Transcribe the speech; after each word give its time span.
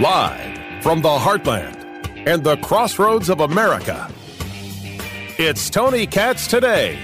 Live 0.00 0.82
from 0.82 1.02
the 1.02 1.08
heartland 1.08 2.26
and 2.26 2.42
the 2.42 2.56
crossroads 2.56 3.30
of 3.30 3.38
America, 3.38 4.12
it's 5.38 5.70
Tony 5.70 6.04
Katz 6.04 6.48
today. 6.48 6.98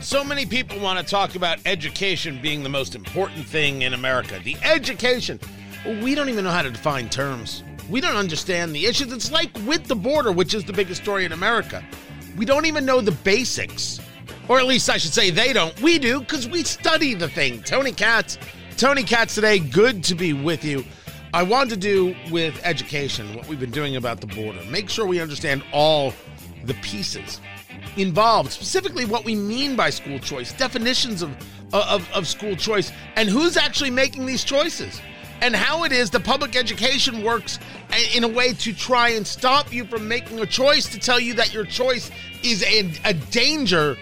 So 0.00 0.24
many 0.24 0.46
people 0.46 0.80
want 0.80 0.98
to 0.98 1.04
talk 1.04 1.34
about 1.34 1.58
education 1.66 2.40
being 2.40 2.62
the 2.62 2.70
most 2.70 2.94
important 2.94 3.44
thing 3.44 3.82
in 3.82 3.92
America. 3.92 4.40
The 4.42 4.56
education. 4.62 5.38
We 5.84 6.14
don't 6.14 6.30
even 6.30 6.44
know 6.44 6.50
how 6.50 6.62
to 6.62 6.70
define 6.70 7.10
terms. 7.10 7.62
We 7.90 8.00
don't 8.00 8.16
understand 8.16 8.74
the 8.74 8.86
issues. 8.86 9.12
It's 9.12 9.30
like 9.30 9.50
with 9.66 9.84
the 9.84 9.94
border, 9.94 10.32
which 10.32 10.54
is 10.54 10.64
the 10.64 10.72
biggest 10.72 11.02
story 11.02 11.26
in 11.26 11.32
America. 11.32 11.84
We 12.34 12.46
don't 12.46 12.64
even 12.64 12.86
know 12.86 13.02
the 13.02 13.12
basics. 13.12 14.00
Or 14.48 14.58
at 14.58 14.64
least 14.64 14.88
I 14.88 14.96
should 14.96 15.12
say 15.12 15.28
they 15.28 15.52
don't. 15.52 15.78
We 15.82 15.98
do 15.98 16.20
because 16.20 16.48
we 16.48 16.62
study 16.62 17.12
the 17.12 17.28
thing. 17.28 17.62
Tony 17.62 17.92
Katz. 17.92 18.38
Tony 18.78 19.02
Katz 19.02 19.34
today. 19.34 19.58
Good 19.58 20.02
to 20.04 20.14
be 20.14 20.32
with 20.32 20.64
you. 20.64 20.82
I 21.34 21.42
want 21.42 21.70
to 21.70 21.78
do 21.78 22.14
with 22.30 22.60
education 22.62 23.34
what 23.34 23.48
we've 23.48 23.58
been 23.58 23.70
doing 23.70 23.96
about 23.96 24.20
the 24.20 24.26
border. 24.26 24.60
Make 24.68 24.90
sure 24.90 25.06
we 25.06 25.18
understand 25.18 25.64
all 25.72 26.12
the 26.66 26.74
pieces 26.74 27.40
involved, 27.96 28.52
specifically 28.52 29.06
what 29.06 29.24
we 29.24 29.34
mean 29.34 29.74
by 29.74 29.88
school 29.88 30.18
choice, 30.18 30.52
definitions 30.52 31.22
of, 31.22 31.34
uh, 31.72 31.86
of, 31.88 32.06
of 32.12 32.28
school 32.28 32.54
choice, 32.54 32.92
and 33.16 33.30
who's 33.30 33.56
actually 33.56 33.88
making 33.88 34.26
these 34.26 34.44
choices, 34.44 35.00
and 35.40 35.56
how 35.56 35.84
it 35.84 35.92
is 35.92 36.10
the 36.10 36.20
public 36.20 36.54
education 36.54 37.22
works 37.22 37.58
in 38.14 38.24
a 38.24 38.28
way 38.28 38.52
to 38.52 38.74
try 38.74 39.08
and 39.08 39.26
stop 39.26 39.72
you 39.72 39.86
from 39.86 40.06
making 40.06 40.38
a 40.40 40.46
choice 40.46 40.84
to 40.84 40.98
tell 40.98 41.18
you 41.18 41.32
that 41.32 41.54
your 41.54 41.64
choice 41.64 42.10
is 42.42 42.62
a, 42.64 42.92
a 43.06 43.14
danger 43.14 43.96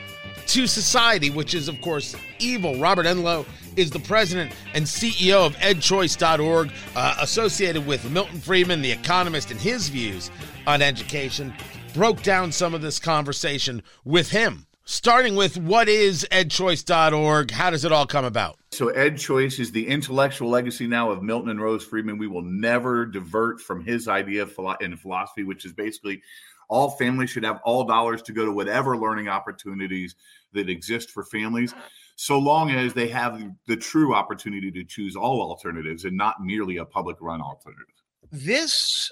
to 0.51 0.67
society, 0.67 1.31
which 1.31 1.55
is, 1.55 1.69
of 1.69 1.81
course, 1.81 2.17
evil. 2.41 2.77
Robert 2.81 3.07
Enlow 3.07 3.47
is 3.77 3.89
the 3.89 4.01
president 4.01 4.53
and 4.75 4.85
CEO 4.85 5.47
of 5.47 5.55
edchoice.org, 5.57 6.73
uh, 6.97 7.17
associated 7.20 7.87
with 7.87 8.11
Milton 8.11 8.41
Friedman, 8.41 8.83
the 8.83 8.91
economist, 8.91 9.53
and 9.53 9.61
his 9.61 9.89
views 9.89 10.29
on 10.67 10.83
education. 10.83 11.55
Broke 11.95 12.23
down 12.23 12.51
some 12.51 12.75
of 12.75 12.83
this 12.83 12.98
conversation 12.98 13.81
with 14.05 14.31
him, 14.31 14.67
starting 14.84 15.37
with 15.37 15.57
what 15.57 15.89
is 15.89 16.27
edchoice.org? 16.33 17.53
How 17.53 17.70
does 17.70 17.85
it 17.85 17.92
all 17.92 18.07
come 18.07 18.25
about? 18.25 18.59
So, 18.73 18.87
EdChoice 18.87 19.61
is 19.61 19.70
the 19.70 19.87
intellectual 19.87 20.51
legacy 20.51 20.89
now 20.89 21.12
of 21.12 21.23
Milton 21.23 21.51
and 21.51 21.61
Rose 21.61 21.85
Friedman. 21.85 22.19
We 22.19 22.27
will 22.27 22.42
never 22.42 23.07
divert 23.07 23.61
from 23.61 23.85
his 23.85 24.09
idea 24.09 24.48
in 24.81 24.97
philosophy, 24.97 25.45
which 25.45 25.64
is 25.64 25.73
basically 25.73 26.23
all 26.71 26.91
families 26.91 27.29
should 27.29 27.45
have 27.45 27.61
all 27.65 27.85
dollars 27.85 28.23
to 28.23 28.33
go 28.33 28.47
to 28.47 28.53
whatever 28.53 28.97
learning 28.97 29.29
opportunities 29.29 30.15
that 30.53 30.71
exist 30.71 31.11
for 31.11 31.25
families 31.25 31.75
so 32.17 32.39
long 32.39 32.71
as 32.71 32.95
they 32.95 33.09
have 33.09 33.43
the 33.67 33.77
true 33.77 34.15
opportunity 34.15 34.71
to 34.71 34.85
choose 34.85 35.17
all 35.17 35.41
alternatives 35.43 36.05
and 36.05 36.17
not 36.17 36.37
merely 36.43 36.77
a 36.77 36.85
public 36.85 37.17
run 37.21 37.41
alternative. 37.41 37.87
This 38.31 39.11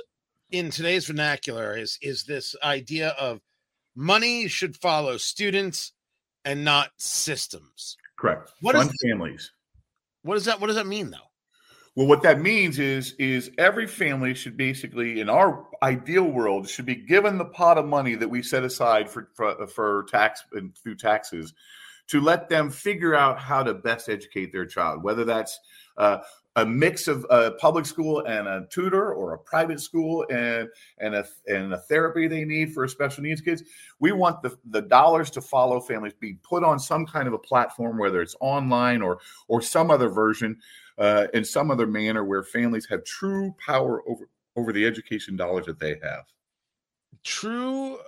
in 0.50 0.70
today's 0.70 1.06
vernacular 1.06 1.76
is 1.76 1.98
is 2.00 2.24
this 2.24 2.54
idea 2.62 3.10
of 3.18 3.40
money 3.94 4.46
should 4.48 4.76
follow 4.76 5.16
students 5.16 5.92
and 6.44 6.64
not 6.64 6.90
systems. 6.98 7.96
Correct. 8.18 8.52
What 8.60 8.76
Fund 8.76 8.90
is, 8.90 8.96
families. 9.02 9.52
What 10.22 10.34
does 10.34 10.44
that 10.44 10.60
what 10.60 10.68
does 10.68 10.76
that 10.76 10.86
mean 10.86 11.10
though? 11.10 11.27
Well, 11.98 12.06
what 12.06 12.22
that 12.22 12.40
means 12.40 12.78
is 12.78 13.14
is 13.18 13.50
every 13.58 13.88
family 13.88 14.32
should 14.32 14.56
basically, 14.56 15.18
in 15.18 15.28
our 15.28 15.66
ideal 15.82 16.22
world, 16.22 16.68
should 16.68 16.86
be 16.86 16.94
given 16.94 17.38
the 17.38 17.44
pot 17.44 17.76
of 17.76 17.86
money 17.86 18.14
that 18.14 18.28
we 18.28 18.40
set 18.40 18.62
aside 18.62 19.10
for 19.10 19.30
for, 19.34 19.66
for 19.66 20.06
tax 20.08 20.44
and 20.52 20.72
through 20.78 20.94
taxes 20.94 21.54
to 22.06 22.20
let 22.20 22.48
them 22.48 22.70
figure 22.70 23.16
out 23.16 23.40
how 23.40 23.64
to 23.64 23.74
best 23.74 24.08
educate 24.08 24.52
their 24.52 24.64
child, 24.64 25.02
whether 25.02 25.24
that's 25.24 25.58
uh, 25.96 26.18
a 26.54 26.64
mix 26.64 27.08
of 27.08 27.26
a 27.30 27.50
public 27.52 27.84
school 27.84 28.24
and 28.26 28.46
a 28.46 28.66
tutor 28.70 29.12
or 29.12 29.34
a 29.34 29.38
private 29.38 29.80
school 29.80 30.24
and 30.30 30.68
and 30.98 31.16
a 31.16 31.26
and 31.48 31.74
a 31.74 31.78
therapy 31.78 32.28
they 32.28 32.44
need 32.44 32.72
for 32.72 32.84
a 32.84 32.88
special 32.88 33.24
needs 33.24 33.40
kids. 33.40 33.64
We 33.98 34.12
want 34.12 34.42
the, 34.42 34.56
the 34.70 34.82
dollars 34.82 35.30
to 35.32 35.40
follow 35.40 35.80
families 35.80 36.14
be 36.14 36.34
put 36.44 36.62
on 36.62 36.78
some 36.78 37.06
kind 37.06 37.26
of 37.26 37.34
a 37.34 37.38
platform, 37.38 37.98
whether 37.98 38.22
it's 38.22 38.36
online 38.40 39.02
or 39.02 39.18
or 39.48 39.62
some 39.62 39.90
other 39.90 40.08
version, 40.08 40.60
uh, 40.98 41.28
in 41.32 41.44
some 41.44 41.70
other 41.70 41.86
manner 41.86 42.24
where 42.24 42.42
families 42.42 42.86
have 42.90 43.04
true 43.04 43.54
power 43.64 44.02
over 44.08 44.28
over 44.56 44.72
the 44.72 44.84
education 44.84 45.36
dollars 45.36 45.66
that 45.66 45.78
they 45.78 45.96
have. 46.02 46.24
True 47.22 47.98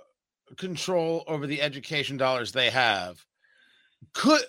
control 0.57 1.23
over 1.27 1.47
the 1.47 1.61
education 1.61 2.17
dollars 2.17 2.51
they 2.51 2.69
have 2.69 3.25
could 4.13 4.43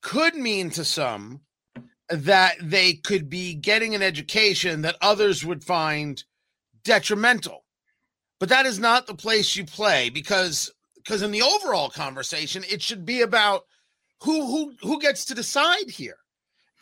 could 0.00 0.34
mean 0.34 0.70
to 0.70 0.84
some 0.84 1.40
that 2.08 2.56
they 2.60 2.94
could 2.94 3.28
be 3.28 3.54
getting 3.54 3.94
an 3.94 4.02
education 4.02 4.82
that 4.82 4.96
others 5.00 5.44
would 5.44 5.64
find 5.64 6.24
detrimental. 6.84 7.64
But 8.40 8.48
that 8.48 8.66
is 8.66 8.78
not 8.78 9.06
the 9.06 9.14
place 9.14 9.54
you 9.56 9.64
play 9.64 10.10
because 10.10 10.72
because 10.96 11.22
in 11.22 11.30
the 11.30 11.42
overall 11.42 11.90
conversation 11.90 12.64
it 12.68 12.82
should 12.82 13.04
be 13.04 13.22
about 13.22 13.64
who 14.22 14.46
who 14.46 14.74
who 14.80 15.00
gets 15.00 15.24
to 15.26 15.34
decide 15.34 15.90
here. 15.90 16.18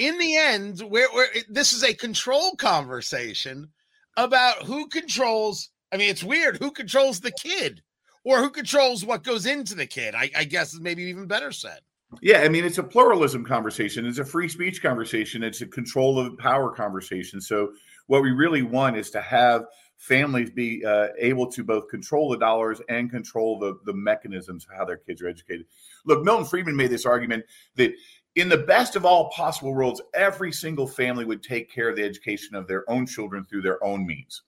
In 0.00 0.16
the 0.16 0.34
end, 0.34 0.81
where, 0.81 1.09
this 1.50 1.75
is 1.75 1.84
a 1.84 1.93
control 1.93 2.56
conversation 2.56 3.69
about 4.16 4.62
who 4.62 4.88
controls. 4.88 5.69
I 5.93 5.99
mean, 5.99 6.09
it's 6.09 6.25
weird 6.25 6.56
who 6.56 6.71
controls 6.71 7.21
the 7.21 7.31
kid 7.31 7.83
or 8.25 8.39
who 8.39 8.49
controls 8.49 9.05
what 9.05 9.25
goes 9.25 9.44
into 9.44 9.75
the 9.75 9.84
kid. 9.84 10.15
I, 10.15 10.31
I 10.34 10.44
guess 10.44 10.72
is 10.72 10.81
maybe 10.81 11.03
even 11.03 11.27
better 11.27 11.53
said. 11.53 11.81
Yeah, 12.22 12.39
I 12.39 12.49
mean, 12.49 12.65
it's 12.65 12.78
a 12.78 12.83
pluralism 12.83 13.44
conversation. 13.44 14.06
It's 14.06 14.19
a 14.19 14.25
free 14.25 14.49
speech 14.49 14.83
conversation. 14.83 15.43
It's 15.43 15.60
a 15.60 15.66
control 15.66 16.19
of 16.19 16.39
power 16.39 16.71
conversation. 16.71 17.39
So, 17.39 17.72
what 18.06 18.22
we 18.22 18.31
really 18.31 18.62
want 18.62 18.97
is 18.97 19.10
to 19.10 19.21
have 19.21 19.66
families 20.00 20.50
be 20.50 20.83
uh, 20.83 21.09
able 21.19 21.47
to 21.53 21.62
both 21.62 21.89
control 21.89 22.31
the 22.31 22.39
dollars 22.39 22.81
and 22.89 23.10
control 23.10 23.59
the, 23.59 23.78
the 23.84 23.93
mechanisms 23.93 24.65
of 24.65 24.75
how 24.75 24.87
their 24.87 24.97
kids 24.97 25.21
are 25.21 25.28
educated. 25.28 25.66
Look, 26.06 26.25
Milton 26.25 26.47
Friedman 26.47 26.75
made 26.75 26.91
this 26.91 27.05
argument 27.05 27.44
that 27.77 27.93
in 28.37 28.49
the 28.49 28.59
best 28.59 28.97
of 28.97 29.05
all 29.05 29.31
possible 29.31 29.75
worlds, 29.75 30.01
every 30.15 30.53
single 30.53 30.87
family 30.87 31.25
would 31.25 31.43
take 31.43 31.71
care 31.71 31.89
of 31.89 31.97
the 31.97 32.05
education 32.05 32.55
of 32.55 32.67
their 32.67 32.89
own 32.89 33.07
children 33.07 33.45
through 33.45 33.63
their 33.63 33.83
own 33.83 34.07
means. 34.07 34.43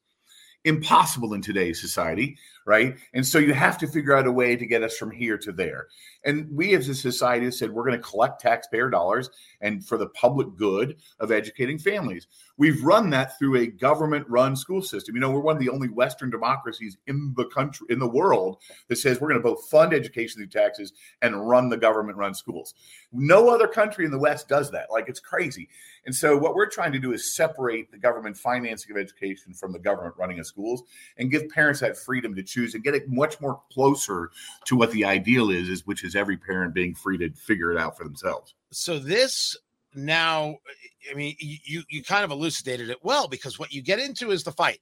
Impossible 0.64 1.34
in 1.34 1.42
today's 1.42 1.80
society, 1.80 2.36
right? 2.66 2.96
And 3.14 3.26
so 3.26 3.38
you 3.38 3.54
have 3.54 3.78
to 3.78 3.86
figure 3.86 4.16
out 4.16 4.26
a 4.26 4.32
way 4.32 4.56
to 4.56 4.66
get 4.66 4.82
us 4.82 4.96
from 4.96 5.10
here 5.10 5.38
to 5.38 5.52
there. 5.52 5.88
And 6.24 6.48
we 6.50 6.74
as 6.74 6.88
a 6.88 6.94
society 6.94 7.46
have 7.46 7.54
said 7.54 7.70
we're 7.70 7.86
going 7.86 8.00
to 8.00 8.08
collect 8.08 8.40
taxpayer 8.40 8.88
dollars 8.88 9.30
and 9.60 9.84
for 9.84 9.98
the 9.98 10.08
public 10.08 10.56
good 10.56 10.96
of 11.18 11.32
educating 11.32 11.78
families. 11.78 12.26
We've 12.56 12.82
run 12.84 13.10
that 13.10 13.38
through 13.38 13.56
a 13.56 13.66
government 13.66 14.26
run 14.28 14.54
school 14.54 14.82
system. 14.82 15.14
You 15.14 15.20
know, 15.20 15.30
we're 15.30 15.40
one 15.40 15.56
of 15.56 15.62
the 15.62 15.70
only 15.70 15.88
Western 15.88 16.30
democracies 16.30 16.96
in 17.06 17.34
the 17.36 17.46
country, 17.46 17.86
in 17.90 17.98
the 17.98 18.08
world, 18.08 18.58
that 18.88 18.96
says 18.96 19.20
we're 19.20 19.30
going 19.30 19.42
to 19.42 19.48
both 19.48 19.68
fund 19.68 19.92
education 19.92 20.38
through 20.38 20.48
taxes 20.48 20.92
and 21.22 21.48
run 21.48 21.70
the 21.70 21.76
government 21.76 22.18
run 22.18 22.34
schools. 22.34 22.74
No 23.12 23.48
other 23.48 23.66
country 23.66 24.04
in 24.04 24.10
the 24.10 24.18
West 24.18 24.48
does 24.48 24.70
that. 24.70 24.90
Like 24.90 25.08
it's 25.08 25.20
crazy. 25.20 25.68
And 26.04 26.14
so 26.14 26.36
what 26.36 26.54
we're 26.54 26.68
trying 26.68 26.92
to 26.92 26.98
do 26.98 27.12
is 27.12 27.34
separate 27.34 27.90
the 27.90 27.98
government 27.98 28.36
financing 28.36 28.90
of 28.90 29.00
education 29.00 29.54
from 29.54 29.72
the 29.72 29.78
government 29.78 30.14
running 30.18 30.38
of 30.38 30.46
schools 30.46 30.82
and 31.16 31.30
give 31.30 31.48
parents 31.48 31.80
that 31.80 31.96
freedom 31.96 32.34
to 32.34 32.42
choose 32.52 32.74
and 32.74 32.84
get 32.84 32.94
it 32.94 33.08
much 33.08 33.40
more 33.40 33.60
closer 33.72 34.30
to 34.66 34.76
what 34.76 34.90
the 34.92 35.04
ideal 35.04 35.50
is, 35.50 35.68
is 35.68 35.86
which 35.86 36.04
is 36.04 36.14
every 36.14 36.36
parent 36.36 36.74
being 36.74 36.94
free 36.94 37.18
to 37.18 37.30
figure 37.30 37.72
it 37.72 37.78
out 37.78 37.96
for 37.96 38.04
themselves. 38.04 38.54
So 38.70 38.98
this 38.98 39.56
now 39.94 40.56
i 41.10 41.14
mean 41.14 41.36
you 41.38 41.82
you 41.88 42.02
kind 42.02 42.24
of 42.24 42.30
elucidated 42.30 42.90
it 42.90 42.98
well 43.02 43.28
because 43.28 43.58
what 43.58 43.72
you 43.72 43.82
get 43.82 43.98
into 43.98 44.30
is 44.30 44.42
the 44.42 44.52
fight 44.52 44.80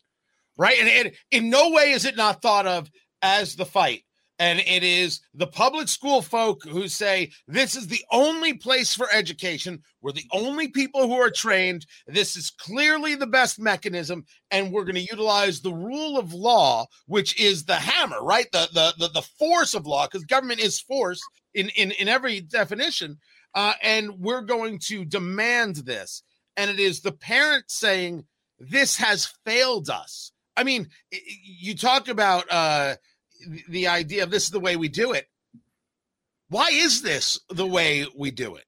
right 0.57 0.79
and, 0.79 0.89
and 0.89 1.13
in 1.31 1.51
no 1.51 1.71
way 1.71 1.91
is 1.91 2.05
it 2.05 2.17
not 2.17 2.41
thought 2.43 2.67
of 2.67 2.91
as 3.23 3.57
the 3.57 3.67
fight 3.67 4.05
and 4.41 4.59
it 4.61 4.83
is 4.83 5.21
the 5.35 5.47
public 5.47 5.87
school 5.87 6.21
folk 6.21 6.65
who 6.65 6.89
say 6.89 7.31
this 7.47 7.77
is 7.77 7.87
the 7.87 8.05
only 8.11 8.55
place 8.55 8.93
for 8.93 9.07
education 9.13 9.81
we're 10.03 10.11
the 10.11 10.29
only 10.33 10.67
people 10.67 11.03
who 11.07 11.15
are 11.15 11.31
trained 11.31 11.87
this 12.09 12.37
is 12.37 12.51
clearly 12.51 13.15
the 13.15 13.27
best 13.27 13.61
mechanism 13.61 14.25
and 14.51 14.73
we're 14.73 14.85
going 14.85 14.95
to 14.97 15.01
utilize 15.01 15.61
the 15.61 15.73
rule 15.73 16.19
of 16.19 16.35
law 16.35 16.85
which 17.07 17.39
is 17.41 17.65
the 17.65 17.77
hammer 17.77 18.21
right 18.23 18.51
the 18.51 18.69
the 18.75 18.93
the, 18.99 19.09
the 19.15 19.23
force 19.39 19.75
of 19.75 19.87
law 19.87 20.07
because 20.07 20.25
government 20.25 20.59
is 20.59 20.81
force 20.81 21.21
in 21.55 21.69
in 21.71 21.93
in 21.93 22.09
every 22.09 22.41
definition 22.41 23.17
uh, 23.55 23.75
and 23.83 24.19
we're 24.19 24.43
going 24.43 24.79
to 24.79 25.05
demand 25.05 25.77
this. 25.77 26.23
And 26.57 26.71
it 26.71 26.79
is 26.79 27.01
the 27.01 27.13
parent 27.13 27.65
saying, 27.69 28.25
This 28.59 28.97
has 28.99 29.33
failed 29.45 29.91
us. 29.91 30.33
I 30.57 30.65
mean, 30.65 30.89
you 31.43 31.75
talk 31.75 32.09
about 32.09 32.45
uh, 32.51 32.97
the 33.69 33.89
idea 33.89 34.23
of 34.23 34.31
this 34.31 34.45
is 34.45 34.51
the 34.51 34.61
way 34.61 34.77
we 34.77 34.89
do 34.89 35.13
it. 35.13 35.29
Why 36.49 36.69
is 36.73 37.03
this 37.03 37.39
the 37.49 37.67
way 37.67 38.07
we 38.17 38.31
do 38.31 38.57
it? 38.57 38.65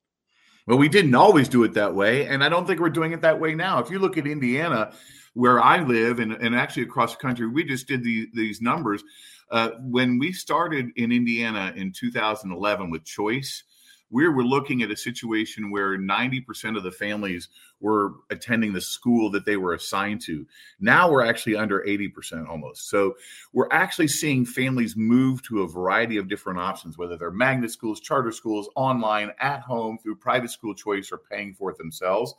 Well, 0.67 0.79
we 0.79 0.89
didn't 0.89 1.15
always 1.15 1.49
do 1.49 1.65
it 1.65 1.75
that 1.75 1.95
way. 1.95 2.27
And 2.27 2.45
I 2.45 2.49
don't 2.49 2.67
think 2.67 2.81
we're 2.81 2.91
doing 2.91 3.13
it 3.13 3.23
that 3.23 3.41
way 3.41 3.55
now. 3.55 3.81
If 3.81 3.91
you 3.91 3.99
look 3.99 4.17
at 4.17 4.27
Indiana, 4.27 4.93
where 5.35 5.61
I 5.61 5.83
live, 5.83 6.21
and, 6.21 6.33
and 6.33 6.55
actually 6.55 6.85
across 6.85 7.17
the 7.17 7.21
country, 7.21 7.49
we 7.49 7.65
just 7.65 7.89
did 7.89 8.05
the, 8.05 8.29
these 8.35 8.61
numbers. 8.61 9.03
Uh, 9.51 9.71
when 9.81 10.19
we 10.19 10.33
started 10.33 10.91
in 10.97 11.11
Indiana 11.11 11.73
in 11.75 11.93
2011 11.93 12.91
with 12.91 13.05
choice, 13.05 13.65
we 14.13 14.29
were 14.29 14.45
looking 14.45 14.83
at 14.83 14.91
a 14.91 14.97
situation 14.97 15.71
where 15.71 15.99
90% 15.99 16.77
of 16.77 16.83
the 16.83 16.93
families 16.93 17.49
were 17.81 18.13
attending 18.31 18.75
the 18.75 18.81
school 18.81 19.31
that 19.31 19.47
they 19.47 19.57
were 19.57 19.73
assigned 19.73 20.21
to. 20.21 20.47
Now 20.79 21.11
we're 21.11 21.25
actually 21.25 21.57
under 21.57 21.81
80% 21.81 22.47
almost. 22.47 22.89
So 22.91 23.15
we're 23.53 23.73
actually 23.73 24.09
seeing 24.09 24.45
families 24.45 24.97
move 24.97 25.43
to 25.45 25.63
a 25.63 25.69
variety 25.69 26.19
of 26.19 26.29
different 26.29 26.61
options, 26.61 26.99
whether 26.99 27.17
they're 27.17 27.31
magnet 27.31 27.73
schools, 27.73 28.01
charter 28.01 28.33
schools, 28.33 28.69
online, 28.77 29.33
at 29.41 29.63
home, 29.63 29.99
through 29.99 30.17
private 30.17 30.51
school 30.51 30.75
choice, 30.75 31.11
or 31.11 31.19
paying 31.19 31.55
for 31.55 31.71
it 31.71 31.79
themselves. 31.79 32.35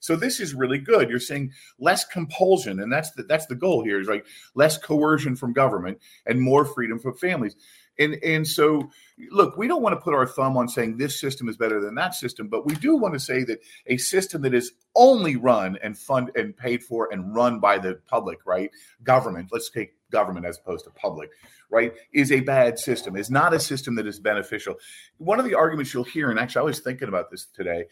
So 0.00 0.16
this 0.16 0.40
is 0.40 0.54
really 0.54 0.78
good. 0.78 1.10
You're 1.10 1.20
saying 1.20 1.52
less 1.78 2.04
compulsion, 2.04 2.80
and 2.80 2.92
that's 2.92 3.10
the, 3.12 3.24
that's 3.24 3.46
the 3.46 3.54
goal 3.54 3.84
here. 3.84 4.00
Is 4.00 4.08
like 4.08 4.26
less 4.54 4.78
coercion 4.78 5.36
from 5.36 5.52
government 5.52 5.98
and 6.24 6.40
more 6.40 6.64
freedom 6.64 6.98
for 6.98 7.12
families. 7.12 7.56
And 7.98 8.14
and 8.22 8.46
so 8.46 8.90
look, 9.30 9.56
we 9.56 9.66
don't 9.66 9.82
want 9.82 9.94
to 9.94 10.00
put 10.00 10.14
our 10.14 10.26
thumb 10.26 10.56
on 10.56 10.68
saying 10.68 10.96
this 10.96 11.20
system 11.20 11.48
is 11.48 11.56
better 11.56 11.80
than 11.80 11.94
that 11.96 12.14
system, 12.14 12.48
but 12.48 12.66
we 12.66 12.74
do 12.76 12.96
want 12.96 13.14
to 13.14 13.20
say 13.20 13.42
that 13.44 13.60
a 13.86 13.96
system 13.96 14.42
that 14.42 14.54
is 14.54 14.72
only 14.94 15.36
run 15.36 15.76
and 15.82 15.98
fund 15.98 16.30
and 16.36 16.56
paid 16.56 16.82
for 16.82 17.12
and 17.12 17.34
run 17.34 17.58
by 17.58 17.78
the 17.78 18.00
public, 18.06 18.38
right? 18.46 18.70
Government, 19.02 19.48
let's 19.52 19.70
take 19.70 19.94
government 20.10 20.46
as 20.46 20.58
opposed 20.58 20.84
to 20.84 20.90
public, 20.90 21.30
right? 21.70 21.92
Is 22.12 22.32
a 22.32 22.40
bad 22.40 22.78
system, 22.78 23.16
is 23.16 23.30
not 23.30 23.54
a 23.54 23.60
system 23.60 23.94
that 23.96 24.06
is 24.06 24.20
beneficial. 24.20 24.76
One 25.18 25.38
of 25.38 25.44
the 25.44 25.54
arguments 25.54 25.92
you'll 25.92 26.04
hear, 26.04 26.30
and 26.30 26.38
actually 26.38 26.60
I 26.60 26.64
was 26.64 26.80
thinking 26.80 27.08
about 27.08 27.30
this 27.30 27.46
today. 27.46 27.84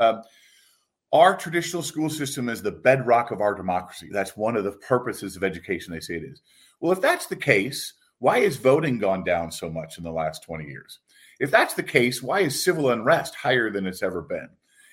Um, 0.00 0.22
our 1.12 1.36
traditional 1.36 1.82
school 1.82 2.08
system 2.08 2.48
is 2.48 2.62
the 2.62 2.72
bedrock 2.72 3.30
of 3.30 3.42
our 3.42 3.54
democracy. 3.54 4.08
That's 4.10 4.34
one 4.34 4.56
of 4.56 4.64
the 4.64 4.72
purposes 4.72 5.36
of 5.36 5.44
education, 5.44 5.92
they 5.92 6.00
say 6.00 6.14
it 6.14 6.24
is. 6.24 6.40
Well, 6.80 6.92
if 6.92 7.02
that's 7.02 7.26
the 7.26 7.36
case, 7.36 7.92
why 8.22 8.38
has 8.42 8.56
voting 8.56 8.98
gone 8.98 9.24
down 9.24 9.50
so 9.50 9.68
much 9.68 9.98
in 9.98 10.04
the 10.04 10.12
last 10.12 10.44
20 10.44 10.66
years? 10.66 11.00
If 11.40 11.50
that's 11.50 11.74
the 11.74 11.82
case, 11.82 12.22
why 12.22 12.42
is 12.42 12.62
civil 12.62 12.90
unrest 12.90 13.34
higher 13.34 13.68
than 13.68 13.84
it's 13.84 14.00
ever 14.00 14.22
been? 14.22 14.48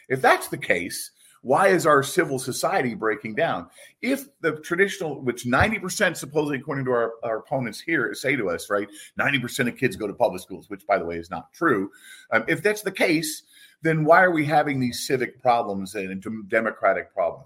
If 0.07 0.19
that's 0.19 0.47
the 0.47 0.57
case, 0.57 1.11
why 1.43 1.67
is 1.67 1.85
our 1.85 2.01
civil 2.01 2.39
society 2.39 2.95
breaking 2.95 3.35
down? 3.35 3.67
If 4.01 4.25
the 4.41 4.53
traditional, 4.61 5.21
which 5.21 5.45
90% 5.45 6.17
supposedly, 6.17 6.57
according 6.57 6.85
to 6.85 6.91
our, 6.91 7.13
our 7.23 7.37
opponents 7.37 7.79
here, 7.79 8.15
say 8.15 8.35
to 8.35 8.49
us, 8.49 8.67
right, 8.67 8.87
90% 9.19 9.67
of 9.67 9.77
kids 9.77 9.95
go 9.95 10.07
to 10.07 10.13
public 10.13 10.41
schools, 10.41 10.67
which 10.67 10.87
by 10.87 10.97
the 10.97 11.05
way 11.05 11.17
is 11.17 11.29
not 11.29 11.53
true. 11.53 11.91
Um, 12.31 12.45
if 12.47 12.63
that's 12.63 12.81
the 12.81 12.91
case, 12.91 13.43
then 13.83 14.05
why 14.05 14.23
are 14.23 14.31
we 14.31 14.43
having 14.43 14.79
these 14.79 15.05
civic 15.05 15.39
problems 15.39 15.93
and 15.93 16.25
democratic 16.47 17.13
problems? 17.13 17.45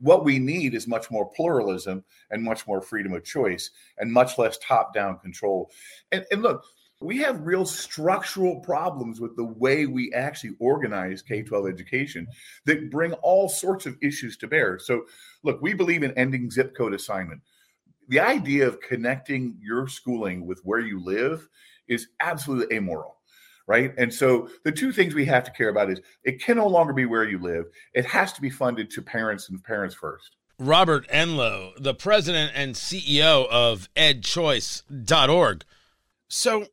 What 0.00 0.24
we 0.24 0.38
need 0.38 0.74
is 0.74 0.86
much 0.86 1.10
more 1.10 1.30
pluralism 1.30 2.04
and 2.30 2.42
much 2.42 2.66
more 2.66 2.80
freedom 2.80 3.12
of 3.12 3.24
choice 3.24 3.70
and 3.98 4.12
much 4.12 4.38
less 4.38 4.58
top 4.58 4.94
down 4.94 5.18
control. 5.18 5.70
And, 6.12 6.24
and 6.30 6.42
look, 6.42 6.64
we 7.00 7.18
have 7.18 7.46
real 7.46 7.64
structural 7.64 8.60
problems 8.60 9.20
with 9.20 9.36
the 9.36 9.44
way 9.44 9.86
we 9.86 10.12
actually 10.12 10.54
organize 10.58 11.22
K 11.22 11.42
12 11.42 11.68
education 11.68 12.26
that 12.64 12.90
bring 12.90 13.12
all 13.14 13.48
sorts 13.48 13.86
of 13.86 13.96
issues 14.02 14.36
to 14.38 14.48
bear. 14.48 14.78
So, 14.78 15.04
look, 15.44 15.62
we 15.62 15.74
believe 15.74 16.02
in 16.02 16.12
ending 16.12 16.50
zip 16.50 16.76
code 16.76 16.94
assignment. 16.94 17.40
The 18.08 18.20
idea 18.20 18.66
of 18.66 18.80
connecting 18.80 19.56
your 19.60 19.86
schooling 19.86 20.46
with 20.46 20.60
where 20.64 20.80
you 20.80 21.02
live 21.04 21.48
is 21.86 22.08
absolutely 22.20 22.76
amoral 22.76 23.17
right? 23.68 23.92
And 23.98 24.12
so 24.12 24.48
the 24.64 24.72
two 24.72 24.90
things 24.90 25.14
we 25.14 25.26
have 25.26 25.44
to 25.44 25.52
care 25.52 25.68
about 25.68 25.90
is 25.90 26.00
it 26.24 26.42
can 26.42 26.56
no 26.56 26.66
longer 26.66 26.92
be 26.92 27.04
where 27.04 27.28
you 27.28 27.38
live. 27.38 27.66
It 27.94 28.06
has 28.06 28.32
to 28.32 28.40
be 28.40 28.50
funded 28.50 28.90
to 28.90 29.02
parents 29.02 29.50
and 29.50 29.62
parents 29.62 29.94
first. 29.94 30.36
Robert 30.58 31.06
Enlow, 31.08 31.72
the 31.78 31.94
president 31.94 32.50
and 32.54 32.74
CEO 32.74 33.46
of 33.48 33.88
edchoice.org. 33.94 35.64
So 36.26 36.66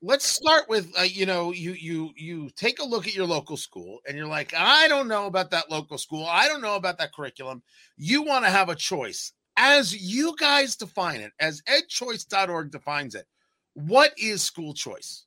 let's 0.00 0.24
start 0.24 0.68
with 0.68 0.90
uh, 0.98 1.02
you 1.02 1.26
know 1.26 1.52
you 1.52 1.72
you 1.72 2.12
you 2.16 2.50
take 2.56 2.78
a 2.78 2.84
look 2.84 3.06
at 3.06 3.14
your 3.14 3.26
local 3.26 3.56
school 3.56 4.00
and 4.08 4.16
you're 4.16 4.26
like 4.26 4.54
I 4.56 4.88
don't 4.88 5.08
know 5.08 5.26
about 5.26 5.50
that 5.50 5.70
local 5.70 5.98
school. 5.98 6.26
I 6.26 6.48
don't 6.48 6.62
know 6.62 6.76
about 6.76 6.96
that 6.98 7.12
curriculum. 7.12 7.62
You 7.98 8.22
want 8.22 8.46
to 8.46 8.50
have 8.50 8.70
a 8.70 8.74
choice. 8.74 9.32
As 9.56 9.94
you 9.94 10.34
guys 10.38 10.74
define 10.74 11.20
it, 11.20 11.32
as 11.38 11.62
edchoice.org 11.62 12.70
defines 12.70 13.14
it, 13.14 13.26
what 13.74 14.12
is 14.16 14.42
school 14.42 14.72
choice? 14.72 15.26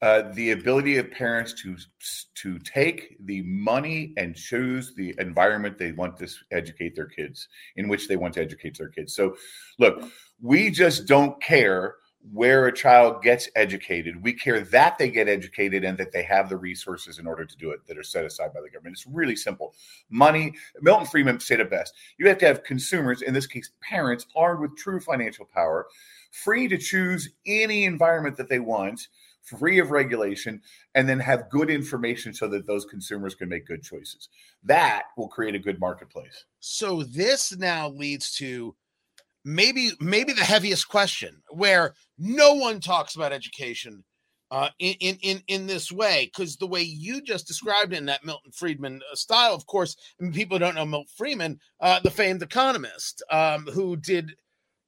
Uh, 0.00 0.30
the 0.34 0.52
ability 0.52 0.96
of 0.96 1.10
parents 1.10 1.52
to 1.52 1.76
to 2.36 2.56
take 2.60 3.16
the 3.26 3.42
money 3.42 4.14
and 4.16 4.36
choose 4.36 4.94
the 4.94 5.12
environment 5.18 5.76
they 5.76 5.90
want 5.90 6.16
to 6.16 6.28
educate 6.52 6.94
their 6.94 7.06
kids 7.06 7.48
in 7.74 7.88
which 7.88 8.06
they 8.06 8.14
want 8.14 8.32
to 8.32 8.40
educate 8.40 8.78
their 8.78 8.88
kids. 8.88 9.12
So 9.12 9.34
look 9.80 10.04
we 10.40 10.70
just 10.70 11.06
don't 11.06 11.42
care 11.42 11.96
where 12.32 12.66
a 12.66 12.72
child 12.72 13.22
gets 13.22 13.48
educated. 13.56 14.22
We 14.22 14.32
care 14.32 14.60
that 14.60 14.98
they 14.98 15.10
get 15.10 15.28
educated 15.28 15.82
and 15.82 15.98
that 15.98 16.12
they 16.12 16.22
have 16.24 16.48
the 16.48 16.56
resources 16.56 17.18
in 17.18 17.26
order 17.26 17.44
to 17.44 17.56
do 17.56 17.70
it 17.70 17.84
that 17.86 17.98
are 17.98 18.04
set 18.04 18.24
aside 18.24 18.52
by 18.52 18.60
the 18.60 18.70
government. 18.70 18.96
It's 18.96 19.06
really 19.06 19.36
simple. 19.36 19.74
Money 20.10 20.52
milton 20.80 21.06
friedman 21.06 21.40
said 21.40 21.58
it 21.58 21.70
best 21.70 21.92
you 22.18 22.28
have 22.28 22.38
to 22.38 22.46
have 22.46 22.62
consumers 22.62 23.22
in 23.22 23.34
this 23.34 23.48
case 23.48 23.72
parents 23.80 24.26
armed 24.36 24.60
with 24.60 24.76
true 24.76 25.00
financial 25.00 25.44
power 25.44 25.86
free 26.30 26.68
to 26.68 26.78
choose 26.78 27.30
any 27.46 27.84
environment 27.84 28.36
that 28.36 28.48
they 28.48 28.60
want 28.60 29.08
free 29.56 29.78
of 29.78 29.90
regulation, 29.90 30.60
and 30.94 31.08
then 31.08 31.18
have 31.20 31.50
good 31.50 31.70
information 31.70 32.34
so 32.34 32.48
that 32.48 32.66
those 32.66 32.84
consumers 32.84 33.34
can 33.34 33.48
make 33.48 33.66
good 33.66 33.82
choices. 33.82 34.28
That 34.64 35.04
will 35.16 35.28
create 35.28 35.54
a 35.54 35.58
good 35.58 35.80
marketplace. 35.80 36.44
So 36.60 37.02
this 37.02 37.56
now 37.56 37.88
leads 37.88 38.34
to 38.36 38.74
maybe 39.44 39.90
maybe 40.00 40.32
the 40.32 40.44
heaviest 40.44 40.88
question 40.88 41.42
where 41.50 41.94
no 42.18 42.54
one 42.54 42.80
talks 42.80 43.14
about 43.14 43.32
education 43.32 44.04
uh, 44.50 44.70
in, 44.78 44.94
in 45.22 45.42
in 45.46 45.66
this 45.66 45.92
way 45.92 46.30
because 46.32 46.56
the 46.56 46.66
way 46.66 46.82
you 46.82 47.20
just 47.20 47.46
described 47.46 47.92
it 47.92 47.98
in 47.98 48.06
that 48.06 48.24
Milton 48.24 48.52
Friedman 48.52 49.00
uh, 49.10 49.14
style, 49.14 49.54
of 49.54 49.66
course, 49.66 49.96
people 50.32 50.58
don't 50.58 50.74
know 50.74 50.86
Milton 50.86 51.12
Friedman, 51.16 51.60
uh, 51.80 52.00
the 52.00 52.10
famed 52.10 52.42
economist 52.42 53.22
um, 53.30 53.66
who 53.66 53.96
did 53.96 54.34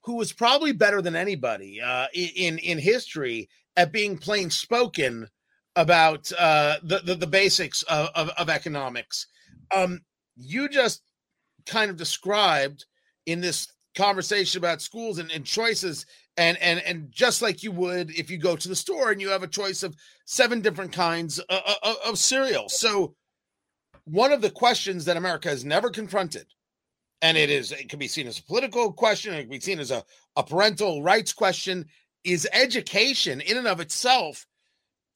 who 0.04 0.16
was 0.16 0.32
probably 0.32 0.72
better 0.72 1.02
than 1.02 1.16
anybody 1.16 1.80
uh, 1.80 2.06
in 2.14 2.58
in 2.58 2.78
history 2.78 3.48
at 3.76 3.92
being 3.92 4.18
plain 4.18 4.50
spoken 4.50 5.28
about 5.76 6.30
uh, 6.38 6.76
the, 6.82 6.98
the, 6.98 7.14
the 7.14 7.26
basics 7.26 7.82
of, 7.84 8.08
of, 8.14 8.28
of 8.30 8.48
economics. 8.50 9.26
Um, 9.74 10.00
you 10.36 10.68
just 10.68 11.02
kind 11.66 11.90
of 11.90 11.96
described 11.96 12.84
in 13.26 13.40
this 13.40 13.68
conversation 13.96 14.58
about 14.58 14.82
schools 14.82 15.18
and, 15.18 15.30
and 15.30 15.44
choices 15.44 16.06
and 16.36 16.56
and 16.58 16.80
and 16.80 17.10
just 17.10 17.42
like 17.42 17.62
you 17.62 17.72
would 17.72 18.10
if 18.10 18.30
you 18.30 18.38
go 18.38 18.56
to 18.56 18.68
the 18.68 18.76
store 18.76 19.10
and 19.10 19.20
you 19.20 19.28
have 19.28 19.42
a 19.42 19.48
choice 19.48 19.82
of 19.82 19.96
seven 20.26 20.60
different 20.60 20.92
kinds 20.92 21.38
of, 21.40 21.60
of, 21.82 21.96
of 22.06 22.18
cereal 22.18 22.68
so 22.68 23.14
one 24.04 24.32
of 24.32 24.40
the 24.40 24.50
questions 24.50 25.04
that 25.04 25.16
america 25.16 25.48
has 25.48 25.64
never 25.64 25.90
confronted 25.90 26.46
and 27.22 27.36
it 27.36 27.50
is 27.50 27.72
it 27.72 27.88
can 27.88 27.98
be 27.98 28.08
seen 28.08 28.26
as 28.26 28.38
a 28.38 28.42
political 28.44 28.92
question 28.92 29.34
it 29.34 29.42
can 29.42 29.50
be 29.50 29.60
seen 29.60 29.80
as 29.80 29.90
a, 29.90 30.04
a 30.36 30.42
parental 30.42 31.02
rights 31.02 31.32
question 31.32 31.86
is 32.24 32.48
education 32.52 33.40
in 33.40 33.56
and 33.56 33.66
of 33.66 33.80
itself 33.80 34.46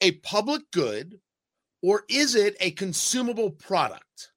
a 0.00 0.12
public 0.12 0.62
good 0.72 1.18
or 1.84 2.04
is 2.08 2.34
it 2.34 2.56
a 2.60 2.70
consumable 2.70 3.50
product? 3.50 4.30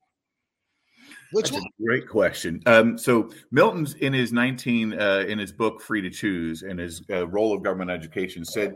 Which 1.31 1.49
That's 1.49 1.61
one? 1.61 1.63
a 1.63 1.83
great 1.83 2.07
question. 2.09 2.61
Um, 2.65 2.97
so 2.97 3.31
Milton's 3.51 3.93
in 3.95 4.11
his 4.11 4.33
19 4.33 4.99
uh, 4.99 5.25
in 5.27 5.39
his 5.39 5.53
book 5.53 5.81
Free 5.81 6.01
to 6.01 6.09
Choose 6.09 6.63
and 6.63 6.77
his 6.77 7.01
uh, 7.09 7.25
role 7.27 7.55
of 7.55 7.63
government 7.63 7.89
education 7.89 8.43
said 8.43 8.75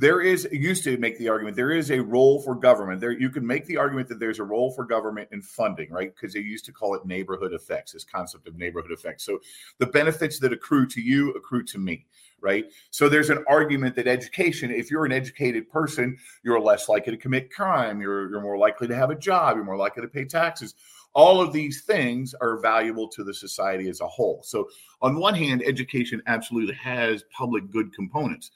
there 0.00 0.22
is 0.22 0.48
used 0.50 0.82
to 0.84 0.96
make 0.96 1.18
the 1.18 1.28
argument 1.28 1.54
there 1.54 1.70
is 1.70 1.90
a 1.90 2.02
role 2.02 2.40
for 2.40 2.54
government 2.54 3.00
there 3.00 3.12
you 3.12 3.28
can 3.28 3.46
make 3.46 3.66
the 3.66 3.76
argument 3.76 4.08
that 4.08 4.18
there's 4.18 4.38
a 4.38 4.44
role 4.44 4.72
for 4.72 4.84
government 4.84 5.28
in 5.30 5.42
funding 5.42 5.90
right 5.90 6.14
because 6.14 6.32
they 6.32 6.40
used 6.40 6.64
to 6.64 6.72
call 6.72 6.94
it 6.94 7.04
neighborhood 7.04 7.52
effects 7.52 7.92
this 7.92 8.04
concept 8.04 8.48
of 8.48 8.56
neighborhood 8.56 8.90
effects 8.90 9.24
so 9.24 9.38
the 9.78 9.86
benefits 9.86 10.38
that 10.38 10.52
accrue 10.52 10.86
to 10.86 11.00
you 11.00 11.30
accrue 11.32 11.62
to 11.62 11.78
me 11.78 12.06
right? 12.42 12.64
So 12.90 13.08
there's 13.08 13.28
an 13.28 13.44
argument 13.48 13.94
that 13.96 14.06
education, 14.06 14.70
if 14.70 14.90
you're 14.90 15.04
an 15.04 15.12
educated 15.12 15.68
person, 15.68 16.16
you're 16.42 16.60
less 16.60 16.88
likely 16.88 17.12
to 17.12 17.18
commit 17.18 17.52
crime, 17.52 18.00
you're, 18.00 18.30
you're 18.30 18.40
more 18.40 18.58
likely 18.58 18.88
to 18.88 18.96
have 18.96 19.10
a 19.10 19.14
job, 19.14 19.56
you're 19.56 19.64
more 19.64 19.76
likely 19.76 20.02
to 20.02 20.08
pay 20.08 20.24
taxes. 20.24 20.74
All 21.12 21.40
of 21.40 21.52
these 21.52 21.82
things 21.82 22.34
are 22.40 22.58
valuable 22.60 23.08
to 23.08 23.24
the 23.24 23.34
society 23.34 23.88
as 23.88 24.00
a 24.00 24.06
whole. 24.06 24.40
So, 24.44 24.68
on 25.02 25.18
one 25.18 25.34
hand, 25.34 25.62
education 25.66 26.22
absolutely 26.26 26.74
has 26.76 27.24
public 27.36 27.70
good 27.70 27.92
components. 27.92 28.52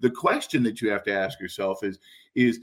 The 0.00 0.10
question 0.10 0.62
that 0.64 0.80
you 0.80 0.90
have 0.90 1.04
to 1.04 1.12
ask 1.12 1.40
yourself 1.40 1.82
is, 1.82 1.98
is 2.34 2.60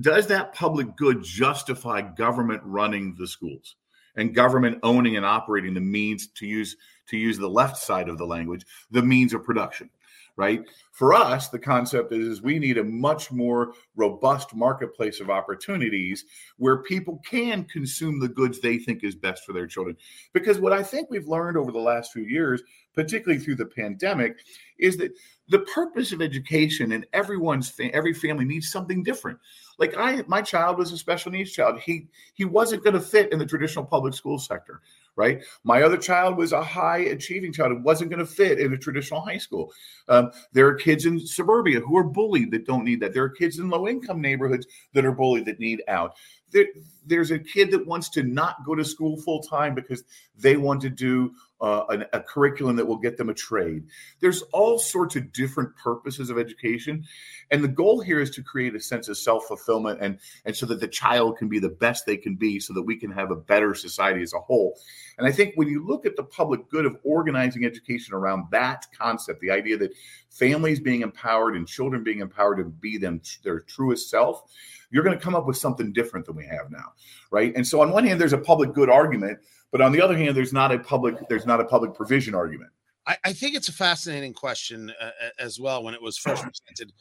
does 0.00 0.26
that 0.26 0.52
public 0.52 0.94
good 0.96 1.22
justify 1.22 2.02
government 2.02 2.62
running 2.64 3.14
the 3.18 3.26
schools? 3.26 3.76
and 4.18 4.34
government 4.34 4.78
owning 4.82 5.16
and 5.16 5.26
operating 5.26 5.74
the 5.74 5.80
means 5.80 6.28
to 6.28 6.46
use 6.46 6.76
to 7.06 7.18
use 7.18 7.36
the 7.36 7.48
left 7.48 7.76
side 7.76 8.08
of 8.08 8.16
the 8.16 8.24
language 8.24 8.64
the 8.90 9.02
means 9.02 9.34
of 9.34 9.44
production 9.44 9.90
right? 10.36 10.62
For 10.92 11.14
us, 11.14 11.48
the 11.48 11.58
concept 11.58 12.12
is, 12.12 12.26
is 12.26 12.42
we 12.42 12.58
need 12.58 12.78
a 12.78 12.84
much 12.84 13.32
more 13.32 13.72
robust 13.96 14.54
marketplace 14.54 15.20
of 15.20 15.30
opportunities 15.30 16.24
where 16.58 16.82
people 16.82 17.20
can 17.24 17.64
consume 17.64 18.20
the 18.20 18.28
goods 18.28 18.60
they 18.60 18.78
think 18.78 19.02
is 19.02 19.14
best 19.14 19.44
for 19.44 19.52
their 19.52 19.66
children. 19.66 19.96
Because 20.32 20.58
what 20.58 20.72
I 20.72 20.82
think 20.82 21.10
we've 21.10 21.28
learned 21.28 21.56
over 21.56 21.72
the 21.72 21.78
last 21.78 22.12
few 22.12 22.24
years, 22.24 22.62
particularly 22.94 23.42
through 23.42 23.56
the 23.56 23.66
pandemic, 23.66 24.36
is 24.78 24.98
that 24.98 25.12
the 25.48 25.60
purpose 25.60 26.12
of 26.12 26.20
education 26.20 26.92
and 26.92 27.06
everyone's 27.12 27.68
fa- 27.68 27.94
every 27.94 28.12
family 28.12 28.44
needs 28.44 28.70
something 28.70 29.02
different. 29.02 29.38
Like 29.78 29.96
I, 29.96 30.22
my 30.26 30.42
child 30.42 30.78
was 30.78 30.92
a 30.92 30.98
special 30.98 31.30
needs 31.32 31.52
child. 31.52 31.78
He 31.80 32.08
he 32.34 32.44
wasn't 32.44 32.82
going 32.82 32.94
to 32.94 33.00
fit 33.00 33.32
in 33.32 33.38
the 33.38 33.46
traditional 33.46 33.84
public 33.84 34.14
school 34.14 34.38
sector, 34.38 34.80
right? 35.16 35.42
My 35.64 35.82
other 35.82 35.98
child 35.98 36.36
was 36.36 36.52
a 36.52 36.62
high 36.62 36.98
achieving 36.98 37.52
child. 37.52 37.72
It 37.72 37.82
wasn't 37.82 38.10
going 38.10 38.24
to 38.24 38.30
fit 38.30 38.58
in 38.58 38.72
a 38.72 38.78
traditional 38.78 39.20
high 39.20 39.38
school. 39.38 39.72
Um, 40.08 40.30
there 40.52 40.66
are 40.66 40.74
kids 40.74 41.04
in 41.06 41.20
suburbia 41.20 41.80
who 41.80 41.96
are 41.96 42.04
bullied 42.04 42.50
that 42.52 42.66
don't 42.66 42.84
need 42.84 43.00
that. 43.00 43.12
There 43.12 43.24
are 43.24 43.30
kids 43.30 43.58
in 43.58 43.68
low 43.68 43.86
income 43.86 44.20
neighborhoods 44.20 44.66
that 44.94 45.04
are 45.04 45.12
bullied 45.12 45.44
that 45.44 45.60
need 45.60 45.82
out. 45.88 46.16
There, 46.52 46.66
there's 47.06 47.30
a 47.30 47.38
kid 47.38 47.70
that 47.70 47.86
wants 47.86 48.08
to 48.10 48.22
not 48.22 48.64
go 48.64 48.74
to 48.74 48.84
school 48.84 49.16
full 49.16 49.40
time 49.42 49.74
because 49.74 50.04
they 50.36 50.56
want 50.56 50.80
to 50.82 50.90
do 50.90 51.32
uh, 51.60 51.84
an, 51.88 52.04
a 52.12 52.20
curriculum 52.20 52.76
that 52.76 52.86
will 52.86 52.98
get 52.98 53.16
them 53.16 53.30
a 53.30 53.34
trade. 53.34 53.84
There's 54.20 54.42
all 54.52 54.78
sorts 54.78 55.16
of 55.16 55.32
different 55.32 55.74
purposes 55.76 56.28
of 56.28 56.38
education, 56.38 57.04
and 57.50 57.64
the 57.64 57.68
goal 57.68 58.00
here 58.00 58.20
is 58.20 58.30
to 58.32 58.42
create 58.42 58.74
a 58.74 58.80
sense 58.80 59.08
of 59.08 59.16
self 59.16 59.44
fulfillment 59.46 60.00
and 60.02 60.18
and 60.44 60.54
so 60.54 60.66
that 60.66 60.80
the 60.80 60.88
child 60.88 61.38
can 61.38 61.48
be 61.48 61.58
the 61.58 61.70
best 61.70 62.04
they 62.04 62.16
can 62.16 62.34
be, 62.34 62.60
so 62.60 62.74
that 62.74 62.82
we 62.82 62.96
can 62.96 63.10
have 63.10 63.30
a 63.30 63.36
better 63.36 63.74
society 63.74 64.22
as 64.22 64.34
a 64.34 64.40
whole. 64.40 64.78
And 65.16 65.26
I 65.26 65.32
think 65.32 65.54
when 65.54 65.68
you 65.68 65.86
look 65.86 66.04
at 66.04 66.16
the 66.16 66.24
public 66.24 66.68
good 66.68 66.84
of 66.84 66.98
organizing 67.04 67.64
education 67.64 68.14
around 68.14 68.44
that 68.50 68.86
concept, 68.98 69.40
the 69.40 69.50
idea 69.50 69.78
that 69.78 69.94
families 70.28 70.80
being 70.80 71.00
empowered 71.00 71.56
and 71.56 71.66
children 71.66 72.04
being 72.04 72.20
empowered 72.20 72.58
to 72.58 72.64
be 72.64 72.98
them 72.98 73.22
their 73.42 73.60
truest 73.60 74.10
self 74.10 74.42
you're 74.90 75.02
going 75.02 75.16
to 75.16 75.22
come 75.22 75.34
up 75.34 75.46
with 75.46 75.56
something 75.56 75.92
different 75.92 76.26
than 76.26 76.36
we 76.36 76.46
have 76.46 76.70
now 76.70 76.92
right 77.30 77.52
and 77.56 77.66
so 77.66 77.80
on 77.80 77.90
one 77.90 78.04
hand 78.04 78.20
there's 78.20 78.32
a 78.32 78.38
public 78.38 78.72
good 78.72 78.90
argument 78.90 79.38
but 79.72 79.80
on 79.80 79.92
the 79.92 80.00
other 80.00 80.16
hand, 80.16 80.36
there's 80.36 80.52
not 80.52 80.72
a 80.72 80.78
public 80.78 81.16
there's 81.28 81.46
not 81.46 81.60
a 81.60 81.64
public 81.64 81.94
provision 81.94 82.34
argument. 82.34 82.70
I, 83.06 83.16
I 83.24 83.32
think 83.32 83.54
it's 83.54 83.68
a 83.68 83.72
fascinating 83.72 84.32
question 84.32 84.92
uh, 85.00 85.10
as 85.38 85.60
well 85.60 85.82
when 85.82 85.94
it 85.94 86.02
was 86.02 86.16
first 86.16 86.42
presented 86.42 86.92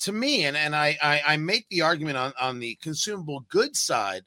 to 0.00 0.12
me, 0.12 0.44
and 0.44 0.56
and 0.56 0.74
I, 0.74 0.98
I, 1.02 1.22
I 1.26 1.36
make 1.36 1.68
the 1.68 1.82
argument 1.82 2.16
on 2.16 2.32
on 2.40 2.58
the 2.58 2.76
consumable 2.82 3.44
goods 3.48 3.80
side 3.80 4.22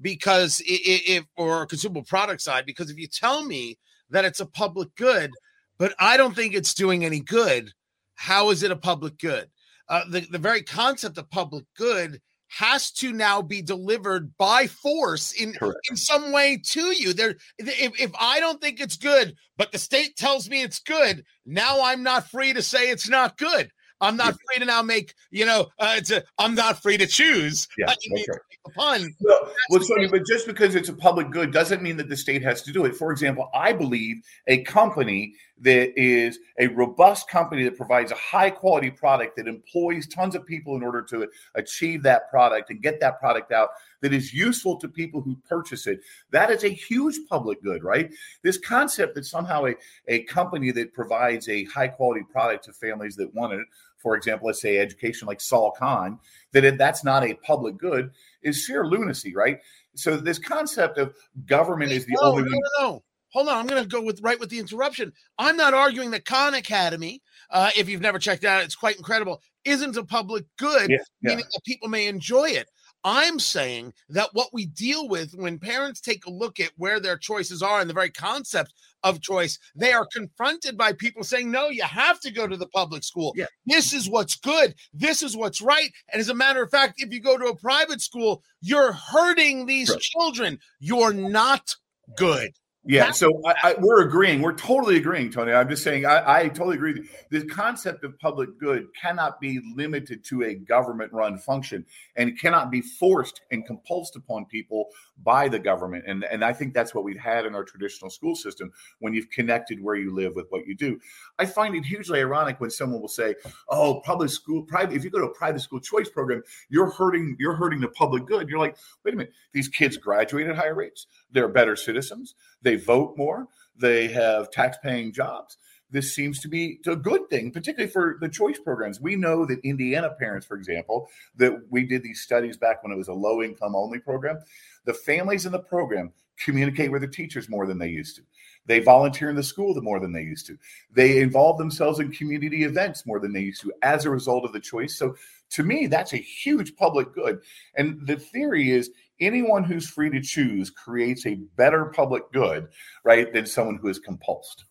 because 0.00 0.62
if 0.64 1.24
or 1.36 1.66
consumable 1.66 2.04
product 2.04 2.40
side 2.40 2.66
because 2.66 2.90
if 2.90 2.98
you 2.98 3.06
tell 3.06 3.44
me 3.44 3.76
that 4.10 4.24
it's 4.24 4.40
a 4.40 4.46
public 4.46 4.94
good, 4.96 5.30
but 5.78 5.94
I 5.98 6.16
don't 6.16 6.34
think 6.34 6.54
it's 6.54 6.74
doing 6.74 7.04
any 7.04 7.20
good, 7.20 7.72
how 8.14 8.50
is 8.50 8.62
it 8.62 8.70
a 8.70 8.76
public 8.76 9.18
good? 9.18 9.50
Uh, 9.88 10.04
the 10.08 10.20
the 10.30 10.38
very 10.38 10.62
concept 10.62 11.18
of 11.18 11.28
public 11.30 11.64
good 11.76 12.20
has 12.50 12.90
to 12.90 13.12
now 13.12 13.40
be 13.40 13.62
delivered 13.62 14.36
by 14.36 14.66
force 14.66 15.32
in 15.32 15.54
in 15.88 15.96
some 15.96 16.32
way 16.32 16.60
to 16.64 16.92
you. 16.92 17.12
There, 17.12 17.36
if, 17.58 18.00
if 18.00 18.10
I 18.18 18.40
don't 18.40 18.60
think 18.60 18.80
it's 18.80 18.96
good, 18.96 19.34
but 19.56 19.72
the 19.72 19.78
state 19.78 20.16
tells 20.16 20.48
me 20.48 20.62
it's 20.62 20.80
good, 20.80 21.24
now 21.46 21.82
I'm 21.82 22.02
not 22.02 22.28
free 22.28 22.52
to 22.52 22.62
say 22.62 22.90
it's 22.90 23.08
not 23.08 23.38
good. 23.38 23.70
I'm 24.00 24.16
not 24.16 24.34
free 24.34 24.58
to 24.58 24.64
now 24.64 24.82
make, 24.82 25.14
you 25.30 25.46
know, 25.46 25.68
uh, 25.78 25.94
it's 25.96 26.10
a, 26.10 26.22
I'm 26.38 26.54
not 26.54 26.82
free 26.82 26.96
to 26.96 27.06
choose. 27.06 27.68
Yeah, 27.78 27.86
that's 27.86 28.06
right. 28.10 28.26
Pun. 28.74 29.14
Well, 29.20 29.52
well 29.70 29.82
sorry, 29.82 30.08
but 30.08 30.26
just 30.26 30.46
because 30.46 30.74
it's 30.74 30.88
a 30.88 30.92
public 30.92 31.30
good 31.30 31.50
doesn't 31.52 31.82
mean 31.82 31.96
that 31.96 32.08
the 32.08 32.16
state 32.16 32.42
has 32.42 32.62
to 32.62 32.72
do 32.72 32.84
it. 32.84 32.94
For 32.94 33.10
example, 33.10 33.50
I 33.54 33.72
believe 33.72 34.16
a 34.46 34.62
company 34.62 35.34
that 35.60 35.98
is 35.98 36.38
a 36.58 36.68
robust 36.68 37.28
company 37.28 37.64
that 37.64 37.76
provides 37.76 38.12
a 38.12 38.16
high 38.16 38.50
quality 38.50 38.90
product 38.90 39.36
that 39.36 39.46
employs 39.46 40.06
tons 40.06 40.34
of 40.34 40.46
people 40.46 40.76
in 40.76 40.82
order 40.82 41.02
to 41.02 41.28
achieve 41.54 42.02
that 42.02 42.30
product 42.30 42.70
and 42.70 42.82
get 42.82 43.00
that 43.00 43.18
product 43.18 43.52
out 43.52 43.70
that 44.00 44.14
is 44.14 44.32
useful 44.32 44.76
to 44.76 44.88
people 44.88 45.20
who 45.20 45.36
purchase 45.48 45.86
it. 45.86 46.00
That 46.30 46.50
is 46.50 46.64
a 46.64 46.68
huge 46.68 47.18
public 47.28 47.62
good, 47.62 47.84
right? 47.84 48.10
This 48.42 48.56
concept 48.56 49.14
that 49.16 49.26
somehow 49.26 49.66
a, 49.66 49.74
a 50.08 50.22
company 50.24 50.70
that 50.72 50.94
provides 50.94 51.48
a 51.48 51.64
high 51.64 51.88
quality 51.88 52.24
product 52.30 52.64
to 52.64 52.72
families 52.72 53.16
that 53.16 53.34
want 53.34 53.54
it 53.54 53.66
for 54.00 54.16
example, 54.16 54.46
let's 54.46 54.60
say 54.60 54.78
education 54.78 55.28
like 55.28 55.40
Sal 55.40 55.72
Khan, 55.72 56.18
that 56.52 56.64
it, 56.64 56.78
that's 56.78 57.04
not 57.04 57.24
a 57.24 57.34
public 57.34 57.76
good 57.76 58.10
is 58.42 58.62
sheer 58.62 58.86
lunacy, 58.86 59.34
right? 59.34 59.58
So 59.94 60.16
this 60.16 60.38
concept 60.38 60.98
of 60.98 61.14
government 61.46 61.92
is 61.92 62.06
the 62.06 62.16
no, 62.20 62.28
only 62.28 62.44
no, 62.44 62.50
no, 62.50 62.58
no. 62.80 63.02
Hold 63.32 63.48
on, 63.48 63.58
I'm 63.58 63.66
going 63.66 63.82
to 63.82 63.88
go 63.88 64.02
with 64.02 64.20
right 64.22 64.40
with 64.40 64.50
the 64.50 64.58
interruption. 64.58 65.12
I'm 65.38 65.56
not 65.56 65.72
arguing 65.72 66.10
that 66.12 66.24
Khan 66.24 66.54
Academy, 66.54 67.22
uh, 67.50 67.70
if 67.76 67.88
you've 67.88 68.00
never 68.00 68.18
checked 68.18 68.44
out, 68.44 68.64
it's 68.64 68.74
quite 68.74 68.96
incredible, 68.96 69.40
isn't 69.64 69.96
a 69.96 70.04
public 70.04 70.44
good, 70.58 70.90
yeah, 70.90 70.96
yeah. 71.20 71.30
meaning 71.30 71.44
that 71.52 71.64
people 71.64 71.88
may 71.88 72.06
enjoy 72.06 72.48
it. 72.50 72.68
I'm 73.04 73.38
saying 73.38 73.94
that 74.10 74.30
what 74.32 74.48
we 74.52 74.66
deal 74.66 75.08
with 75.08 75.32
when 75.34 75.58
parents 75.58 76.00
take 76.00 76.26
a 76.26 76.30
look 76.30 76.60
at 76.60 76.72
where 76.76 77.00
their 77.00 77.16
choices 77.16 77.62
are 77.62 77.80
and 77.80 77.88
the 77.88 77.94
very 77.94 78.10
concept 78.10 78.74
of 79.02 79.20
choice, 79.20 79.58
they 79.74 79.92
are 79.92 80.06
confronted 80.12 80.76
by 80.76 80.92
people 80.92 81.24
saying, 81.24 81.50
No, 81.50 81.68
you 81.68 81.82
have 81.82 82.20
to 82.20 82.30
go 82.30 82.46
to 82.46 82.56
the 82.56 82.68
public 82.68 83.02
school. 83.04 83.32
Yeah. 83.36 83.46
This 83.66 83.92
is 83.92 84.08
what's 84.08 84.36
good. 84.36 84.74
This 84.92 85.22
is 85.22 85.36
what's 85.36 85.60
right. 85.60 85.90
And 86.12 86.20
as 86.20 86.28
a 86.28 86.34
matter 86.34 86.62
of 86.62 86.70
fact, 86.70 86.94
if 86.98 87.12
you 87.12 87.20
go 87.20 87.38
to 87.38 87.46
a 87.46 87.56
private 87.56 88.00
school, 88.00 88.42
you're 88.60 88.92
hurting 88.92 89.66
these 89.66 89.94
children. 89.96 90.58
You're 90.78 91.14
not 91.14 91.74
good. 92.16 92.52
Yeah, 92.82 93.10
so 93.10 93.42
I, 93.44 93.54
I, 93.62 93.74
we're 93.78 94.00
agreeing. 94.00 94.40
We're 94.40 94.54
totally 94.54 94.96
agreeing, 94.96 95.30
Tony. 95.30 95.52
I'm 95.52 95.68
just 95.68 95.84
saying 95.84 96.06
I, 96.06 96.44
I 96.44 96.48
totally 96.48 96.76
agree. 96.76 97.06
The 97.28 97.44
concept 97.44 98.04
of 98.04 98.18
public 98.18 98.58
good 98.58 98.86
cannot 98.98 99.38
be 99.38 99.60
limited 99.76 100.24
to 100.24 100.44
a 100.44 100.54
government-run 100.54 101.36
function, 101.36 101.84
and 102.16 102.30
it 102.30 102.38
cannot 102.38 102.70
be 102.70 102.80
forced 102.80 103.42
and 103.50 103.68
compulsed 103.68 104.16
upon 104.16 104.46
people 104.46 104.86
by 105.22 105.46
the 105.46 105.58
government. 105.58 106.04
And 106.06 106.24
and 106.24 106.42
I 106.42 106.54
think 106.54 106.72
that's 106.72 106.94
what 106.94 107.04
we've 107.04 107.18
had 107.20 107.44
in 107.44 107.54
our 107.54 107.64
traditional 107.64 108.10
school 108.10 108.34
system 108.34 108.72
when 109.00 109.12
you've 109.12 109.28
connected 109.28 109.82
where 109.82 109.96
you 109.96 110.14
live 110.14 110.34
with 110.34 110.46
what 110.48 110.66
you 110.66 110.74
do. 110.74 110.98
I 111.38 111.44
find 111.44 111.74
it 111.74 111.84
hugely 111.84 112.20
ironic 112.20 112.60
when 112.60 112.70
someone 112.70 113.02
will 113.02 113.08
say, 113.08 113.34
"Oh, 113.68 114.00
public 114.06 114.30
school, 114.30 114.62
private. 114.62 114.96
If 114.96 115.04
you 115.04 115.10
go 115.10 115.18
to 115.18 115.26
a 115.26 115.34
private 115.34 115.60
school 115.60 115.80
choice 115.80 116.08
program, 116.08 116.42
you're 116.70 116.90
hurting. 116.90 117.36
You're 117.38 117.56
hurting 117.56 117.80
the 117.80 117.88
public 117.88 118.24
good." 118.24 118.48
You're 118.48 118.58
like, 118.58 118.78
wait 119.04 119.12
a 119.12 119.16
minute. 119.18 119.34
These 119.52 119.68
kids 119.68 119.98
graduate 119.98 120.46
at 120.46 120.56
higher 120.56 120.74
rates. 120.74 121.06
They're 121.30 121.48
better 121.48 121.76
citizens. 121.76 122.34
They 122.62 122.69
vote 122.76 123.16
more. 123.16 123.46
They 123.76 124.08
have 124.08 124.50
tax-paying 124.50 125.12
jobs 125.12 125.56
this 125.90 126.14
seems 126.14 126.40
to 126.40 126.48
be 126.48 126.80
a 126.86 126.96
good 126.96 127.28
thing, 127.28 127.50
particularly 127.50 127.90
for 127.90 128.16
the 128.20 128.28
choice 128.28 128.58
programs. 128.58 129.00
We 129.00 129.16
know 129.16 129.44
that 129.46 129.60
Indiana 129.64 130.10
parents, 130.18 130.46
for 130.46 130.56
example, 130.56 131.08
that 131.36 131.60
we 131.70 131.84
did 131.84 132.02
these 132.02 132.20
studies 132.20 132.56
back 132.56 132.82
when 132.82 132.92
it 132.92 132.96
was 132.98 133.08
a 133.08 133.12
low 133.12 133.42
income 133.42 133.74
only 133.74 133.98
program. 133.98 134.38
The 134.84 134.94
families 134.94 135.46
in 135.46 135.52
the 135.52 135.58
program 135.58 136.12
communicate 136.38 136.90
with 136.90 137.02
the 137.02 137.08
teachers 137.08 137.48
more 137.48 137.66
than 137.66 137.78
they 137.78 137.88
used 137.88 138.16
to. 138.16 138.22
They 138.66 138.78
volunteer 138.78 139.30
in 139.30 139.36
the 139.36 139.42
school 139.42 139.74
the 139.74 139.82
more 139.82 140.00
than 140.00 140.12
they 140.12 140.22
used 140.22 140.46
to. 140.46 140.56
They 140.92 141.20
involve 141.20 141.58
themselves 141.58 141.98
in 141.98 142.12
community 142.12 142.64
events 142.64 143.04
more 143.04 143.18
than 143.18 143.32
they 143.32 143.40
used 143.40 143.62
to 143.62 143.72
as 143.82 144.04
a 144.04 144.10
result 144.10 144.44
of 144.44 144.52
the 144.52 144.60
choice. 144.60 144.96
So 144.96 145.16
to 145.50 145.64
me, 145.64 145.86
that's 145.86 146.12
a 146.12 146.18
huge 146.18 146.76
public 146.76 147.12
good. 147.12 147.40
And 147.74 148.06
the 148.06 148.16
theory 148.16 148.70
is 148.70 148.90
anyone 149.20 149.64
who's 149.64 149.88
free 149.88 150.10
to 150.10 150.20
choose 150.20 150.70
creates 150.70 151.26
a 151.26 151.40
better 151.56 151.86
public 151.86 152.30
good, 152.32 152.68
right, 153.04 153.32
than 153.32 153.46
someone 153.46 153.78
who 153.80 153.88
is 153.88 154.00
compulsed. 154.00 154.64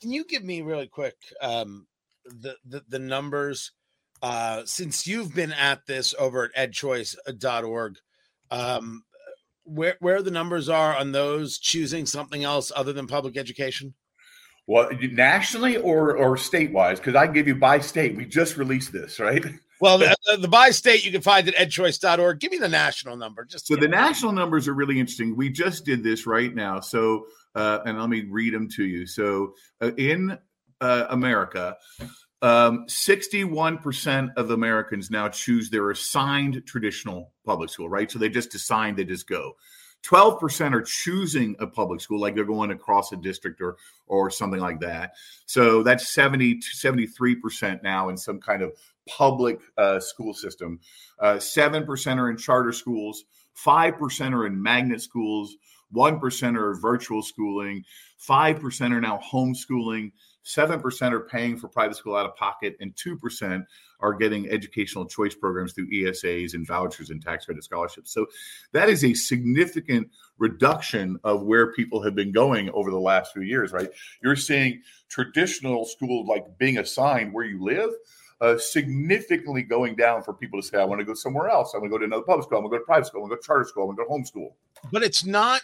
Can 0.00 0.10
you 0.10 0.24
give 0.24 0.44
me 0.44 0.62
really 0.62 0.86
quick 0.86 1.16
um, 1.42 1.86
the, 2.24 2.56
the 2.64 2.82
the 2.88 2.98
numbers 2.98 3.72
uh, 4.22 4.62
since 4.64 5.06
you've 5.06 5.34
been 5.34 5.52
at 5.52 5.86
this 5.86 6.14
over 6.18 6.50
at 6.54 6.72
edchoice.org? 6.72 7.96
Um, 8.50 9.04
where 9.64 9.96
where 10.00 10.22
the 10.22 10.30
numbers 10.30 10.68
are 10.68 10.96
on 10.96 11.12
those 11.12 11.58
choosing 11.58 12.06
something 12.06 12.44
else 12.44 12.72
other 12.74 12.92
than 12.92 13.06
public 13.06 13.36
education? 13.36 13.94
Well, 14.66 14.90
nationally 15.12 15.76
or 15.76 16.16
or 16.16 16.36
state 16.36 16.72
wise? 16.72 16.98
Because 16.98 17.14
I 17.14 17.26
give 17.26 17.46
you 17.46 17.56
by 17.56 17.80
state. 17.80 18.16
We 18.16 18.24
just 18.24 18.56
released 18.56 18.92
this, 18.92 19.20
right? 19.20 19.44
Well, 19.80 19.98
the, 19.98 20.14
the 20.38 20.48
by 20.48 20.70
state 20.70 21.04
you 21.04 21.10
can 21.10 21.22
find 21.22 21.48
at 21.48 21.54
edchoice.org. 21.54 22.38
Give 22.38 22.52
me 22.52 22.58
the 22.58 22.68
national 22.68 23.16
number. 23.16 23.44
Just 23.44 23.66
so 23.66 23.76
the 23.76 23.88
national 23.88 24.32
numbers 24.32 24.68
are 24.68 24.74
really 24.74 25.00
interesting. 25.00 25.34
We 25.36 25.48
just 25.48 25.84
did 25.84 26.02
this 26.02 26.26
right 26.26 26.54
now. 26.54 26.80
So, 26.80 27.26
uh, 27.54 27.80
and 27.86 27.98
let 27.98 28.10
me 28.10 28.26
read 28.28 28.52
them 28.52 28.68
to 28.70 28.84
you. 28.84 29.06
So, 29.06 29.54
uh, 29.80 29.92
in 29.96 30.38
uh, 30.80 31.06
America, 31.08 31.76
um, 32.42 32.86
61% 32.86 34.34
of 34.36 34.50
Americans 34.50 35.10
now 35.10 35.28
choose 35.28 35.70
their 35.70 35.90
assigned 35.90 36.64
traditional 36.66 37.32
public 37.44 37.70
school, 37.70 37.88
right? 37.88 38.10
So 38.10 38.18
they 38.18 38.28
just 38.28 38.54
assign, 38.54 38.96
they 38.96 39.04
just 39.04 39.28
go. 39.28 39.56
12% 40.02 40.72
are 40.72 40.82
choosing 40.82 41.54
a 41.58 41.66
public 41.66 42.00
school, 42.00 42.20
like 42.20 42.34
they're 42.34 42.44
going 42.44 42.70
across 42.70 43.12
a 43.12 43.16
district 43.16 43.60
or 43.60 43.76
or 44.06 44.30
something 44.30 44.60
like 44.60 44.80
that. 44.80 45.12
So 45.46 45.82
that's 45.82 46.08
70 46.08 46.56
to 46.60 46.66
73% 46.66 47.82
now 47.82 48.08
in 48.08 48.16
some 48.16 48.40
kind 48.40 48.62
of 48.62 48.72
public 49.08 49.60
uh, 49.78 50.00
school 50.00 50.34
system. 50.34 50.80
Uh, 51.20 51.34
7% 51.34 52.18
are 52.18 52.30
in 52.30 52.36
charter 52.36 52.72
schools, 52.72 53.24
5% 53.64 54.32
are 54.32 54.46
in 54.46 54.62
magnet 54.62 55.02
schools, 55.02 55.56
1% 55.94 56.56
are 56.56 56.74
virtual 56.80 57.22
schooling, 57.22 57.82
5% 58.28 58.92
are 58.92 59.00
now 59.00 59.20
homeschooling, 59.32 60.12
7% 60.44 61.12
are 61.12 61.20
paying 61.20 61.56
for 61.56 61.68
private 61.68 61.96
school 61.96 62.16
out 62.16 62.26
of 62.26 62.34
pocket, 62.36 62.76
and 62.80 62.94
2% 62.94 63.64
are 64.00 64.14
getting 64.14 64.48
educational 64.48 65.04
choice 65.04 65.34
programs 65.34 65.72
through 65.72 65.90
ESAs 65.90 66.54
and 66.54 66.66
vouchers 66.66 67.10
and 67.10 67.22
tax 67.22 67.44
credit 67.44 67.62
scholarships. 67.62 68.12
So 68.12 68.26
that 68.72 68.88
is 68.88 69.04
a 69.04 69.12
significant 69.12 70.08
reduction 70.38 71.18
of 71.24 71.42
where 71.42 71.72
people 71.72 72.02
have 72.02 72.14
been 72.14 72.32
going 72.32 72.70
over 72.70 72.90
the 72.90 72.98
last 72.98 73.32
few 73.32 73.42
years, 73.42 73.72
right? 73.72 73.90
You're 74.22 74.36
seeing 74.36 74.80
traditional 75.08 75.84
schools 75.84 76.28
like 76.28 76.46
being 76.58 76.78
assigned 76.78 77.34
where 77.34 77.44
you 77.44 77.62
live 77.62 77.90
uh, 78.40 78.56
significantly 78.58 79.62
going 79.62 79.94
down 79.94 80.22
for 80.22 80.32
people 80.32 80.60
to 80.60 80.66
say, 80.66 80.78
I 80.78 80.84
want 80.84 81.00
to 81.00 81.04
go 81.04 81.14
somewhere 81.14 81.48
else. 81.48 81.72
I 81.74 81.78
want 81.78 81.86
to 81.86 81.90
go 81.90 81.98
to 81.98 82.04
another 82.04 82.22
public 82.22 82.44
school. 82.44 82.58
I 82.58 82.60
want 82.62 82.72
to 82.72 82.78
go 82.78 82.82
to 82.82 82.86
private 82.86 83.06
school. 83.06 83.20
I 83.20 83.22
want 83.22 83.32
to 83.32 83.36
go 83.36 83.40
to 83.40 83.46
charter 83.46 83.64
school. 83.64 83.82
I 83.82 83.86
want 83.86 83.98
to 83.98 84.04
go 84.04 84.08
to 84.08 84.22
homeschool. 84.22 84.90
But 84.90 85.02
it's 85.02 85.24
not 85.24 85.62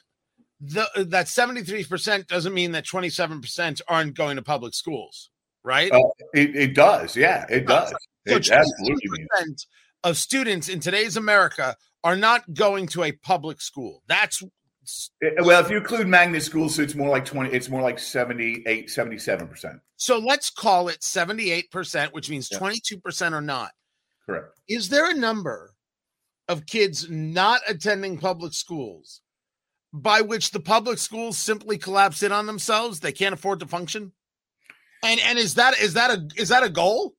the 0.61 0.87
that 1.09 1.27
73% 1.27 2.27
doesn't 2.27 2.55
mean 2.55 2.73
that 2.73 2.85
27% 2.85 3.81
aren't 3.89 4.15
going 4.15 4.37
to 4.37 4.43
public 4.43 4.75
schools, 4.75 5.31
right? 5.63 5.91
Uh, 5.93 6.01
it, 6.35 6.57
it, 6.57 6.75
does. 6.75 7.17
Yeah, 7.17 7.47
it 7.49 7.67
does. 7.67 7.91
So 8.27 8.37
it 8.37 8.51
absolutely 8.51 9.27
means. 9.39 9.67
of 10.03 10.17
students 10.17 10.69
in 10.69 10.81
today's 10.81 11.17
America 11.17 11.77
are 12.05 12.17
not 12.17 12.55
going 12.55 12.87
to 12.89 13.05
a 13.05 13.13
public 13.13 13.61
school. 13.61 14.03
That's 14.07 14.43
Uh, 15.25 15.45
well, 15.45 15.61
if 15.65 15.71
you 15.71 15.77
include 15.77 16.07
magnet 16.07 16.43
schools, 16.43 16.79
it's 16.79 16.95
more 16.95 17.09
like 17.09 17.25
20, 17.25 17.51
it's 17.51 17.69
more 17.69 17.83
like 17.83 17.99
78, 17.99 18.89
77%. 18.89 19.81
So 19.97 20.19
let's 20.19 20.51
call 20.51 20.89
it 20.89 21.01
78%, 21.01 22.13
which 22.13 22.31
means 22.31 22.49
yeah. 22.51 22.59
22% 22.59 23.33
are 23.33 23.41
not. 23.41 23.73
Correct. 24.25 24.47
Is 24.69 24.89
there 24.89 25.11
a 25.11 25.15
number 25.15 25.75
of 26.49 26.67
kids 26.67 27.09
not 27.11 27.61
attending 27.69 28.19
public 28.19 28.53
schools 28.53 29.21
by 29.93 30.21
which 30.21 30.51
the 30.51 30.61
public 30.61 30.99
schools 30.99 31.39
simply 31.39 31.79
collapse 31.79 32.23
in 32.23 32.33
on 32.33 32.47
themselves? 32.47 33.01
They 33.01 33.13
can't 33.13 33.35
afford 33.35 33.61
to 33.61 33.67
function? 33.67 34.13
And 35.03 35.21
and 35.21 35.39
is 35.39 35.55
that 35.55 35.79
is 35.79 35.95
that 35.95 36.11
a 36.11 36.29
is 36.37 36.49
that 36.49 36.63
a 36.63 36.71
goal? 36.71 37.15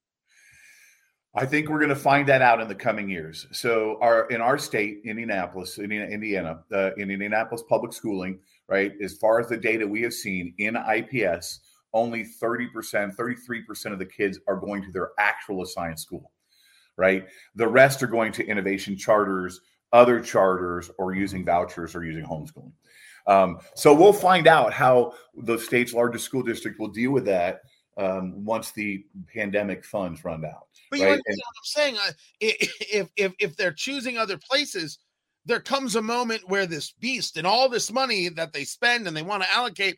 I 1.38 1.46
think 1.46 1.70
we're 1.70 1.80
going 1.80 1.90
to 1.90 1.96
find 1.96 2.28
that 2.30 2.42
out 2.42 2.60
in 2.62 2.68
the 2.68 2.76
coming 2.76 3.10
years. 3.10 3.48
So, 3.52 3.98
our 4.02 4.28
in 4.30 4.42
our 4.42 4.58
state, 4.58 5.02
Indianapolis, 5.06 5.78
Indiana, 5.78 6.64
uh, 6.74 6.94
in 6.96 7.12
Indianapolis 7.12 7.64
public 7.70 7.94
schooling, 7.94 8.40
right? 8.68 8.94
As 9.02 9.18
far 9.18 9.40
as 9.40 9.48
the 9.48 9.58
data 9.58 9.88
we 9.88 10.02
have 10.02 10.14
seen 10.14 10.54
in 10.58 10.76
IPS, 10.76 11.60
only 11.94 12.24
30%, 12.24 13.16
33% 13.16 13.94
of 13.94 14.00
the 14.00 14.06
kids 14.06 14.40
are 14.48 14.58
going 14.58 14.84
to 14.84 14.92
their 14.92 15.12
actual 15.20 15.62
assigned 15.62 16.00
school, 16.00 16.32
right? 16.98 17.26
The 17.56 17.68
rest 17.68 18.04
are 18.04 18.08
going 18.08 18.32
to 18.34 18.46
innovation 18.46 18.98
charters, 18.98 19.62
other 19.94 20.20
charters, 20.20 20.90
or 20.98 21.14
using 21.14 21.46
vouchers 21.46 21.96
or 21.96 22.04
using 22.04 22.26
homeschooling. 22.26 22.74
Um, 23.28 23.60
so 23.76 23.94
we'll 23.94 24.14
find 24.14 24.48
out 24.48 24.74
how 24.74 25.14
the 25.36 25.58
state's 25.58 25.94
largest 25.94 26.26
school 26.26 26.44
district 26.44 26.80
will 26.80 26.88
deal 26.88 27.12
with 27.12 27.26
that 27.26 27.62
um, 27.98 28.46
once 28.46 28.72
the 28.72 29.06
pandemic 29.34 29.84
funds 29.84 30.24
run 30.24 30.46
out. 30.46 30.67
But 30.90 31.00
you 31.00 31.06
right? 31.06 31.12
understand 31.14 31.38
what 31.38 31.58
I'm 31.58 31.64
saying? 31.64 31.98
Uh, 31.98 32.12
if 32.40 33.10
if 33.18 33.34
if 33.40 33.56
they're 33.56 33.72
choosing 33.72 34.18
other 34.18 34.38
places, 34.38 35.00
there 35.46 35.60
comes 35.60 35.96
a 35.96 36.02
moment 36.02 36.48
where 36.48 36.66
this 36.66 36.92
beast 37.00 37.38
and 37.38 37.48
all 37.48 37.70
this 37.70 37.92
money 37.92 38.30
that 38.30 38.54
they 38.54 38.64
spend 38.64 39.08
and 39.08 39.16
they 39.16 39.22
want 39.22 39.44
to 39.44 39.52
allocate 39.52 39.98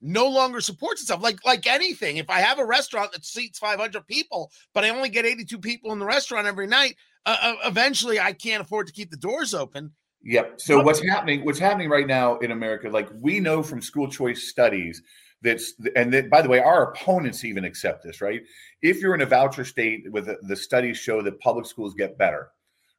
no 0.00 0.28
longer 0.28 0.60
supports 0.60 1.00
itself. 1.00 1.22
Like 1.22 1.44
like 1.44 1.66
anything, 1.66 2.18
if 2.18 2.30
I 2.30 2.40
have 2.40 2.58
a 2.58 2.66
restaurant 2.66 3.12
that 3.12 3.24
seats 3.24 3.58
500 3.58 4.06
people, 4.06 4.50
but 4.72 4.84
I 4.84 4.90
only 4.90 5.08
get 5.08 5.26
82 5.26 5.58
people 5.58 5.92
in 5.92 5.98
the 5.98 6.04
restaurant 6.04 6.46
every 6.46 6.66
night, 6.66 6.96
uh, 7.26 7.36
uh, 7.40 7.54
eventually 7.64 8.20
I 8.20 8.32
can't 8.32 8.62
afford 8.62 8.86
to 8.86 8.92
keep 8.92 9.10
the 9.10 9.16
doors 9.16 9.54
open. 9.54 9.92
Yep. 10.22 10.60
So 10.60 10.80
what's 10.80 11.06
happening? 11.06 11.44
What's 11.44 11.58
happening 11.58 11.90
right 11.90 12.06
now 12.06 12.38
in 12.38 12.50
America? 12.50 12.88
Like 12.88 13.08
we 13.20 13.40
know 13.40 13.62
from 13.62 13.82
school 13.82 14.08
choice 14.08 14.48
studies 14.48 15.02
that's 15.44 15.74
and 15.94 16.12
that 16.12 16.30
by 16.30 16.42
the 16.42 16.48
way 16.48 16.58
our 16.58 16.90
opponents 16.90 17.44
even 17.44 17.64
accept 17.64 18.02
this 18.02 18.20
right? 18.20 18.42
If 18.82 19.00
you're 19.00 19.14
in 19.14 19.20
a 19.20 19.26
voucher 19.26 19.64
state 19.64 20.10
with 20.10 20.26
the, 20.26 20.38
the 20.42 20.56
studies 20.56 20.98
show 20.98 21.22
that 21.22 21.38
public 21.38 21.66
schools 21.66 21.94
get 21.94 22.18
better 22.18 22.50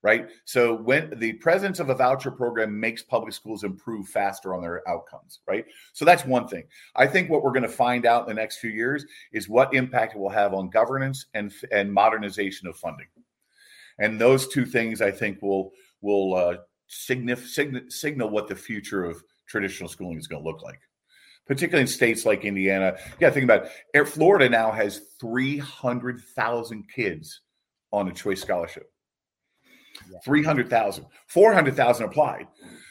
right? 0.04 0.30
So 0.46 0.76
when 0.76 1.12
the 1.18 1.34
presence 1.34 1.80
of 1.80 1.90
a 1.90 1.96
voucher 1.96 2.30
program 2.30 2.80
makes 2.80 3.02
public 3.02 3.34
schools 3.34 3.64
improve 3.64 4.08
faster 4.08 4.54
on 4.54 4.62
their 4.62 4.88
outcomes 4.88 5.40
right? 5.48 5.66
So 5.94 6.06
that's 6.06 6.24
one 6.24 6.48
thing. 6.48 6.64
I 6.96 7.08
think 7.08 7.30
what 7.30 7.44
we're 7.44 7.52
going 7.52 7.64
to 7.64 7.70
find 7.70 8.06
out 8.06 8.22
in 8.22 8.36
the 8.36 8.40
next 8.40 8.60
few 8.60 8.70
years 8.70 9.06
is 9.34 9.50
what 9.50 9.74
impact 9.74 10.16
it 10.16 10.20
will 10.20 10.30
have 10.30 10.54
on 10.54 10.70
governance 10.70 11.26
and 11.34 11.52
and 11.72 11.92
modernization 11.92 12.68
of 12.68 12.78
funding. 12.78 13.08
And 13.98 14.22
those 14.22 14.48
two 14.48 14.66
things 14.66 15.02
i 15.02 15.12
think 15.12 15.42
will 15.42 15.72
will 16.02 16.36
uh, 16.36 16.58
signif- 16.90 17.48
sign- 17.48 17.90
signal 17.90 18.30
what 18.30 18.48
the 18.48 18.56
future 18.56 19.04
of 19.04 19.24
traditional 19.48 19.90
schooling 19.90 20.18
is 20.18 20.28
going 20.28 20.44
to 20.44 20.48
look 20.48 20.62
like 20.62 20.80
particularly 21.46 21.82
in 21.82 21.88
states 21.88 22.26
like 22.26 22.44
Indiana. 22.44 22.98
Yeah, 23.20 23.30
think 23.30 23.44
about 23.44 23.68
it. 23.94 24.06
Florida 24.06 24.50
now 24.50 24.72
has 24.72 25.02
300,000 25.20 26.86
kids 26.94 27.42
on 27.92 28.08
a 28.08 28.14
choice 28.14 28.42
scholarship. 28.42 28.92
Yeah. 30.12 30.20
300,000, 30.26 31.06
400,000 31.28 32.06
applied. 32.06 32.48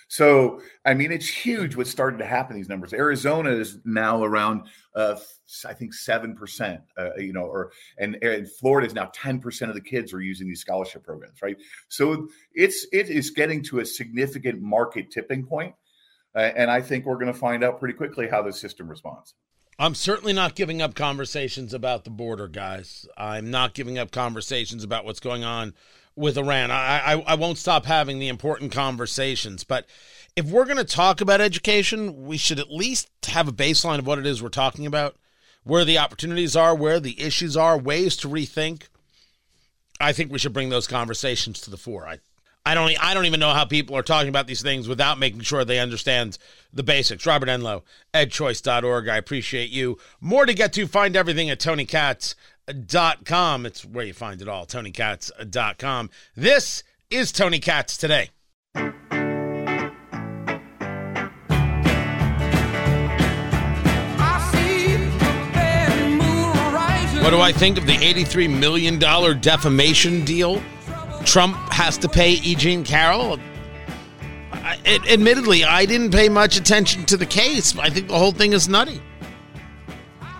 So, 0.08 0.60
I 0.84 0.94
mean, 0.94 1.10
it's 1.10 1.28
huge 1.28 1.76
what's 1.76 1.90
starting 1.90 2.18
to 2.18 2.26
happen. 2.26 2.56
These 2.56 2.68
numbers. 2.68 2.92
Arizona 2.92 3.50
is 3.50 3.78
now 3.84 4.22
around, 4.22 4.68
uh, 4.94 5.16
I 5.66 5.74
think, 5.74 5.94
seven 5.94 6.36
percent. 6.36 6.82
Uh, 6.96 7.16
you 7.16 7.32
know, 7.32 7.42
or 7.44 7.72
and, 7.98 8.16
and 8.22 8.48
Florida 8.48 8.86
is 8.86 8.94
now 8.94 9.10
ten 9.12 9.40
percent 9.40 9.70
of 9.70 9.74
the 9.74 9.80
kids 9.80 10.12
are 10.12 10.20
using 10.20 10.46
these 10.46 10.60
scholarship 10.60 11.02
programs, 11.04 11.42
right? 11.42 11.56
So 11.88 12.28
it's 12.52 12.86
it 12.92 13.08
is 13.08 13.30
getting 13.30 13.62
to 13.64 13.80
a 13.80 13.84
significant 13.86 14.60
market 14.62 15.10
tipping 15.10 15.44
point, 15.44 15.74
Uh, 16.34 16.50
and 16.56 16.70
I 16.70 16.80
think 16.80 17.04
we're 17.04 17.14
going 17.14 17.32
to 17.32 17.38
find 17.38 17.62
out 17.62 17.78
pretty 17.78 17.94
quickly 17.94 18.28
how 18.28 18.42
the 18.42 18.52
system 18.52 18.88
responds. 18.88 19.34
I'm 19.78 19.94
certainly 19.94 20.32
not 20.32 20.54
giving 20.54 20.80
up 20.80 20.94
conversations 20.94 21.74
about 21.74 22.04
the 22.04 22.10
border, 22.10 22.48
guys. 22.48 23.06
I'm 23.16 23.50
not 23.50 23.74
giving 23.74 23.98
up 23.98 24.10
conversations 24.10 24.84
about 24.84 25.04
what's 25.04 25.20
going 25.20 25.42
on 25.44 25.74
with 26.16 26.38
Iran. 26.38 26.70
I, 26.70 27.14
I, 27.14 27.18
I 27.20 27.34
won't 27.34 27.58
stop 27.58 27.86
having 27.86 28.18
the 28.18 28.28
important 28.28 28.70
conversations. 28.70 29.64
But 29.64 29.86
if 30.36 30.46
we're 30.46 30.64
going 30.64 30.76
to 30.76 30.84
talk 30.84 31.20
about 31.20 31.40
education, 31.40 32.24
we 32.24 32.36
should 32.36 32.60
at 32.60 32.70
least 32.70 33.08
have 33.26 33.48
a 33.48 33.52
baseline 33.52 33.98
of 33.98 34.06
what 34.06 34.18
it 34.18 34.26
is 34.26 34.42
we're 34.42 34.48
talking 34.48 34.86
about, 34.86 35.16
where 35.64 35.84
the 35.84 35.98
opportunities 35.98 36.54
are, 36.54 36.74
where 36.74 37.00
the 37.00 37.20
issues 37.20 37.56
are, 37.56 37.76
ways 37.76 38.16
to 38.18 38.28
rethink. 38.28 38.84
I 40.00 40.12
think 40.12 40.30
we 40.30 40.38
should 40.38 40.52
bring 40.52 40.68
those 40.68 40.86
conversations 40.86 41.60
to 41.62 41.70
the 41.70 41.76
fore. 41.76 42.06
I 42.06 42.18
I 42.66 42.74
don't 42.74 42.96
I 43.02 43.12
don't 43.12 43.26
even 43.26 43.40
know 43.40 43.52
how 43.52 43.66
people 43.66 43.94
are 43.96 44.02
talking 44.02 44.30
about 44.30 44.46
these 44.46 44.62
things 44.62 44.88
without 44.88 45.18
making 45.18 45.40
sure 45.40 45.64
they 45.64 45.78
understand 45.78 46.38
the 46.72 46.82
basics. 46.82 47.26
Robert 47.26 47.50
Enlow, 47.50 47.82
edchoice.org. 48.14 49.08
I 49.08 49.16
appreciate 49.16 49.68
you. 49.68 49.98
More 50.20 50.46
to 50.46 50.54
get 50.54 50.72
to. 50.74 50.86
Find 50.86 51.14
everything 51.14 51.50
at 51.50 51.60
TonyKatz.com. 51.60 53.66
It's 53.66 53.84
where 53.84 54.06
you 54.06 54.14
find 54.14 54.40
it 54.40 54.48
all. 54.48 54.64
TonyKatz.com. 54.64 56.10
This 56.34 56.82
is 57.10 57.32
Tony 57.32 57.58
Katz 57.58 57.98
today. 57.98 58.30
What 67.22 67.30
do 67.30 67.40
I 67.40 67.52
think 67.52 67.78
of 67.78 67.86
the 67.86 67.96
$83 67.96 68.58
million 68.58 68.98
defamation 68.98 70.26
deal? 70.26 70.60
Trump 71.24 71.56
has 71.72 71.98
to 71.98 72.08
pay 72.08 72.32
E. 72.32 72.54
Jean 72.54 72.84
Carroll. 72.84 73.38
I, 74.52 74.78
it, 74.84 75.10
admittedly, 75.10 75.64
I 75.64 75.84
didn't 75.86 76.10
pay 76.10 76.28
much 76.28 76.56
attention 76.56 77.04
to 77.06 77.16
the 77.16 77.26
case. 77.26 77.76
I 77.78 77.90
think 77.90 78.08
the 78.08 78.18
whole 78.18 78.32
thing 78.32 78.52
is 78.52 78.68
nutty. 78.68 79.00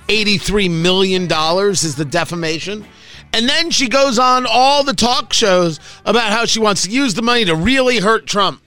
$83 0.09 0.70
million 0.70 1.25
is 1.25 1.97
the 1.97 2.05
defamation. 2.05 2.85
And 3.33 3.49
then 3.49 3.70
she 3.70 3.88
goes 3.88 4.18
on 4.18 4.47
all 4.49 4.85
the 4.85 4.94
talk 4.94 5.33
shows 5.33 5.81
about 6.05 6.31
how 6.31 6.44
she 6.44 6.61
wants 6.61 6.85
to 6.85 6.90
use 6.90 7.14
the 7.14 7.23
money 7.23 7.44
to 7.47 7.57
really 7.57 7.99
hurt 7.99 8.27
Trump. 8.27 8.62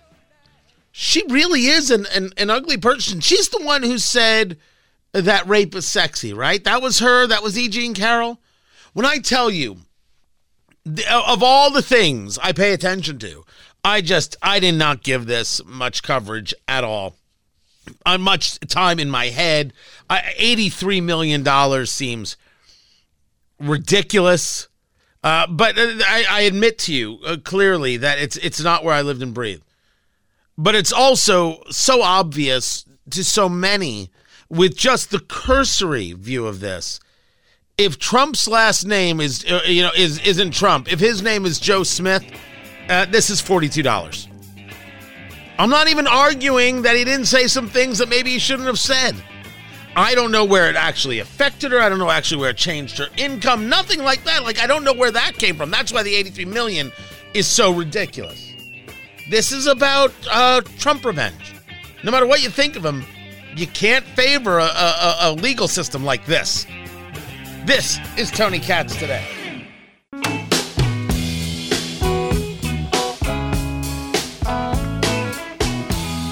She 0.92 1.24
really 1.30 1.68
is 1.68 1.92
an, 1.92 2.06
an, 2.14 2.32
an 2.38 2.50
ugly 2.50 2.78
person. 2.78 3.20
She's 3.20 3.50
the 3.50 3.64
one 3.64 3.84
who 3.84 3.98
said 3.98 4.58
that 5.14 5.48
rape 5.48 5.74
is 5.76 5.88
sexy, 5.88 6.34
right? 6.34 6.64
That 6.64 6.82
was 6.82 7.00
her. 7.00 7.28
That 7.28 7.44
was 7.44 7.58
E. 7.58 7.70
Jean 7.70 7.94
Carroll. 7.94 8.40
When 8.94 9.06
I 9.06 9.20
tell 9.20 9.50
you 9.50 9.78
of 11.12 11.44
all 11.44 11.72
the 11.72 11.82
things 11.82 12.38
I 12.40 12.52
pay 12.52 12.74
attention 12.74 13.20
to, 13.20 13.46
I 13.84 14.02
just 14.02 14.36
I 14.42 14.60
did 14.60 14.76
not 14.76 15.04
give 15.04 15.26
this 15.26 15.62
much 15.66 16.04
coverage 16.04 16.54
at 16.68 16.84
all. 16.84 17.16
On 18.06 18.22
much 18.22 18.60
time 18.62 19.00
in 19.00 19.10
my 19.10 19.28
head, 19.28 19.74
eighty-three 20.38 21.02
million 21.02 21.44
dollars 21.44 21.92
seems 21.92 22.36
ridiculous. 23.60 24.68
Uh, 25.24 25.48
but 25.48 25.78
uh, 25.78 25.96
I, 26.06 26.26
I, 26.30 26.42
admit 26.42 26.78
to 26.80 26.94
you 26.94 27.20
uh, 27.26 27.38
clearly 27.44 27.98
that 27.98 28.20
it's 28.20 28.38
it's 28.38 28.62
not 28.62 28.84
where 28.84 28.94
I 28.94 29.02
lived 29.02 29.22
and 29.22 29.34
breathed. 29.34 29.64
But 30.58 30.76
it's 30.76 30.92
also 30.92 31.64
so 31.70 32.02
obvious 32.02 32.86
to 33.12 33.24
so 33.24 33.50
many 33.50 34.12
with 34.50 34.78
just 34.78 35.12
the 35.12 35.20
cursory 35.20 36.14
view 36.14 36.46
of 36.46 36.60
this 36.60 37.00
if 37.78 38.00
Trump's 38.00 38.48
last 38.48 38.88
name 38.88 39.22
is 39.22 39.46
uh, 39.46 39.62
you 39.66 39.84
know 39.84 39.92
is 39.96 40.20
isn't 40.20 40.52
Trump, 40.52 40.92
if 40.92 41.00
his 41.00 41.22
name 41.22 41.46
is 41.46 41.60
Joe 41.60 41.84
Smith, 41.84 42.24
uh, 42.90 43.06
this 43.06 43.30
is 43.30 43.40
forty 43.40 43.70
two 43.70 43.84
dollars. 43.84 44.28
I'm 45.60 45.70
not 45.70 45.88
even 45.88 46.08
arguing 46.08 46.84
that 46.84 46.96
he 46.96 47.04
didn't 47.04 47.26
say 47.26 47.48
some 47.48 47.68
things 47.68 48.00
that 48.00 48.10
maybe 48.10 48.32
he 48.32 48.40
shouldn't 48.40 48.68
have 48.68 48.80
said. 48.80 49.16
I 49.96 50.14
don't 50.14 50.32
know 50.32 50.46
where 50.46 50.70
it 50.70 50.76
actually 50.76 51.20
affected 51.20 51.72
her. 51.72 51.80
I 51.80 51.90
don't 51.90 51.98
know 51.98 52.12
actually 52.12 52.42
where 52.42 52.52
it 52.52 52.58
changed 52.58 52.98
her 53.00 53.08
income. 53.18 53.70
Nothing 53.70 54.04
like 54.04 54.24
that. 54.24 54.44
Like 54.44 54.60
I 54.60 54.68
don't 54.68 54.84
know 54.84 54.94
where 54.94 55.12
that 55.12 55.36
came 55.36 55.56
from. 55.56 55.70
That's 55.70 55.94
why 55.94 56.04
the 56.04 56.16
83 56.16 56.46
million 56.46 56.92
is 57.36 57.46
so 57.48 57.72
ridiculous. 57.72 58.54
This 59.30 59.52
is 59.52 59.68
about 59.68 60.14
uh, 60.32 60.62
Trump 60.80 61.06
revenge. 61.06 61.54
No 62.04 62.12
matter 62.12 62.26
what 62.26 62.42
you 62.42 62.50
think 62.50 62.76
of 62.76 62.86
him, 62.86 63.04
you 63.56 63.68
can't 63.68 64.06
favor 64.06 64.60
a, 64.60 64.66
a, 64.66 65.16
a 65.22 65.32
legal 65.34 65.68
system 65.68 66.04
like 66.04 66.26
this. 66.26 66.66
This 67.68 68.00
is 68.18 68.32
Tony 68.32 68.60
Katz 68.60 68.96
today. 68.96 69.28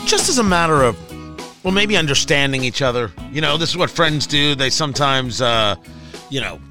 Just 0.05 0.29
as 0.29 0.37
a 0.37 0.43
matter 0.43 0.81
of, 0.81 0.97
well, 1.65 1.73
maybe 1.73 1.97
understanding 1.97 2.63
each 2.63 2.81
other. 2.81 3.11
You 3.33 3.41
know, 3.41 3.57
this 3.57 3.69
is 3.69 3.75
what 3.75 3.89
friends 3.89 4.25
do. 4.25 4.55
They 4.55 4.69
sometimes, 4.69 5.41
uh, 5.41 5.75
you 6.29 6.39
know, 6.39 6.61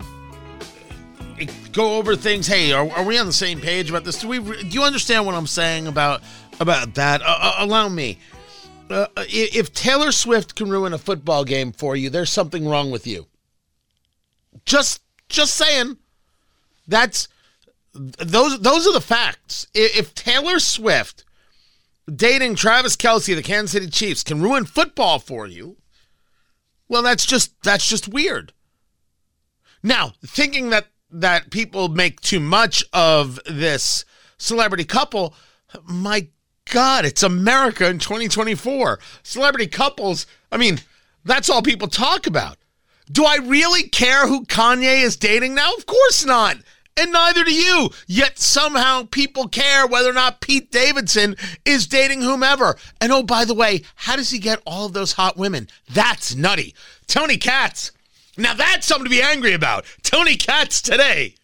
go 1.73 1.99
over 1.99 2.17
things. 2.17 2.47
Hey, 2.47 2.73
are, 2.73 2.91
are, 2.93 3.05
we 3.05 3.19
on 3.19 3.27
the 3.27 3.35
same 3.35 3.61
page 3.61 3.91
about 3.91 4.05
this? 4.05 4.19
Do 4.23 4.29
we? 4.29 4.39
Do 4.39 4.67
you 4.67 4.83
understand 4.83 5.27
what 5.27 5.35
I'm 5.35 5.47
saying 5.47 5.89
about 5.89 6.23
about 6.59 6.95
that? 6.95 7.21
Uh, 7.21 7.27
uh, 7.27 7.57
allow 7.59 7.91
me. 7.91 8.19
Uh, 8.89 9.09
uh 9.15 9.25
if 9.29 9.75
Taylor 9.75 10.11
Swift 10.11 10.55
can 10.55 10.71
ruin 10.71 10.95
a 10.95 10.99
football 10.99 11.45
game 11.45 11.71
for 11.71 11.97
you, 11.97 12.09
there's 12.09 12.33
something 12.33 12.67
wrong 12.67 12.91
with 12.91 13.07
you. 13.07 13.27
Just, 14.65 15.03
just 15.29 15.55
saying. 15.55 15.99
That's 16.87 17.29
those. 17.95 18.61
Those 18.61 18.87
are 18.87 18.93
the 18.93 19.01
facts. 19.01 19.67
If 19.75 20.15
Taylor 20.15 20.59
Swift 20.59 21.25
dating 22.13 22.57
Travis 22.57 22.97
Kelce, 22.97 23.35
the 23.35 23.43
Kansas 23.43 23.73
City 23.73 23.89
Chiefs, 23.89 24.23
can 24.23 24.43
ruin 24.43 24.67
football 24.67 25.19
for 25.19 25.47
you, 25.47 25.77
well, 26.89 27.03
that's 27.03 27.25
just 27.25 27.55
that's 27.63 27.89
just 27.89 28.09
weird. 28.09 28.53
Now, 29.83 30.13
thinking 30.25 30.71
that 30.71 30.87
that 31.11 31.51
people 31.51 31.89
make 31.89 32.21
too 32.21 32.41
much 32.41 32.85
of 32.93 33.39
this 33.47 34.05
celebrity 34.37 34.85
couple, 34.85 35.35
my 35.85 36.29
God, 36.71 37.05
it's 37.05 37.23
America 37.23 37.89
in 37.89 37.99
2024. 37.99 38.99
Celebrity 39.23 39.67
couples, 39.67 40.27
I 40.51 40.57
mean, 40.57 40.81
that's 41.25 41.49
all 41.49 41.63
people 41.63 41.89
talk 41.89 42.27
about. 42.27 42.59
Do 43.11 43.25
I 43.25 43.37
really 43.37 43.89
care 43.89 44.27
who 44.27 44.45
Kanye 44.45 45.03
is 45.03 45.17
dating 45.17 45.55
now? 45.55 45.73
Of 45.75 45.87
course 45.87 46.25
not. 46.25 46.57
And 46.97 47.13
neither 47.13 47.45
do 47.45 47.53
you. 47.53 47.91
Yet 48.07 48.39
somehow 48.39 49.05
people 49.11 49.49
care 49.49 49.87
whether 49.87 50.11
or 50.11 50.15
not 50.15 50.41
Pete 50.41 50.71
Davidson 50.71 51.37
is 51.65 51.87
dating 51.87 52.23
whomever. 52.23 52.77
And 53.01 53.13
oh, 53.13 53.23
by 53.23 53.45
the 53.45 53.55
way, 53.55 53.83
how 53.97 54.17
does 54.17 54.31
he 54.31 54.39
get 54.39 54.63
all 54.65 54.87
of 54.87 54.93
those 54.93 55.13
hot 55.13 55.37
women? 55.37 55.69
That's 55.93 56.35
nutty. 56.35 56.75
Tony 57.07 57.37
Katz. 57.37 57.91
Now 58.37 58.55
that's 58.55 58.87
something 58.87 59.05
to 59.05 59.11
be 59.11 59.23
angry 59.23 59.53
about. 59.53 59.85
Tony 60.03 60.37
Katz 60.37 60.81
today. 60.81 61.35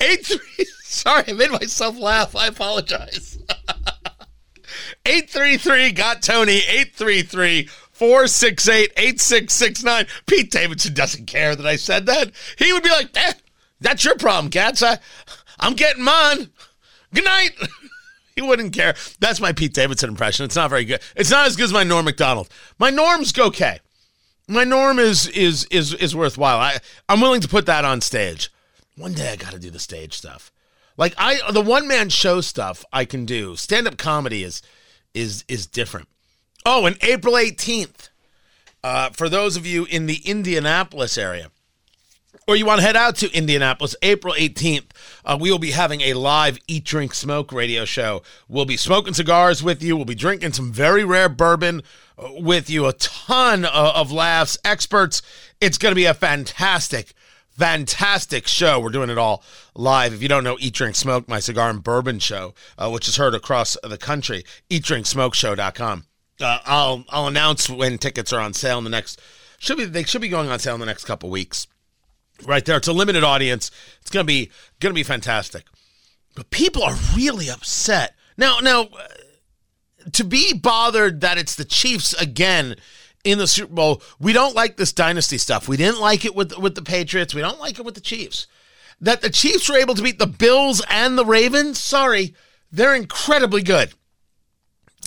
Eight 0.00 0.26
three. 0.26 0.64
Sorry, 0.82 1.24
I 1.28 1.32
made 1.32 1.50
myself 1.50 1.98
laugh. 1.98 2.34
I 2.34 2.48
apologize. 2.48 3.38
833 5.06 5.92
got 5.92 6.22
Tony. 6.22 6.58
833 6.58 7.68
468 7.98 8.92
8669. 8.96 10.06
Pete 10.26 10.50
Davidson 10.52 10.94
doesn't 10.94 11.26
care 11.26 11.56
that 11.56 11.66
I 11.66 11.74
said 11.74 12.06
that. 12.06 12.30
He 12.56 12.72
would 12.72 12.84
be 12.84 12.90
like, 12.90 13.10
eh, 13.16 13.32
that's 13.80 14.04
your 14.04 14.16
problem, 14.16 14.50
Katz. 14.50 14.82
I, 14.82 14.98
I'm 15.58 15.74
getting 15.74 16.04
mine. 16.04 16.50
Good 17.12 17.24
night. 17.24 17.50
he 18.36 18.42
wouldn't 18.42 18.72
care. 18.72 18.94
That's 19.18 19.40
my 19.40 19.52
Pete 19.52 19.74
Davidson 19.74 20.10
impression. 20.10 20.44
It's 20.44 20.54
not 20.54 20.70
very 20.70 20.84
good. 20.84 21.00
It's 21.16 21.30
not 21.30 21.48
as 21.48 21.56
good 21.56 21.64
as 21.64 21.72
my 21.72 21.82
Norm 21.82 22.04
Macdonald. 22.04 22.48
My 22.78 22.90
Norm's 22.90 23.36
okay. 23.36 23.80
My 24.46 24.62
Norm 24.62 25.00
is 25.00 25.26
is 25.28 25.64
is 25.70 25.92
is 25.94 26.14
worthwhile. 26.14 26.58
I 26.58 26.78
I'm 27.08 27.20
willing 27.20 27.40
to 27.40 27.48
put 27.48 27.66
that 27.66 27.84
on 27.84 28.00
stage. 28.00 28.50
One 28.96 29.12
day 29.12 29.32
I 29.32 29.36
got 29.36 29.52
to 29.52 29.58
do 29.58 29.70
the 29.70 29.80
stage 29.80 30.14
stuff. 30.14 30.52
Like 30.96 31.14
I 31.18 31.40
the 31.50 31.60
one 31.60 31.88
man 31.88 32.10
show 32.10 32.40
stuff 32.40 32.84
I 32.92 33.04
can 33.04 33.26
do. 33.26 33.56
Stand 33.56 33.88
up 33.88 33.98
comedy 33.98 34.44
is 34.44 34.62
is 35.14 35.44
is 35.48 35.66
different. 35.66 36.08
Oh, 36.64 36.86
and 36.86 36.96
April 37.02 37.34
18th. 37.34 38.10
Uh, 38.84 39.10
for 39.10 39.28
those 39.28 39.56
of 39.56 39.66
you 39.66 39.84
in 39.86 40.06
the 40.06 40.20
Indianapolis 40.24 41.18
area, 41.18 41.50
or 42.46 42.56
you 42.56 42.64
want 42.64 42.80
to 42.80 42.86
head 42.86 42.96
out 42.96 43.16
to 43.16 43.30
Indianapolis, 43.32 43.94
April 44.00 44.34
18th, 44.34 44.86
uh, 45.24 45.36
we 45.38 45.50
will 45.50 45.58
be 45.58 45.72
having 45.72 46.00
a 46.00 46.14
live 46.14 46.58
Eat, 46.66 46.84
Drink, 46.84 47.12
Smoke 47.12 47.52
radio 47.52 47.84
show. 47.84 48.22
We'll 48.48 48.64
be 48.64 48.78
smoking 48.78 49.12
cigars 49.12 49.62
with 49.62 49.82
you. 49.82 49.96
We'll 49.96 50.06
be 50.06 50.14
drinking 50.14 50.54
some 50.54 50.72
very 50.72 51.04
rare 51.04 51.28
bourbon 51.28 51.82
uh, 52.16 52.30
with 52.38 52.70
you, 52.70 52.86
a 52.86 52.94
ton 52.94 53.66
of, 53.66 53.94
of 53.94 54.12
laughs, 54.12 54.56
experts. 54.64 55.20
It's 55.60 55.76
going 55.76 55.90
to 55.90 55.96
be 55.96 56.06
a 56.06 56.14
fantastic, 56.14 57.12
fantastic 57.50 58.46
show. 58.46 58.80
We're 58.80 58.90
doing 58.90 59.10
it 59.10 59.18
all 59.18 59.42
live. 59.74 60.14
If 60.14 60.22
you 60.22 60.28
don't 60.28 60.44
know 60.44 60.56
Eat, 60.58 60.72
Drink, 60.74 60.94
Smoke, 60.94 61.28
my 61.28 61.40
cigar 61.40 61.68
and 61.68 61.82
bourbon 61.82 62.18
show, 62.18 62.54
uh, 62.78 62.88
which 62.88 63.08
is 63.08 63.16
heard 63.16 63.34
across 63.34 63.76
the 63.82 63.98
country, 63.98 64.44
eatdrinksmokeshow.com. 64.70 66.04
Uh, 66.40 66.58
I'll 66.64 67.04
I'll 67.08 67.26
announce 67.26 67.68
when 67.68 67.98
tickets 67.98 68.32
are 68.32 68.40
on 68.40 68.52
sale 68.52 68.78
in 68.78 68.84
the 68.84 68.90
next 68.90 69.20
should 69.58 69.76
be 69.76 69.84
they 69.84 70.04
should 70.04 70.20
be 70.20 70.28
going 70.28 70.48
on 70.48 70.58
sale 70.58 70.74
in 70.74 70.80
the 70.80 70.86
next 70.86 71.04
couple 71.04 71.30
weeks 71.30 71.66
right 72.46 72.64
there. 72.64 72.76
It's 72.76 72.88
a 72.88 72.92
limited 72.92 73.24
audience. 73.24 73.70
It's 74.00 74.10
gonna 74.10 74.24
be 74.24 74.50
gonna 74.80 74.94
be 74.94 75.02
fantastic. 75.02 75.64
But 76.34 76.50
people 76.50 76.82
are 76.82 76.96
really 77.16 77.50
upset 77.50 78.14
now. 78.36 78.60
Now, 78.60 78.82
uh, 78.82 79.08
to 80.12 80.24
be 80.24 80.54
bothered 80.54 81.20
that 81.20 81.38
it's 81.38 81.56
the 81.56 81.64
Chiefs 81.64 82.12
again 82.14 82.76
in 83.24 83.38
the 83.38 83.46
Super 83.46 83.74
Bowl, 83.74 84.02
we 84.20 84.32
don't 84.32 84.54
like 84.54 84.76
this 84.76 84.92
dynasty 84.92 85.38
stuff. 85.38 85.68
We 85.68 85.76
didn't 85.76 86.00
like 86.00 86.24
it 86.24 86.34
with 86.34 86.56
with 86.58 86.74
the 86.74 86.82
Patriots. 86.82 87.34
We 87.34 87.40
don't 87.40 87.60
like 87.60 87.78
it 87.78 87.84
with 87.84 87.94
the 87.94 88.00
Chiefs. 88.00 88.46
That 89.00 89.20
the 89.20 89.30
Chiefs 89.30 89.68
were 89.68 89.76
able 89.76 89.94
to 89.94 90.02
beat 90.02 90.18
the 90.18 90.26
Bills 90.26 90.82
and 90.88 91.16
the 91.16 91.26
Ravens. 91.26 91.82
Sorry, 91.82 92.34
they're 92.70 92.94
incredibly 92.94 93.62
good. 93.62 93.92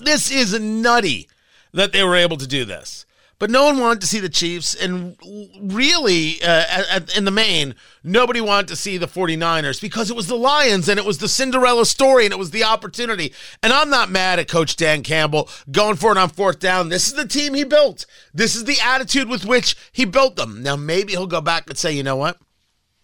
This 0.03 0.31
is 0.31 0.59
nutty 0.59 1.29
that 1.73 1.91
they 1.91 2.03
were 2.03 2.15
able 2.15 2.37
to 2.37 2.47
do 2.47 2.65
this 2.65 3.05
but 3.41 3.49
no 3.49 3.65
one 3.65 3.79
wanted 3.79 3.99
to 4.01 4.05
see 4.05 4.19
the 4.19 4.29
Chiefs. 4.29 4.75
And 4.75 5.17
really, 5.59 6.39
uh, 6.43 6.99
in 7.17 7.25
the 7.25 7.31
main, 7.31 7.73
nobody 8.03 8.39
wanted 8.39 8.67
to 8.67 8.75
see 8.75 8.99
the 8.99 9.07
49ers 9.07 9.81
because 9.81 10.11
it 10.11 10.15
was 10.15 10.27
the 10.27 10.35
Lions 10.35 10.87
and 10.87 10.99
it 10.99 11.05
was 11.07 11.17
the 11.17 11.27
Cinderella 11.27 11.87
story 11.87 12.25
and 12.25 12.31
it 12.31 12.37
was 12.37 12.51
the 12.51 12.63
opportunity. 12.63 13.33
And 13.63 13.73
I'm 13.73 13.89
not 13.89 14.11
mad 14.11 14.37
at 14.37 14.47
Coach 14.47 14.75
Dan 14.75 15.01
Campbell 15.01 15.49
going 15.71 15.95
for 15.95 16.11
it 16.11 16.19
on 16.19 16.29
fourth 16.29 16.59
down. 16.59 16.89
This 16.89 17.07
is 17.07 17.15
the 17.15 17.27
team 17.27 17.55
he 17.55 17.63
built, 17.63 18.05
this 18.31 18.55
is 18.55 18.65
the 18.65 18.77
attitude 18.79 19.27
with 19.27 19.43
which 19.43 19.75
he 19.91 20.05
built 20.05 20.35
them. 20.35 20.61
Now, 20.61 20.75
maybe 20.75 21.13
he'll 21.13 21.25
go 21.25 21.41
back 21.41 21.67
and 21.67 21.75
say, 21.75 21.91
you 21.91 22.03
know 22.03 22.17
what? 22.17 22.37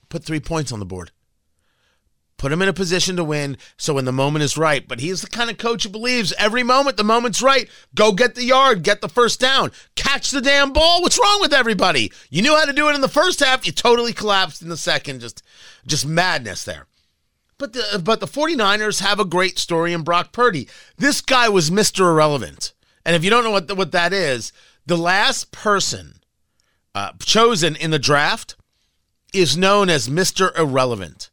Put 0.07 0.23
three 0.23 0.39
points 0.39 0.71
on 0.71 0.77
the 0.77 0.85
board 0.85 1.09
put 2.37 2.51
him 2.51 2.61
in 2.61 2.69
a 2.69 2.73
position 2.73 3.15
to 3.15 3.23
win 3.23 3.57
so 3.77 3.95
when 3.95 4.05
the 4.05 4.11
moment 4.11 4.43
is 4.43 4.57
right. 4.57 4.87
But 4.87 4.99
he's 4.99 5.21
the 5.21 5.27
kind 5.27 5.49
of 5.49 5.57
coach 5.57 5.83
who 5.83 5.89
believes 5.89 6.33
every 6.37 6.63
moment 6.63 6.97
the 6.97 7.03
moment's 7.03 7.41
right. 7.41 7.69
Go 7.95 8.11
get 8.11 8.35
the 8.35 8.43
yard, 8.43 8.83
get 8.83 9.01
the 9.01 9.09
first 9.09 9.39
down, 9.39 9.71
catch 9.95 10.31
the 10.31 10.41
damn 10.41 10.73
ball. 10.73 11.01
What's 11.01 11.19
wrong 11.19 11.39
with 11.41 11.53
everybody? 11.53 12.11
You 12.29 12.41
knew 12.41 12.55
how 12.55 12.65
to 12.65 12.73
do 12.73 12.89
it 12.89 12.95
in 12.95 13.01
the 13.01 13.07
first 13.07 13.39
half, 13.39 13.65
you 13.65 13.71
totally 13.71 14.13
collapsed 14.13 14.61
in 14.61 14.69
the 14.69 14.77
second. 14.77 15.21
Just 15.21 15.43
just 15.85 16.05
madness 16.05 16.63
there. 16.63 16.87
But 17.57 17.73
the 17.73 18.01
but 18.03 18.19
the 18.19 18.27
49ers 18.27 19.01
have 19.01 19.19
a 19.19 19.25
great 19.25 19.57
story 19.57 19.93
in 19.93 20.03
Brock 20.03 20.31
Purdy. 20.31 20.69
This 20.97 21.21
guy 21.21 21.49
was 21.49 21.71
Mr. 21.71 22.01
Irrelevant. 22.01 22.73
And 23.03 23.15
if 23.15 23.23
you 23.23 23.29
don't 23.29 23.43
know 23.43 23.51
what 23.51 23.67
the, 23.67 23.75
what 23.75 23.93
that 23.93 24.11
is, 24.11 24.51
the 24.85 24.97
last 24.97 25.51
person 25.51 26.19
uh, 26.93 27.13
chosen 27.19 27.75
in 27.75 27.91
the 27.91 27.99
draft 27.99 28.55
is 29.33 29.57
known 29.57 29.89
as 29.89 30.09
Mr. 30.09 30.57
Irrelevant. 30.57 31.29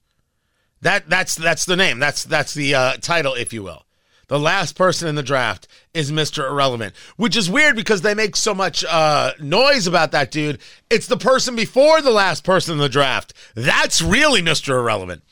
That 0.85 1.09
that's 1.09 1.35
that's 1.35 1.65
the 1.65 1.77
name. 1.77 1.99
That's 1.99 2.25
that's 2.25 2.53
the 2.53 2.75
uh, 2.75 2.97
title, 3.01 3.33
if 3.33 3.55
you 3.55 3.63
will. 3.63 3.87
The 4.29 4.39
last 4.39 4.77
person 4.77 5.09
in 5.09 5.15
the 5.15 5.23
draft 5.23 5.67
is 5.95 6.13
Mr. 6.13 6.47
Irrelevant, 6.47 6.95
which 7.17 7.37
is 7.37 7.51
weird 7.51 7.75
because 7.75 8.03
they 8.03 8.15
make 8.15 8.37
so 8.37 8.55
much 8.55 8.85
uh, 8.85 9.33
noise 9.41 9.87
about 9.87 10.13
that 10.13 10.31
dude. 10.31 10.59
It's 10.91 11.07
the 11.07 11.17
person 11.17 11.57
before 11.57 12.03
the 12.03 12.11
last 12.11 12.45
person 12.45 12.73
in 12.73 12.79
the 12.79 12.91
draft. 12.91 13.33
That's 13.55 14.03
really 14.03 14.43
Mr. 14.43 14.79
Irrelevant. 14.79 15.23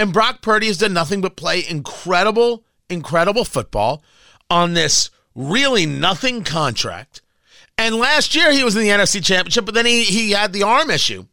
And 0.00 0.12
Brock 0.12 0.42
Purdy 0.42 0.66
has 0.66 0.78
done 0.78 0.92
nothing 0.92 1.20
but 1.20 1.36
play 1.36 1.64
incredible, 1.68 2.64
incredible 2.90 3.44
football 3.44 4.02
on 4.50 4.74
this 4.74 5.10
really 5.36 5.86
nothing 5.86 6.42
contract. 6.42 7.22
And 7.78 7.94
last 7.94 8.34
year 8.34 8.50
he 8.52 8.64
was 8.64 8.74
in 8.74 8.82
the 8.82 8.88
NFC 8.88 9.24
Championship, 9.24 9.64
but 9.64 9.74
then 9.74 9.86
he, 9.86 10.02
he 10.02 10.32
had 10.32 10.52
the 10.52 10.64
arm 10.64 10.90
issue. 10.90 11.26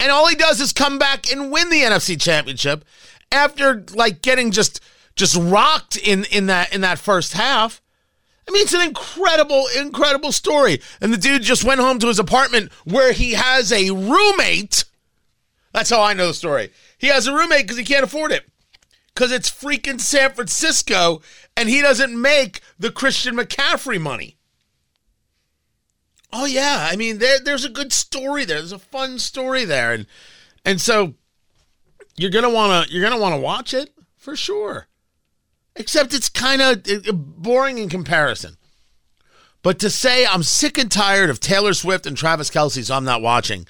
And 0.00 0.12
all 0.12 0.28
he 0.28 0.36
does 0.36 0.60
is 0.60 0.72
come 0.72 0.98
back 0.98 1.30
and 1.30 1.50
win 1.50 1.70
the 1.70 1.82
NFC 1.82 2.20
championship 2.20 2.84
after 3.32 3.84
like 3.94 4.22
getting 4.22 4.50
just 4.50 4.80
just 5.16 5.36
rocked 5.36 5.96
in 5.96 6.24
in 6.26 6.46
that 6.46 6.72
in 6.72 6.80
that 6.82 6.98
first 6.98 7.32
half. 7.32 7.82
I 8.48 8.50
mean, 8.50 8.62
it's 8.62 8.72
an 8.72 8.80
incredible, 8.80 9.66
incredible 9.78 10.32
story. 10.32 10.80
And 11.02 11.12
the 11.12 11.18
dude 11.18 11.42
just 11.42 11.64
went 11.64 11.80
home 11.80 11.98
to 11.98 12.06
his 12.06 12.18
apartment 12.18 12.72
where 12.84 13.12
he 13.12 13.32
has 13.32 13.70
a 13.72 13.90
roommate. 13.90 14.84
That's 15.74 15.90
how 15.90 16.00
I 16.00 16.14
know 16.14 16.28
the 16.28 16.34
story. 16.34 16.70
He 16.96 17.08
has 17.08 17.26
a 17.26 17.34
roommate 17.34 17.64
because 17.64 17.76
he 17.76 17.84
can't 17.84 18.04
afford 18.04 18.32
it. 18.32 18.48
Because 19.12 19.32
it's 19.32 19.50
freaking 19.50 20.00
San 20.00 20.32
Francisco 20.32 21.20
and 21.56 21.68
he 21.68 21.82
doesn't 21.82 22.18
make 22.18 22.62
the 22.78 22.90
Christian 22.90 23.36
McCaffrey 23.36 24.00
money. 24.00 24.37
Oh 26.32 26.44
yeah, 26.44 26.88
I 26.90 26.96
mean 26.96 27.18
there 27.18 27.40
there's 27.40 27.64
a 27.64 27.70
good 27.70 27.92
story 27.92 28.44
there. 28.44 28.58
There's 28.58 28.72
a 28.72 28.78
fun 28.78 29.18
story 29.18 29.64
there, 29.64 29.92
and 29.92 30.06
and 30.64 30.80
so 30.80 31.14
you're 32.16 32.30
gonna 32.30 32.50
wanna 32.50 32.86
you're 32.88 33.02
gonna 33.02 33.20
wanna 33.20 33.38
watch 33.40 33.72
it 33.72 33.90
for 34.16 34.36
sure. 34.36 34.86
Except 35.74 36.12
it's 36.12 36.28
kind 36.28 36.60
of 36.60 36.82
boring 37.14 37.78
in 37.78 37.88
comparison. 37.88 38.56
But 39.62 39.78
to 39.80 39.90
say 39.90 40.26
I'm 40.26 40.42
sick 40.42 40.76
and 40.76 40.90
tired 40.90 41.30
of 41.30 41.40
Taylor 41.40 41.72
Swift 41.72 42.06
and 42.06 42.16
Travis 42.16 42.50
Kelce, 42.50 42.84
so 42.84 42.94
I'm 42.94 43.04
not 43.04 43.22
watching. 43.22 43.66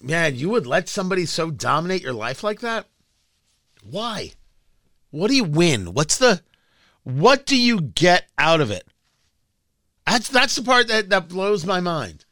Man, 0.00 0.36
you 0.36 0.48
would 0.48 0.66
let 0.66 0.88
somebody 0.88 1.26
so 1.26 1.50
dominate 1.50 2.02
your 2.02 2.14
life 2.14 2.42
like 2.42 2.60
that? 2.60 2.86
Why? 3.82 4.32
What 5.10 5.28
do 5.28 5.34
you 5.34 5.44
win? 5.44 5.92
What's 5.92 6.16
the 6.16 6.42
What 7.02 7.44
do 7.44 7.56
you 7.56 7.80
get 7.80 8.28
out 8.38 8.60
of 8.60 8.70
it? 8.70 8.86
That's 10.10 10.28
that's 10.28 10.56
the 10.56 10.62
part 10.62 10.88
that, 10.88 11.08
that 11.10 11.28
blows 11.28 11.64
my 11.64 11.78
mind. 11.78 12.24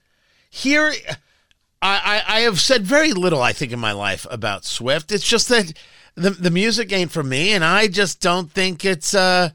Here 0.50 0.92
I, 1.80 2.22
I, 2.26 2.38
I 2.38 2.40
have 2.40 2.60
said 2.60 2.84
very 2.84 3.12
little, 3.12 3.40
I 3.40 3.52
think, 3.52 3.70
in 3.70 3.78
my 3.78 3.92
life 3.92 4.26
about 4.30 4.64
Swift. 4.64 5.12
It's 5.12 5.26
just 5.26 5.48
that 5.50 5.72
the 6.16 6.30
the 6.30 6.50
music 6.50 6.92
ain't 6.92 7.12
for 7.12 7.22
me, 7.22 7.52
and 7.52 7.64
I 7.64 7.86
just 7.86 8.20
don't 8.20 8.50
think 8.50 8.84
it's 8.84 9.14
uh 9.14 9.50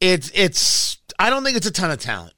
it's 0.00 0.30
it's 0.34 0.98
I 1.18 1.30
don't 1.30 1.42
think 1.42 1.56
it's 1.56 1.66
a 1.66 1.72
ton 1.72 1.90
of 1.90 1.98
talent. 1.98 2.34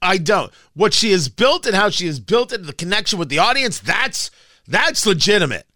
I 0.00 0.16
don't. 0.16 0.50
What 0.72 0.94
she 0.94 1.10
has 1.12 1.28
built 1.28 1.66
and 1.66 1.76
how 1.76 1.90
she 1.90 2.06
has 2.06 2.20
built 2.20 2.54
it, 2.54 2.64
the 2.64 2.72
connection 2.72 3.18
with 3.18 3.28
the 3.28 3.38
audience, 3.38 3.78
that's 3.78 4.30
that's 4.66 5.04
legitimate. 5.04 5.66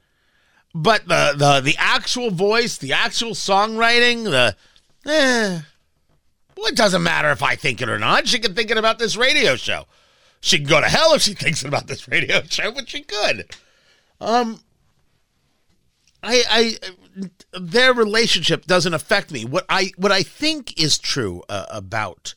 But 0.75 1.07
the 1.09 1.35
the 1.37 1.61
the 1.61 1.77
actual 1.79 2.31
voice, 2.31 2.79
the 2.79 2.95
actual 2.95 3.33
songwriting, 3.33 4.25
the 4.25 4.57
eh, 5.05 5.61
well, 6.57 6.67
it 6.67 6.77
doesn't 6.77 7.03
matter 7.03 7.31
if 7.31 7.43
I 7.43 7.57
think 7.57 7.81
it 7.83 7.89
or 7.89 7.99
not. 7.99 8.29
She 8.29 8.39
can 8.39 8.55
think 8.55 8.71
it 8.71 8.77
about 8.77 8.99
this 8.99 9.17
radio 9.17 9.57
show. 9.57 9.87
She 10.41 10.59
can 10.59 10.67
go 10.67 10.81
to 10.81 10.89
hell 10.89 11.15
if 11.15 11.23
she 11.23 11.35
thinks 11.35 11.63
it 11.63 11.69
about 11.69 11.87
this 11.87 12.09
radio 12.09 12.43
show, 12.43 12.73
but 12.73 12.89
she 12.89 13.03
could. 13.03 13.51
Um, 14.21 14.61
I, 16.23 16.43
I, 16.49 17.29
their 17.53 17.93
relationship 17.93 18.67
doesn't 18.67 18.95
affect 18.95 19.31
me. 19.31 19.45
What 19.45 19.65
I, 19.69 19.93
what 19.97 20.13
I 20.13 20.23
think 20.23 20.81
is 20.81 20.99
true 20.99 21.43
uh, 21.49 21.67
about 21.71 22.35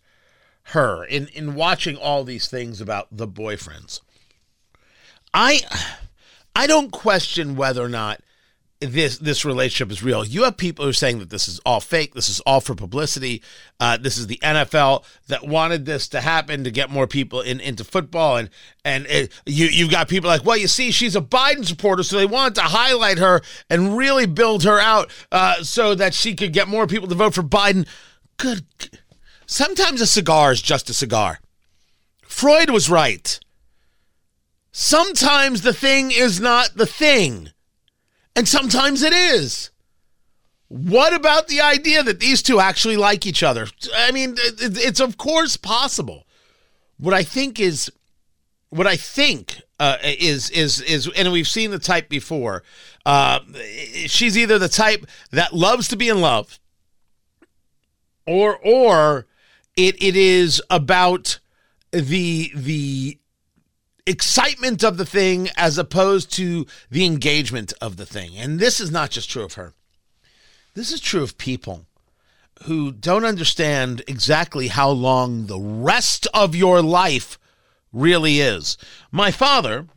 her 0.71 1.05
in 1.05 1.27
in 1.29 1.55
watching 1.55 1.95
all 1.95 2.23
these 2.25 2.49
things 2.49 2.81
about 2.81 3.07
the 3.09 3.27
boyfriends. 3.27 4.01
I, 5.33 5.61
I 6.55 6.67
don't 6.67 6.91
question 6.91 7.55
whether 7.55 7.83
or 7.83 7.89
not 7.89 8.21
this 8.79 9.17
this 9.17 9.43
relationship 9.43 9.91
is 9.91 10.03
real. 10.03 10.23
You 10.23 10.43
have 10.43 10.57
people 10.57 10.85
who 10.85 10.89
are 10.89 10.93
saying 10.93 11.19
that 11.19 11.29
this 11.29 11.47
is 11.47 11.59
all 11.65 11.79
fake. 11.79 12.13
This 12.13 12.29
is 12.29 12.39
all 12.41 12.61
for 12.61 12.75
publicity. 12.75 13.41
Uh, 13.79 13.97
this 13.97 14.17
is 14.17 14.27
the 14.27 14.37
NFL 14.43 15.03
that 15.27 15.47
wanted 15.47 15.85
this 15.85 16.07
to 16.09 16.21
happen 16.21 16.63
to 16.63 16.71
get 16.71 16.91
more 16.91 17.07
people 17.07 17.41
in, 17.41 17.59
into 17.59 17.83
football. 17.83 18.37
And 18.37 18.49
and 18.85 19.07
it, 19.07 19.31
you 19.45 19.65
you've 19.65 19.89
got 19.89 20.07
people 20.07 20.29
like, 20.29 20.45
well, 20.45 20.57
you 20.57 20.67
see, 20.67 20.91
she's 20.91 21.15
a 21.15 21.21
Biden 21.21 21.65
supporter, 21.65 22.03
so 22.03 22.17
they 22.17 22.27
wanted 22.27 22.55
to 22.55 22.61
highlight 22.61 23.17
her 23.17 23.41
and 23.69 23.97
really 23.97 24.27
build 24.27 24.63
her 24.63 24.79
out 24.79 25.11
uh, 25.31 25.63
so 25.63 25.95
that 25.95 26.13
she 26.13 26.35
could 26.35 26.53
get 26.53 26.67
more 26.67 26.85
people 26.85 27.07
to 27.07 27.15
vote 27.15 27.33
for 27.33 27.43
Biden. 27.43 27.87
Good. 28.37 28.65
Sometimes 29.47 30.01
a 30.01 30.07
cigar 30.07 30.51
is 30.51 30.61
just 30.61 30.89
a 30.89 30.93
cigar. 30.93 31.39
Freud 32.21 32.69
was 32.69 32.89
right. 32.89 33.39
Sometimes 34.71 35.63
the 35.63 35.73
thing 35.73 36.11
is 36.11 36.39
not 36.39 36.75
the 36.75 36.85
thing. 36.85 37.49
And 38.37 38.47
sometimes 38.47 39.01
it 39.01 39.13
is. 39.13 39.71
What 40.67 41.11
about 41.11 41.47
the 41.47 41.59
idea 41.59 42.03
that 42.03 42.19
these 42.19 42.43
two 42.43 42.59
actually 42.59 42.95
like 42.95 43.25
each 43.25 43.41
other? 43.41 43.65
I 43.95 44.11
mean, 44.11 44.35
it's 44.37 44.99
of 44.99 45.17
course 45.17 45.57
possible. 45.57 46.27
What 46.99 47.15
I 47.15 47.23
think 47.23 47.59
is, 47.59 47.91
what 48.69 48.85
I 48.85 48.95
think 48.95 49.59
uh, 49.79 49.97
is 50.03 50.51
is 50.51 50.81
is, 50.81 51.09
and 51.17 51.31
we've 51.31 51.47
seen 51.47 51.71
the 51.71 51.79
type 51.79 52.09
before. 52.09 52.61
Uh, 53.07 53.39
she's 54.05 54.37
either 54.37 54.59
the 54.59 54.69
type 54.69 55.07
that 55.31 55.53
loves 55.53 55.87
to 55.87 55.95
be 55.95 56.07
in 56.07 56.21
love, 56.21 56.59
or 58.27 58.55
or 58.57 59.25
it 59.75 59.95
it 59.99 60.15
is 60.15 60.61
about 60.69 61.39
the 61.91 62.51
the 62.53 63.17
excitement 64.07 64.83
of 64.83 64.97
the 64.97 65.05
thing 65.05 65.49
as 65.55 65.77
opposed 65.77 66.31
to 66.33 66.65
the 66.89 67.05
engagement 67.05 67.73
of 67.81 67.97
the 67.97 68.05
thing. 68.05 68.37
And 68.37 68.59
this 68.59 68.79
is 68.79 68.89
not 68.89 69.11
just 69.11 69.29
true 69.29 69.43
of 69.43 69.53
her. 69.53 69.73
This 70.73 70.91
is 70.91 71.01
true 71.01 71.23
of 71.23 71.37
people 71.37 71.85
who 72.63 72.91
don't 72.91 73.25
understand 73.25 74.03
exactly 74.07 74.67
how 74.67 74.89
long 74.89 75.45
the 75.45 75.59
rest 75.59 76.27
of 76.33 76.55
your 76.55 76.81
life 76.81 77.37
really 77.91 78.39
is. 78.39 78.77
My 79.11 79.31
father, 79.31 79.87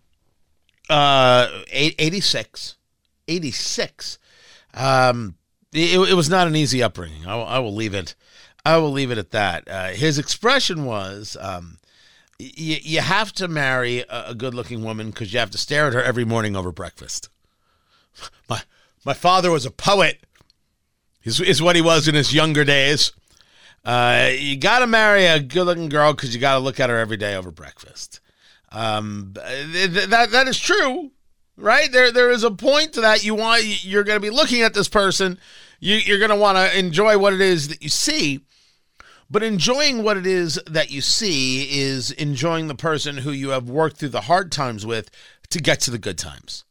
uh, 0.88 1.48
86, 1.70 2.76
86, 3.28 4.18
um, 4.74 5.36
it, 5.72 5.98
it, 6.10 6.14
was 6.14 6.28
not 6.28 6.46
an 6.46 6.56
easy 6.56 6.82
upbringing. 6.82 7.26
I, 7.26 7.36
I, 7.38 7.58
will 7.58 7.74
leave 7.74 7.94
it. 7.94 8.14
I 8.64 8.76
will 8.78 8.90
leave 8.90 9.10
it 9.10 9.18
at 9.18 9.30
that. 9.30 9.68
Uh, 9.68 9.88
his 9.88 10.18
expression 10.18 10.84
was, 10.84 11.36
um, 11.40 11.78
you, 12.40 12.76
you 12.82 13.00
have 13.00 13.32
to 13.34 13.48
marry 13.48 14.04
a, 14.08 14.34
good 14.34 14.54
looking 14.54 14.82
woman 14.82 15.10
because 15.10 15.32
you 15.32 15.38
have 15.38 15.50
to 15.50 15.58
stare 15.58 15.86
at 15.86 15.92
her 15.92 16.02
every 16.02 16.24
morning 16.24 16.56
over 16.56 16.72
breakfast. 16.72 17.28
My 18.48 18.62
my 19.04 19.14
father 19.14 19.50
was 19.50 19.66
a 19.66 19.70
poet. 19.70 20.20
Is, 21.22 21.38
is 21.40 21.60
what 21.60 21.76
he 21.76 21.82
was 21.82 22.08
in 22.08 22.14
his 22.14 22.32
younger 22.32 22.64
days. 22.64 23.12
Uh, 23.84 24.30
you 24.32 24.56
got 24.56 24.78
to 24.78 24.86
marry 24.86 25.26
a 25.26 25.38
good 25.38 25.64
looking 25.64 25.88
girl 25.88 26.12
because 26.12 26.34
you 26.34 26.40
got 26.40 26.54
to 26.54 26.60
look 26.60 26.80
at 26.80 26.90
her 26.90 26.98
every 26.98 27.16
day 27.16 27.34
over 27.34 27.50
breakfast. 27.50 28.20
Um, 28.72 29.34
th- 29.34 30.08
that 30.08 30.30
that 30.30 30.48
is 30.48 30.58
true, 30.58 31.10
right? 31.56 31.90
There 31.92 32.10
there 32.10 32.30
is 32.30 32.44
a 32.44 32.50
point 32.50 32.94
to 32.94 33.02
that. 33.02 33.24
You 33.24 33.34
want 33.34 33.84
you're 33.84 34.04
going 34.04 34.16
to 34.16 34.20
be 34.20 34.30
looking 34.30 34.62
at 34.62 34.74
this 34.74 34.88
person. 34.88 35.38
You, 35.78 35.96
you're 35.96 36.18
going 36.18 36.30
to 36.30 36.36
want 36.36 36.56
to 36.58 36.78
enjoy 36.78 37.18
what 37.18 37.32
it 37.32 37.40
is 37.40 37.68
that 37.68 37.82
you 37.82 37.88
see. 37.88 38.40
But 39.30 39.44
enjoying 39.44 40.02
what 40.02 40.16
it 40.16 40.26
is 40.26 40.60
that 40.66 40.90
you 40.90 41.00
see 41.00 41.80
is 41.80 42.10
enjoying 42.10 42.66
the 42.66 42.74
person 42.74 43.18
who 43.18 43.30
you 43.30 43.50
have 43.50 43.70
worked 43.70 43.98
through 43.98 44.08
the 44.08 44.22
hard 44.22 44.50
times 44.50 44.84
with 44.84 45.08
to 45.50 45.60
get 45.60 45.80
to 45.80 45.90
the 45.92 45.98
good 45.98 46.18
times. 46.18 46.64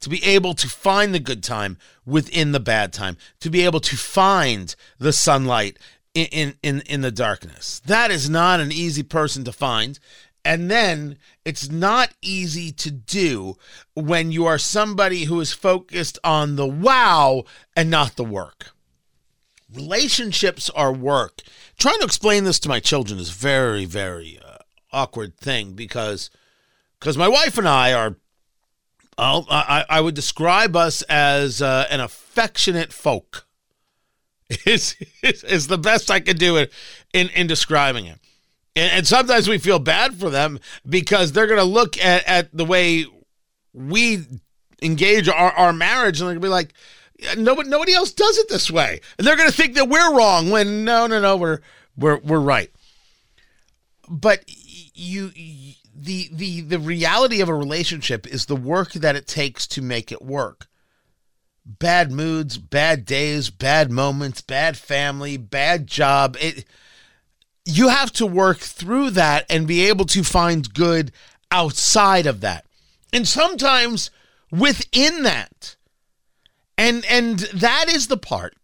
To 0.00 0.08
be 0.08 0.22
able 0.24 0.54
to 0.54 0.68
find 0.68 1.12
the 1.12 1.20
good 1.20 1.42
time 1.42 1.78
within 2.06 2.52
the 2.52 2.60
bad 2.60 2.92
time, 2.92 3.16
to 3.40 3.50
be 3.50 3.64
able 3.64 3.80
to 3.80 3.96
find 3.96 4.74
the 4.98 5.12
sunlight 5.12 5.78
in, 6.14 6.54
in, 6.62 6.82
in, 6.86 7.00
the 7.00 7.10
darkness. 7.10 7.80
That 7.86 8.10
is 8.10 8.28
not 8.28 8.60
an 8.60 8.70
easy 8.70 9.02
person 9.02 9.44
to 9.44 9.52
find. 9.52 9.98
And 10.44 10.70
then 10.70 11.18
it's 11.44 11.70
not 11.70 12.14
easy 12.20 12.72
to 12.72 12.90
do 12.90 13.56
when 13.94 14.32
you 14.32 14.44
are 14.46 14.58
somebody 14.58 15.24
who 15.24 15.40
is 15.40 15.52
focused 15.52 16.18
on 16.24 16.56
the 16.56 16.66
wow 16.66 17.44
and 17.76 17.90
not 17.90 18.16
the 18.16 18.24
work. 18.24 18.72
Relationships 19.74 20.70
are 20.70 20.92
work. 20.92 21.40
Trying 21.78 21.98
to 21.98 22.04
explain 22.04 22.44
this 22.44 22.60
to 22.60 22.68
my 22.68 22.80
children 22.80 23.18
is 23.18 23.30
very, 23.30 23.84
very 23.84 24.38
uh, 24.44 24.58
awkward 24.92 25.36
thing 25.36 25.72
because 25.72 26.30
because 26.98 27.18
my 27.18 27.28
wife 27.28 27.58
and 27.58 27.68
I 27.68 27.92
are. 27.92 28.16
I'll, 29.18 29.46
I, 29.50 29.84
I 29.90 30.00
would 30.00 30.14
describe 30.14 30.74
us 30.74 31.02
as 31.02 31.60
uh, 31.60 31.86
an 31.90 32.00
affectionate 32.00 32.92
folk. 32.94 33.46
Is, 34.66 34.96
is 35.22 35.44
is 35.44 35.66
the 35.68 35.78
best 35.78 36.10
I 36.10 36.20
could 36.20 36.38
do 36.38 36.56
it 36.56 36.72
in 37.14 37.30
in 37.30 37.46
describing 37.46 38.04
it. 38.04 38.18
And, 38.76 38.92
and 38.92 39.06
sometimes 39.06 39.48
we 39.48 39.58
feel 39.58 39.78
bad 39.78 40.14
for 40.14 40.30
them 40.30 40.60
because 40.86 41.32
they're 41.32 41.46
going 41.46 41.58
to 41.58 41.64
look 41.64 41.98
at, 41.98 42.24
at 42.26 42.54
the 42.54 42.64
way 42.64 43.06
we 43.72 44.24
engage 44.82 45.28
our, 45.28 45.52
our 45.52 45.72
marriage 45.72 46.20
and 46.20 46.28
they're 46.28 46.34
going 46.34 46.42
to 46.42 46.46
be 46.46 46.50
like, 46.50 46.74
nobody 47.36 47.68
nobody 47.68 47.94
else 47.94 48.12
does 48.12 48.38
it 48.38 48.48
this 48.48 48.70
way. 48.70 49.00
And 49.18 49.26
they're 49.26 49.36
going 49.36 49.50
to 49.50 49.56
think 49.56 49.74
that 49.74 49.88
we're 49.88 50.16
wrong 50.16 50.50
when 50.50 50.84
no 50.84 51.06
no 51.06 51.20
no 51.20 51.36
we're 51.36 51.60
we're 51.96 52.18
we're 52.18 52.40
right. 52.40 52.70
But 54.08 54.44
you, 54.94 55.32
you 55.34 55.74
the 55.94 56.28
the 56.32 56.60
the 56.62 56.78
reality 56.78 57.40
of 57.40 57.48
a 57.48 57.54
relationship 57.54 58.26
is 58.26 58.46
the 58.46 58.56
work 58.56 58.92
that 58.92 59.16
it 59.16 59.26
takes 59.26 59.66
to 59.68 59.82
make 59.82 60.10
it 60.10 60.22
work. 60.22 60.66
Bad 61.64 62.10
moods, 62.10 62.58
bad 62.58 63.04
days, 63.04 63.50
bad 63.50 63.90
moments, 63.90 64.40
bad 64.40 64.76
family, 64.76 65.36
bad 65.36 65.86
job. 65.86 66.36
It 66.40 66.64
you 67.64 67.88
have 67.88 68.10
to 68.12 68.26
work 68.26 68.58
through 68.58 69.10
that 69.10 69.46
and 69.48 69.68
be 69.68 69.86
able 69.86 70.06
to 70.06 70.24
find 70.24 70.74
good 70.74 71.12
outside 71.50 72.26
of 72.26 72.40
that. 72.40 72.64
And 73.12 73.28
sometimes 73.28 74.10
within 74.50 75.22
that 75.22 75.76
and 76.78 77.04
and 77.06 77.38
that 77.38 77.86
is 77.88 78.06
the 78.08 78.16
part 78.16 78.54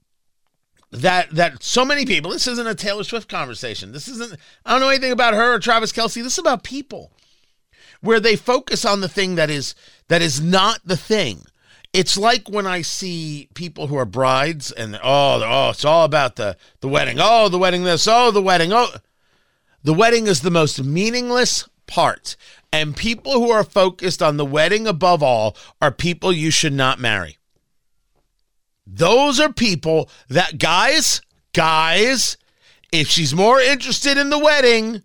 that 0.91 1.31
that 1.31 1.63
so 1.63 1.85
many 1.85 2.07
people 2.07 2.31
this 2.31 2.47
isn't 2.47 2.67
a 2.67 2.75
taylor 2.75 3.05
swift 3.05 3.29
conversation. 3.29 3.93
This 3.93 4.09
isn't 4.09 4.39
i 4.65 4.73
don't 4.73 4.81
know 4.81 4.89
anything 4.89 5.13
about 5.13 5.35
her 5.35 5.55
or 5.55 5.59
travis 5.59 5.93
Kelce. 5.93 6.23
this 6.23 6.35
is 6.35 6.39
about 6.39 6.63
people 6.63 7.13
where 8.01 8.21
they 8.21 8.37
focus 8.37 8.85
on 8.85 9.01
the 9.01 9.09
thing 9.09 9.35
that 9.35 9.51
is 9.51 9.75
that 10.09 10.23
is 10.23 10.41
not 10.41 10.81
the 10.85 10.97
thing. 10.97 11.45
It's 11.93 12.17
like 12.17 12.49
when 12.49 12.67
i 12.67 12.83
see 12.83 13.49
people 13.55 13.89
who 13.89 13.97
are 13.97 14.05
brides 14.05 14.73
and 14.73 14.97
oh 14.97 15.43
oh 15.45 15.71
it's 15.71 15.85
all 15.85 16.05
about 16.05 16.37
the 16.37 16.57
the 16.81 16.89
wedding. 16.89 17.19
Oh 17.21 17.49
the 17.49 17.59
wedding 17.59 17.85
this. 17.85 18.09
Oh 18.09 18.31
the 18.31 18.43
wedding. 18.43 18.73
Oh. 18.73 18.89
The 19.85 19.95
wedding 19.95 20.27
is 20.27 20.41
the 20.41 20.51
most 20.51 20.83
meaningless 20.83 21.69
part. 21.87 22.37
And 22.73 22.97
people 22.97 23.33
who 23.33 23.51
are 23.51 23.65
focused 23.65 24.21
on 24.23 24.37
the 24.37 24.45
wedding 24.45 24.87
above 24.87 25.23
all 25.23 25.57
are 25.81 25.93
people 25.93 26.33
you 26.33 26.51
should 26.51 26.73
not 26.73 26.99
marry 26.99 27.39
those 28.91 29.39
are 29.39 29.53
people 29.53 30.09
that, 30.29 30.59
guys, 30.59 31.21
guys, 31.53 32.39
if 32.91 33.09
she's 33.09 33.35
more 33.35 33.61
interested 33.61 34.17
in 34.17 34.31
the 34.31 34.39
wedding 34.39 35.03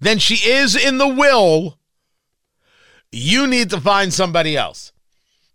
than 0.00 0.18
she 0.18 0.50
is 0.50 0.74
in 0.74 0.98
the 0.98 1.08
will, 1.08 1.78
you 3.12 3.46
need 3.46 3.70
to 3.70 3.80
find 3.80 4.12
somebody 4.12 4.56
else. 4.56 4.92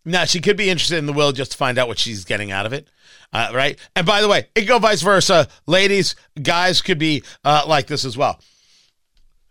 Now, 0.05 0.23
she 0.23 0.39
could 0.39 0.55
be 0.55 0.69
interested 0.69 0.97
in 0.97 1.05
the 1.05 1.13
will 1.13 1.33
just 1.33 1.51
to 1.51 1.57
find 1.57 1.77
out 1.77 1.89
what 1.89 1.99
she's 1.99 2.23
getting 2.23 2.49
out 2.51 2.65
of 2.65 2.71
it. 2.71 2.87
Uh, 3.33 3.51
right. 3.53 3.77
And 3.95 4.07
by 4.07 4.21
the 4.21 4.29
way, 4.29 4.47
it 4.55 4.61
go 4.61 4.79
vice 4.79 5.01
versa. 5.01 5.49
Ladies, 5.67 6.15
guys 6.41 6.81
could 6.81 6.97
be 6.97 7.23
uh, 7.43 7.63
like 7.67 7.87
this 7.87 8.05
as 8.05 8.17
well. 8.17 8.39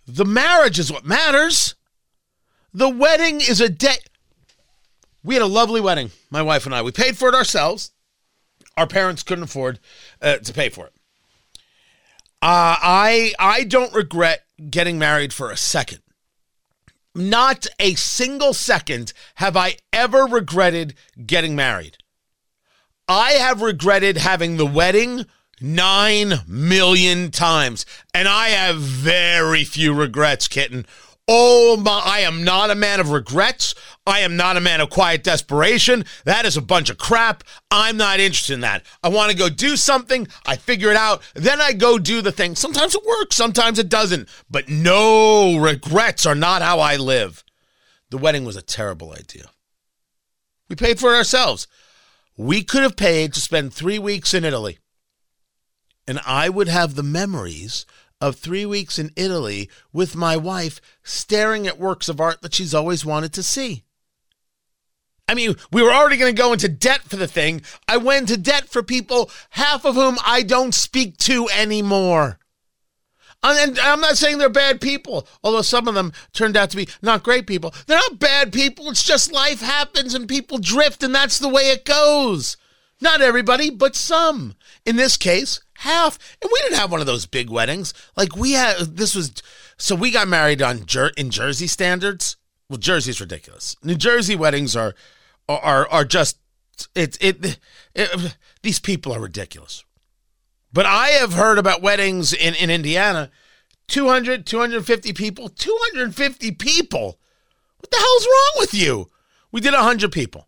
The 0.07 0.25
marriage 0.25 0.79
is 0.79 0.91
what 0.91 1.05
matters. 1.05 1.75
The 2.73 2.89
wedding 2.89 3.43
is 3.43 3.61
a 3.61 3.69
day. 3.69 3.97
We 5.25 5.35
had 5.35 5.43
a 5.43 5.47
lovely 5.47 5.81
wedding, 5.81 6.11
my 6.31 6.43
wife 6.43 6.67
and 6.67 6.75
I. 6.75 6.83
We 6.83 6.93
paid 6.93 7.17
for 7.17 7.29
it 7.29 7.35
ourselves. 7.35 7.91
Our 8.77 8.87
parents 8.87 9.23
couldn't 9.23 9.45
afford 9.45 9.81
uh, 10.23 10.37
to 10.37 10.53
pay 10.53 10.69
for 10.69 10.87
it. 10.87 10.93
Uh, 12.41 12.79
I 12.81 13.33
I 13.39 13.65
don't 13.65 13.93
regret 13.93 14.45
getting 14.71 14.99
married 14.99 15.33
for 15.33 15.51
a 15.51 15.57
second. 15.57 16.01
Not 17.15 17.67
a 17.81 17.95
single 17.95 18.55
second 18.55 19.13
have 19.37 19.57
I 19.57 19.77
ever 19.93 20.25
regretted 20.25 20.95
getting 21.27 21.57
married. 21.57 21.97
I 23.09 23.33
have 23.33 23.61
regretted 23.61 24.19
having 24.19 24.57
the 24.57 24.67
wedding 24.67 25.27
nine 25.61 26.35
million 26.47 27.33
times, 27.33 27.85
and 28.15 28.29
I 28.29 28.51
have 28.51 28.77
very 28.77 29.65
few 29.65 29.93
regrets, 29.93 30.47
kitten. 30.47 30.87
Oh 31.31 31.77
my, 31.77 32.01
I 32.03 32.21
am 32.21 32.43
not 32.43 32.71
a 32.71 32.75
man 32.75 33.01
of 33.01 33.11
regrets. 33.11 33.75
I 34.07 34.21
am 34.21 34.37
not 34.37 34.57
a 34.57 34.63
man 34.63 34.81
of 34.81 34.89
quiet 34.89 35.23
desperation. 35.23 36.07
That 36.25 36.47
is 36.47 36.57
a 36.57 36.63
bunch 36.63 36.89
of 36.89 36.97
crap. 36.97 37.45
I'm 37.71 37.99
not 37.99 38.19
interested 38.19 38.55
in 38.55 38.61
that. 38.61 38.87
I 39.03 39.11
want 39.11 39.31
to 39.31 39.37
go 39.37 39.51
do 39.51 39.77
something. 39.77 40.27
I 40.47 40.57
figure 40.57 40.91
it 40.91 40.97
out. 40.97 41.23
Then 41.35 41.61
I 41.61 41.75
go 41.75 41.99
do 41.99 42.23
the 42.23 42.33
thing. 42.33 42.57
Sometimes 42.57 42.95
it 42.95 43.05
works, 43.05 43.37
sometimes 43.37 43.79
it 43.79 43.91
doesn't. 43.91 44.31
But 44.51 44.71
no 44.71 45.59
regrets 45.59 46.25
are 46.25 46.35
not 46.35 46.63
how 46.63 46.81
I 46.81 46.97
live. 46.97 47.45
The 48.09 48.17
wedding 48.17 48.47
was 48.47 48.57
a 48.57 48.63
terrible 48.63 49.13
idea. 49.13 49.51
We 50.71 50.77
paid 50.77 50.99
for 50.99 51.13
it 51.13 51.19
ourselves. 51.19 51.67
We 52.39 52.63
could 52.63 52.83
have 52.83 52.97
paid 52.97 53.35
to 53.35 53.41
spend 53.43 53.75
three 53.75 53.99
weeks 53.99 54.33
in 54.33 54.47
Italy. 54.47 54.79
And 56.07 56.21
I 56.25 56.49
would 56.49 56.69
have 56.69 56.95
the 56.95 57.03
memories 57.03 57.85
of 58.21 58.37
three 58.37 58.67
weeks 58.67 58.99
in 58.99 59.11
Italy 59.17 59.71
with 59.93 60.17
my 60.17 60.37
wife 60.37 60.81
staring 61.03 61.67
at 61.67 61.79
works 61.79 62.09
of 62.09 62.21
art 62.21 62.43
that 62.43 62.55
she's 62.55 62.75
always 62.75 63.05
wanted 63.05 63.33
to 63.35 63.43
see. 63.43 63.85
I 65.29 65.35
mean, 65.35 65.57
we 65.71 65.83
were 65.83 65.93
already 65.93 66.17
going 66.17 66.35
to 66.35 66.43
go 66.43 66.53
into 66.53 66.69
debt 66.69 67.03
for 67.03 67.17
the 67.17 67.27
thing. 67.27 67.61
I 67.87 67.99
went 67.99 68.31
into 68.31 68.41
debt 68.41 68.69
for 68.69 68.83
people, 68.83 69.31
half 69.51 69.85
of 69.85 69.95
whom 69.95 70.19
I 70.25 70.43
don't 70.43 70.75
speak 70.75 71.19
to 71.19 71.49
anymore. 71.51 72.39
And 73.43 73.79
I'm 73.79 74.01
not 74.01 74.17
saying 74.17 74.39
they're 74.39 74.49
bad 74.49 74.81
people, 74.81 75.29
although 75.45 75.63
some 75.63 75.87
of 75.87 75.95
them 75.95 76.13
turned 76.33 76.57
out 76.57 76.71
to 76.71 76.77
be 76.77 76.89
not 77.03 77.23
great 77.23 77.47
people. 77.47 77.73
They're 77.87 77.99
not 77.99 78.19
bad 78.19 78.53
people. 78.53 78.89
It's 78.89 79.05
just 79.05 79.31
life 79.31 79.61
happens 79.61 80.15
and 80.15 80.29
people 80.29 80.59
drift, 80.59 81.03
and 81.05 81.15
that's 81.15 81.39
the 81.39 81.49
way 81.49 81.71
it 81.71 81.85
goes. 81.85 82.57
Not 83.01 83.21
everybody, 83.21 83.71
but 83.71 83.95
some. 83.95 84.57
In 84.85 84.97
this 84.97 85.17
case, 85.17 85.61
half. 85.79 86.19
And 86.43 86.51
we 86.53 86.59
didn't 86.61 86.79
have 86.79 86.91
one 86.91 87.01
of 87.01 87.07
those 87.07 87.27
big 87.27 87.51
weddings. 87.51 87.95
Like 88.17 88.37
we 88.37 88.53
had, 88.53 88.79
this 88.97 89.15
was, 89.15 89.33
so 89.77 89.95
we 89.95 90.11
got 90.11 90.29
married 90.29 90.63
on 90.63 90.87
Jer- 90.87 91.13
in 91.17 91.31
Jersey 91.31 91.67
standards. 91.67 92.37
Well, 92.69 92.79
Jersey's 92.79 93.21
ridiculous. 93.21 93.77
New 93.83 93.95
Jersey 93.95 94.37
weddings 94.37 94.77
are, 94.77 94.95
are, 95.49 95.89
are 95.89 96.05
just, 96.05 96.39
it, 96.95 97.17
it, 97.21 97.59
it, 97.95 98.37
these 98.63 98.81
people 98.81 99.13
are 99.13 99.21
ridiculous. 99.21 99.85
But 100.73 100.87
I 100.87 101.09
have 101.09 101.33
heard 101.33 101.59
about 101.59 101.83
weddings 101.83 102.33
in, 102.33 102.55
in 102.55 102.71
Indiana 102.71 103.31
200, 103.87 104.47
250 104.47 105.13
people, 105.15 105.49
250 105.49 106.53
people. 106.53 107.19
What 107.79 107.91
the 107.91 107.97
hell's 107.97 108.27
wrong 108.27 108.53
with 108.57 108.75
you? 108.75 109.11
We 109.51 109.61
did 109.61 109.73
100 109.73 110.13
people. 110.13 110.48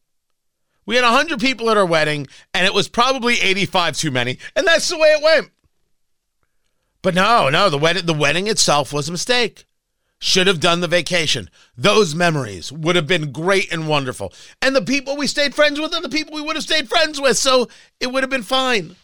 We 0.87 0.97
had 0.97 1.05
100 1.05 1.41
people 1.41 1.71
at 1.71 1.77
our 1.77 1.87
wedding, 1.87 2.27
and 2.53 2.67
it 2.67 2.75
was 2.75 2.89
probably 2.89 3.41
85 3.41 3.97
too 3.97 4.11
many, 4.11 4.39
and 4.57 4.67
that's 4.67 4.89
the 4.89 4.99
way 4.99 5.09
it 5.09 5.23
went. 5.23 5.51
But 7.03 7.15
no, 7.15 7.49
no, 7.49 7.71
the 7.71 7.79
wedding, 7.79 8.07
the 8.07 8.15
wedding 8.15 8.47
itself 8.47 8.93
was 8.93 9.09
a 9.09 9.13
mistake. 9.13 9.65
Should 10.19 10.49
have 10.49 10.61
done 10.61 10.81
the 10.81 10.89
vacation. 10.89 11.49
Those 11.79 12.15
memories 12.15 12.71
would 12.71 12.95
have 12.95 13.07
been 13.07 13.33
great 13.33 13.73
and 13.73 13.89
wonderful. 13.89 14.35
And 14.61 14.77
the 14.77 14.83
people 14.83 15.17
we 15.17 15.27
stayed 15.27 15.55
friends 15.55 15.81
with 15.81 15.95
are 15.95 16.03
the 16.03 16.11
people 16.11 16.35
we 16.35 16.43
would 16.43 16.57
have 16.57 16.63
stayed 16.63 16.91
friends 16.91 17.19
with, 17.19 17.39
so 17.39 17.69
it 18.01 18.09
would 18.09 18.23
have 18.23 18.29
been 18.31 18.43
fine. 18.43 18.97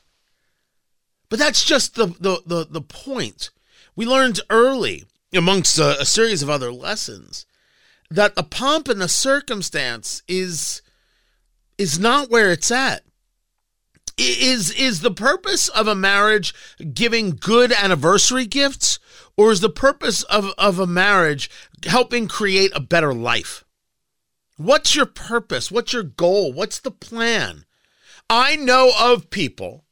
But 1.31 1.39
that's 1.39 1.65
just 1.65 1.95
the 1.95 2.09
the 2.21 2.43
the, 2.45 2.67
the 2.69 2.83
point. 2.83 3.51
We 3.95 4.05
learned 4.05 4.41
early, 4.51 5.05
amongst 5.33 5.79
a, 5.79 5.99
a 6.01 6.05
series 6.05 6.43
of 6.43 6.51
other 6.51 6.71
lessons, 6.71 7.47
that 8.11 8.35
the 8.35 8.43
pomp 8.43 8.89
and 8.89 9.01
the 9.01 9.09
circumstance 9.09 10.23
is 10.29 10.83
is 11.79 11.99
not 11.99 12.31
where 12.31 12.51
it's 12.51 12.71
at. 12.71 13.03
Is 14.19 14.71
is 14.71 15.03
the 15.03 15.11
purpose 15.11 15.69
of 15.69 15.87
a 15.87 15.95
marriage 15.95 16.55
giving 16.95 17.31
good 17.31 17.71
anniversary 17.71 18.47
gifts, 18.47 18.99
or 19.37 19.53
is 19.53 19.61
the 19.61 19.69
purpose 19.69 20.23
of, 20.25 20.53
of 20.57 20.79
a 20.79 20.87
marriage 20.87 21.51
helping 21.85 22.27
create 22.27 22.73
a 22.75 22.81
better 22.81 23.13
life? 23.13 23.65
What's 24.57 24.95
your 24.95 25.07
purpose? 25.07 25.71
What's 25.71 25.93
your 25.93 26.03
goal? 26.03 26.51
What's 26.53 26.81
the 26.81 26.91
plan? 26.91 27.67
I 28.31 28.57
know 28.57 28.91
of 28.99 29.29
people 29.29 29.85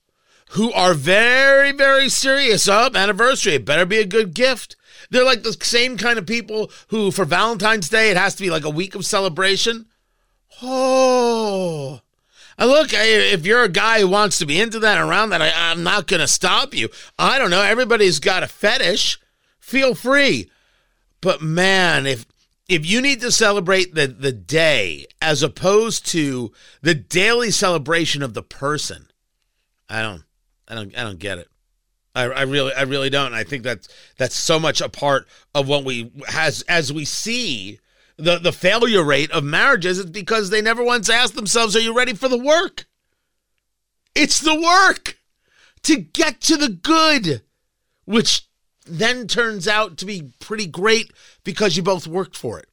who 0.50 0.72
are 0.72 0.94
very, 0.94 1.72
very 1.72 2.08
serious. 2.08 2.66
Oh, 2.66 2.88
anniversary, 2.94 3.54
it 3.54 3.66
better 3.66 3.84
be 3.84 3.98
a 3.98 4.06
good 4.06 4.34
gift. 4.34 4.76
They're 5.10 5.24
like 5.24 5.42
the 5.42 5.52
same 5.52 5.98
kind 5.98 6.18
of 6.18 6.26
people 6.26 6.70
who, 6.88 7.10
for 7.10 7.24
Valentine's 7.24 7.88
Day, 7.88 8.10
it 8.10 8.16
has 8.16 8.34
to 8.36 8.42
be 8.42 8.50
like 8.50 8.64
a 8.64 8.70
week 8.70 8.94
of 8.94 9.04
celebration. 9.04 9.86
Oh. 10.62 12.00
And 12.56 12.70
look, 12.70 12.90
if 12.92 13.44
you're 13.44 13.64
a 13.64 13.68
guy 13.68 14.00
who 14.00 14.08
wants 14.08 14.38
to 14.38 14.46
be 14.46 14.60
into 14.60 14.78
that, 14.80 14.98
around 14.98 15.30
that, 15.30 15.42
I, 15.42 15.72
am 15.72 15.82
not 15.82 16.06
going 16.06 16.20
to 16.20 16.28
stop 16.28 16.72
you. 16.72 16.88
I 17.18 17.38
don't 17.38 17.50
know. 17.50 17.62
Everybody's 17.62 18.20
got 18.20 18.42
a 18.42 18.46
fetish. 18.46 19.18
Feel 19.58 19.94
free. 19.94 20.50
But 21.20 21.42
man, 21.42 22.06
if 22.06 22.26
if 22.68 22.86
you 22.86 23.00
need 23.00 23.20
to 23.20 23.30
celebrate 23.30 23.94
the, 23.94 24.06
the 24.06 24.32
day 24.32 25.06
as 25.20 25.42
opposed 25.42 26.06
to 26.06 26.52
the 26.80 26.94
daily 26.94 27.50
celebration 27.50 28.22
of 28.22 28.34
the 28.34 28.42
person, 28.42 29.08
I 29.88 30.00
don't, 30.00 30.22
I 30.66 30.74
don't, 30.74 30.96
I 30.96 31.02
don't 31.02 31.18
get 31.18 31.38
it. 31.38 31.48
I, 32.14 32.24
I 32.24 32.42
really, 32.42 32.72
I 32.72 32.82
really 32.82 33.10
don't. 33.10 33.34
I 33.34 33.44
think 33.44 33.64
that's 33.64 33.88
that's 34.16 34.36
so 34.36 34.60
much 34.60 34.80
a 34.80 34.88
part 34.88 35.26
of 35.54 35.68
what 35.68 35.84
we 35.84 36.12
has 36.28 36.62
as 36.62 36.92
we 36.92 37.04
see 37.04 37.80
the, 38.16 38.38
the 38.38 38.52
failure 38.52 39.04
rate 39.04 39.30
of 39.30 39.44
marriages 39.44 39.98
is 39.98 40.06
because 40.06 40.50
they 40.50 40.62
never 40.62 40.84
once 40.84 41.08
asked 41.08 41.34
themselves, 41.34 41.74
Are 41.76 41.80
you 41.80 41.96
ready 41.96 42.14
for 42.14 42.28
the 42.28 42.38
work? 42.38 42.86
It's 44.14 44.38
the 44.38 44.54
work 44.54 45.18
to 45.82 45.96
get 45.96 46.40
to 46.42 46.56
the 46.56 46.68
good, 46.68 47.42
which 48.04 48.48
then 48.86 49.26
turns 49.26 49.66
out 49.66 49.96
to 49.98 50.06
be 50.06 50.32
pretty 50.38 50.66
great 50.66 51.12
because 51.42 51.76
you 51.76 51.82
both 51.82 52.06
worked 52.06 52.36
for 52.36 52.58
it. 52.58 52.68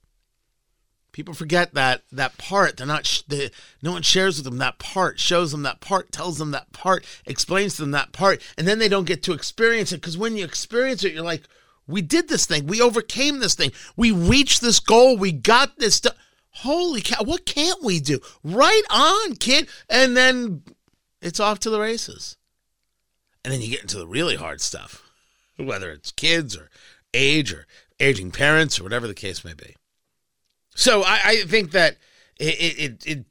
People 1.12 1.34
forget 1.34 1.73
that 1.73 2.04
that 2.12 2.38
part. 2.38 2.77
They're 2.77 2.88
not. 2.88 3.23
They, 3.27 3.49
no 3.82 3.91
one 3.91 4.01
shares 4.01 4.38
with 4.38 4.45
them 4.45 4.60
that 4.60 4.80
part. 4.80 5.19
Shows 5.19 5.51
them 5.51 5.63
that 5.63 5.82
part. 5.82 6.12
Tells 6.12 6.38
them 6.38 6.51
that 6.51 6.71
part. 6.71 7.06
Explains 7.25 7.75
to 7.75 7.82
them 7.82 7.91
that 7.91 8.13
part, 8.13 8.41
and 8.58 8.65
then 8.65 8.80
they 8.80 8.88
don't 8.88 9.08
get 9.08 9.21
to 9.23 9.34
experience 9.34 9.91
it 9.91 9.97
because 9.97 10.17
when 10.17 10.38
you 10.38 10.45
experience 10.45 11.04
it, 11.04 11.13
you're 11.13 11.23
like, 11.23 11.43
we 11.88 12.02
did 12.02 12.28
this 12.28 12.46
thing. 12.46 12.67
We 12.67 12.82
overcame 12.82 13.39
this 13.39 13.56
thing. 13.56 13.72
We 13.96 14.12
reached 14.12 14.62
this 14.62 14.80
goal. 14.80 15.17
We 15.17 15.32
got 15.32 15.78
this 15.78 16.00
done. 16.00 16.13
Holy 16.54 17.02
cow, 17.02 17.24
what 17.24 17.46
can't 17.46 17.82
we 17.82 18.00
do? 18.00 18.20
Right 18.44 18.84
on, 18.89 19.36
kid. 19.36 19.70
And 19.89 20.15
then 20.17 20.63
it's 21.22 21.39
off 21.39 21.60
to 21.60 21.70
the 21.70 21.80
races. 21.80 22.38
And 23.44 23.54
then 23.54 23.62
you 23.62 23.70
get 23.70 23.82
into 23.82 23.98
the 23.98 24.08
really 24.08 24.36
hard 24.36 24.62
stuff, 24.62 25.10
whether 25.58 25.91
it's 25.91 26.12
kids 26.12 26.56
or 26.56 26.70
age 27.13 27.54
or 27.54 27.65
aging 28.00 28.32
parents 28.32 28.80
or 28.80 28.84
whatever 28.84 29.08
the 29.08 29.13
case 29.13 29.44
may 29.44 29.54
be. 29.54 29.76
So 30.76 31.03
I, 31.03 31.20
I 31.26 31.36
think 31.43 31.72
that 31.72 31.97
it, 32.39 32.78
it, 32.78 33.05
it, 33.05 33.26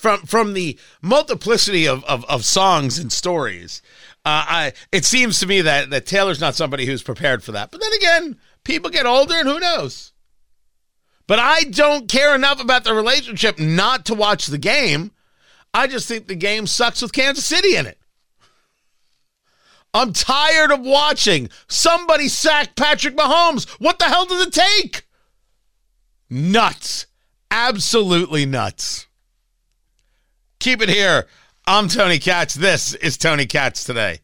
from 0.00 0.22
from 0.22 0.54
the 0.54 0.78
multiplicity 1.02 1.86
of, 1.86 2.02
of, 2.04 2.24
of 2.24 2.44
songs 2.44 2.98
and 2.98 3.12
stories, 3.12 3.82
uh, 4.24 4.44
I, 4.48 4.72
it 4.92 5.04
seems 5.04 5.38
to 5.40 5.46
me 5.46 5.60
that, 5.60 5.90
that 5.90 6.06
Taylor's 6.06 6.40
not 6.40 6.54
somebody 6.54 6.86
who's 6.86 7.02
prepared 7.02 7.44
for 7.44 7.52
that. 7.52 7.70
But 7.70 7.82
then 7.82 7.92
again, 7.92 8.38
people 8.64 8.90
get 8.90 9.04
older 9.04 9.34
and 9.34 9.48
who 9.48 9.60
knows? 9.60 10.12
But 11.26 11.38
I 11.38 11.64
don't 11.64 12.08
care 12.08 12.34
enough 12.34 12.62
about 12.62 12.84
the 12.84 12.94
relationship 12.94 13.58
not 13.58 14.06
to 14.06 14.14
watch 14.14 14.46
the 14.46 14.58
game. 14.58 15.12
I 15.74 15.86
just 15.86 16.08
think 16.08 16.26
the 16.26 16.34
game 16.34 16.66
sucks 16.66 17.02
with 17.02 17.12
Kansas 17.12 17.46
City 17.46 17.76
in 17.76 17.86
it. 17.86 17.98
I'm 19.92 20.12
tired 20.12 20.72
of 20.72 20.80
watching 20.80 21.50
somebody 21.68 22.28
sack 22.28 22.74
Patrick 22.74 23.16
Mahomes. 23.16 23.68
What 23.78 23.98
the 23.98 24.06
hell 24.06 24.24
does 24.24 24.46
it 24.46 24.52
take? 24.52 25.06
Nuts. 26.30 27.06
Absolutely 27.50 28.46
nuts. 28.46 29.06
Keep 30.60 30.82
it 30.82 30.90
here 30.90 31.26
I'm 31.66 31.88
Tony 31.88 32.18
Katz. 32.18 32.52
This 32.52 32.92
is 32.92 33.16
Tony 33.16 33.46
Katz 33.46 33.82
today. 33.82 34.20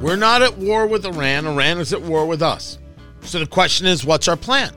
We're 0.00 0.16
not 0.16 0.40
at 0.40 0.56
war 0.56 0.86
with 0.86 1.04
Iran. 1.04 1.46
Iran 1.46 1.76
is 1.80 1.92
at 1.92 2.00
war 2.00 2.24
with 2.24 2.40
us. 2.40 2.78
So 3.20 3.38
the 3.38 3.46
question 3.46 3.86
is, 3.86 4.06
what's 4.06 4.26
our 4.26 4.38
plan? 4.38 4.72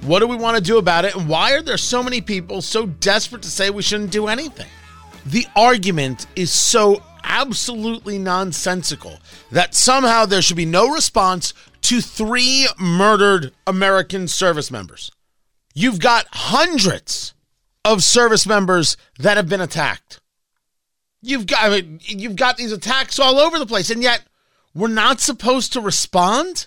What 0.00 0.20
do 0.20 0.26
we 0.26 0.36
want 0.36 0.56
to 0.56 0.62
do 0.62 0.78
about 0.78 1.04
it? 1.04 1.14
And 1.14 1.28
why 1.28 1.52
are 1.52 1.60
there 1.60 1.76
so 1.76 2.02
many 2.02 2.22
people 2.22 2.62
so 2.62 2.86
desperate 2.86 3.42
to 3.42 3.50
say 3.50 3.68
we 3.68 3.82
shouldn't 3.82 4.10
do 4.10 4.28
anything? 4.28 4.68
The 5.26 5.44
argument 5.54 6.28
is 6.34 6.50
so 6.50 7.02
absolutely 7.24 8.18
nonsensical 8.18 9.18
that 9.50 9.74
somehow 9.74 10.24
there 10.24 10.40
should 10.40 10.56
be 10.56 10.64
no 10.64 10.88
response 10.88 11.52
to 11.86 12.00
three 12.00 12.66
murdered 12.80 13.52
American 13.64 14.26
service 14.26 14.72
members. 14.72 15.12
You've 15.72 16.00
got 16.00 16.26
hundreds 16.32 17.32
of 17.84 18.02
service 18.02 18.44
members 18.44 18.96
that 19.20 19.36
have 19.36 19.48
been 19.48 19.60
attacked. 19.60 20.20
You've 21.22 21.46
got 21.46 21.62
I 21.62 21.68
mean, 21.68 22.00
you've 22.02 22.34
got 22.34 22.56
these 22.56 22.72
attacks 22.72 23.20
all 23.20 23.38
over 23.38 23.60
the 23.60 23.66
place, 23.66 23.88
and 23.88 24.02
yet 24.02 24.24
we're 24.74 24.88
not 24.88 25.20
supposed 25.20 25.72
to 25.74 25.80
respond. 25.80 26.66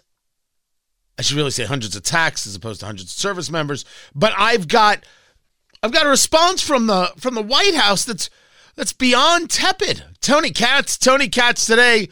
I 1.18 1.22
should 1.22 1.36
really 1.36 1.52
say 1.52 1.66
hundreds 1.66 1.98
of 1.98 2.04
attacks 2.04 2.48
as 2.48 2.56
opposed 2.56 2.80
to 2.80 2.86
hundreds 2.86 3.12
of 3.12 3.20
service 3.20 3.52
members. 3.52 3.84
But 4.16 4.32
I've 4.38 4.70
got 4.70 5.06
I've 5.84 5.92
got 5.92 6.06
a 6.06 6.10
response 6.10 6.62
from 6.62 6.88
the 6.88 7.12
from 7.18 7.36
the 7.36 7.42
White 7.42 7.76
House 7.76 8.06
that's 8.06 8.30
that's 8.78 8.94
beyond 8.94 9.50
tepid. 9.50 10.02
Tony 10.22 10.52
Katz, 10.52 10.98
Tony 10.98 11.28
Katz 11.28 11.66
today. 11.66 12.08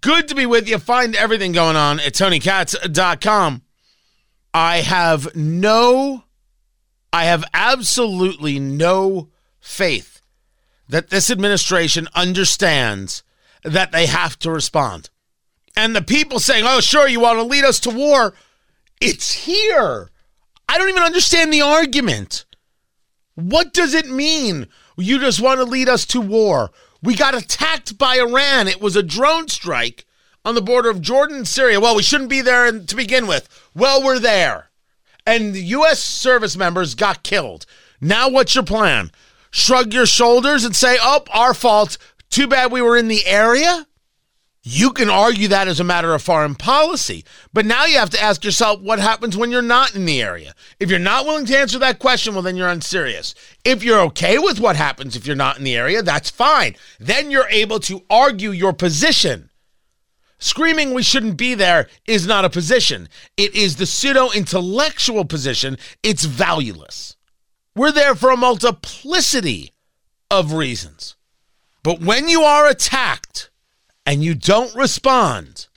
Good 0.00 0.28
to 0.28 0.34
be 0.34 0.46
with 0.46 0.68
you. 0.68 0.78
Find 0.78 1.16
everything 1.16 1.52
going 1.52 1.76
on 1.76 2.00
at 2.00 2.12
tonykatz.com. 2.12 3.62
I 4.52 4.78
have 4.78 5.34
no, 5.34 6.24
I 7.12 7.24
have 7.24 7.44
absolutely 7.54 8.58
no 8.58 9.28
faith 9.60 10.20
that 10.88 11.10
this 11.10 11.30
administration 11.30 12.08
understands 12.14 13.22
that 13.62 13.92
they 13.92 14.06
have 14.06 14.38
to 14.40 14.50
respond. 14.50 15.08
And 15.76 15.94
the 15.94 16.02
people 16.02 16.40
saying, 16.40 16.64
oh, 16.66 16.80
sure, 16.80 17.08
you 17.08 17.20
want 17.20 17.38
to 17.38 17.44
lead 17.44 17.64
us 17.64 17.80
to 17.80 17.90
war, 17.90 18.34
it's 19.00 19.32
here. 19.32 20.10
I 20.68 20.78
don't 20.78 20.88
even 20.88 21.02
understand 21.02 21.52
the 21.52 21.62
argument. 21.62 22.44
What 23.34 23.72
does 23.72 23.94
it 23.94 24.10
mean? 24.10 24.66
You 24.98 25.18
just 25.18 25.40
want 25.40 25.58
to 25.58 25.64
lead 25.64 25.88
us 25.88 26.04
to 26.06 26.20
war. 26.20 26.70
We 27.02 27.14
got 27.14 27.34
attacked 27.34 27.96
by 27.96 28.18
Iran. 28.18 28.68
It 28.68 28.80
was 28.80 28.96
a 28.96 29.02
drone 29.02 29.48
strike 29.48 30.04
on 30.44 30.54
the 30.54 30.62
border 30.62 30.90
of 30.90 31.00
Jordan 31.00 31.38
and 31.38 31.48
Syria. 31.48 31.80
Well, 31.80 31.96
we 31.96 32.02
shouldn't 32.02 32.30
be 32.30 32.40
there 32.40 32.70
to 32.70 32.96
begin 32.96 33.26
with. 33.26 33.48
Well, 33.74 34.02
we're 34.02 34.18
there. 34.18 34.70
And 35.26 35.54
the 35.54 35.62
U.S. 35.62 36.02
service 36.02 36.56
members 36.56 36.94
got 36.94 37.22
killed. 37.22 37.66
Now, 38.00 38.28
what's 38.28 38.54
your 38.54 38.64
plan? 38.64 39.10
Shrug 39.50 39.92
your 39.92 40.06
shoulders 40.06 40.64
and 40.64 40.74
say, 40.74 40.96
oh, 41.00 41.24
our 41.32 41.54
fault. 41.54 41.98
Too 42.30 42.46
bad 42.46 42.70
we 42.72 42.82
were 42.82 42.96
in 42.96 43.08
the 43.08 43.26
area? 43.26 43.86
You 44.62 44.92
can 44.92 45.08
argue 45.08 45.48
that 45.48 45.68
as 45.68 45.80
a 45.80 45.84
matter 45.84 46.14
of 46.14 46.22
foreign 46.22 46.54
policy, 46.54 47.24
but 47.50 47.64
now 47.64 47.86
you 47.86 47.96
have 47.98 48.10
to 48.10 48.22
ask 48.22 48.44
yourself 48.44 48.80
what 48.80 48.98
happens 48.98 49.34
when 49.34 49.50
you're 49.50 49.62
not 49.62 49.94
in 49.94 50.04
the 50.04 50.20
area. 50.20 50.54
If 50.78 50.90
you're 50.90 50.98
not 50.98 51.24
willing 51.24 51.46
to 51.46 51.56
answer 51.56 51.78
that 51.78 51.98
question, 51.98 52.34
well, 52.34 52.42
then 52.42 52.56
you're 52.56 52.68
unserious. 52.68 53.34
If 53.64 53.82
you're 53.82 54.00
okay 54.00 54.36
with 54.36 54.60
what 54.60 54.76
happens 54.76 55.16
if 55.16 55.26
you're 55.26 55.34
not 55.34 55.56
in 55.56 55.64
the 55.64 55.76
area, 55.76 56.02
that's 56.02 56.28
fine. 56.28 56.76
Then 56.98 57.30
you're 57.30 57.48
able 57.48 57.80
to 57.80 58.02
argue 58.10 58.50
your 58.50 58.74
position. 58.74 59.48
Screaming 60.38 60.92
we 60.92 61.02
shouldn't 61.02 61.38
be 61.38 61.54
there 61.54 61.88
is 62.06 62.26
not 62.26 62.44
a 62.44 62.50
position, 62.50 63.08
it 63.38 63.54
is 63.54 63.76
the 63.76 63.86
pseudo 63.86 64.30
intellectual 64.30 65.24
position. 65.24 65.78
It's 66.02 66.24
valueless. 66.24 67.16
We're 67.74 67.92
there 67.92 68.14
for 68.14 68.30
a 68.30 68.36
multiplicity 68.36 69.72
of 70.30 70.52
reasons. 70.52 71.16
But 71.82 72.00
when 72.00 72.28
you 72.28 72.42
are 72.42 72.66
attacked, 72.66 73.49
and 74.06 74.24
you 74.24 74.34
don't 74.34 74.74
respond, 74.74 75.68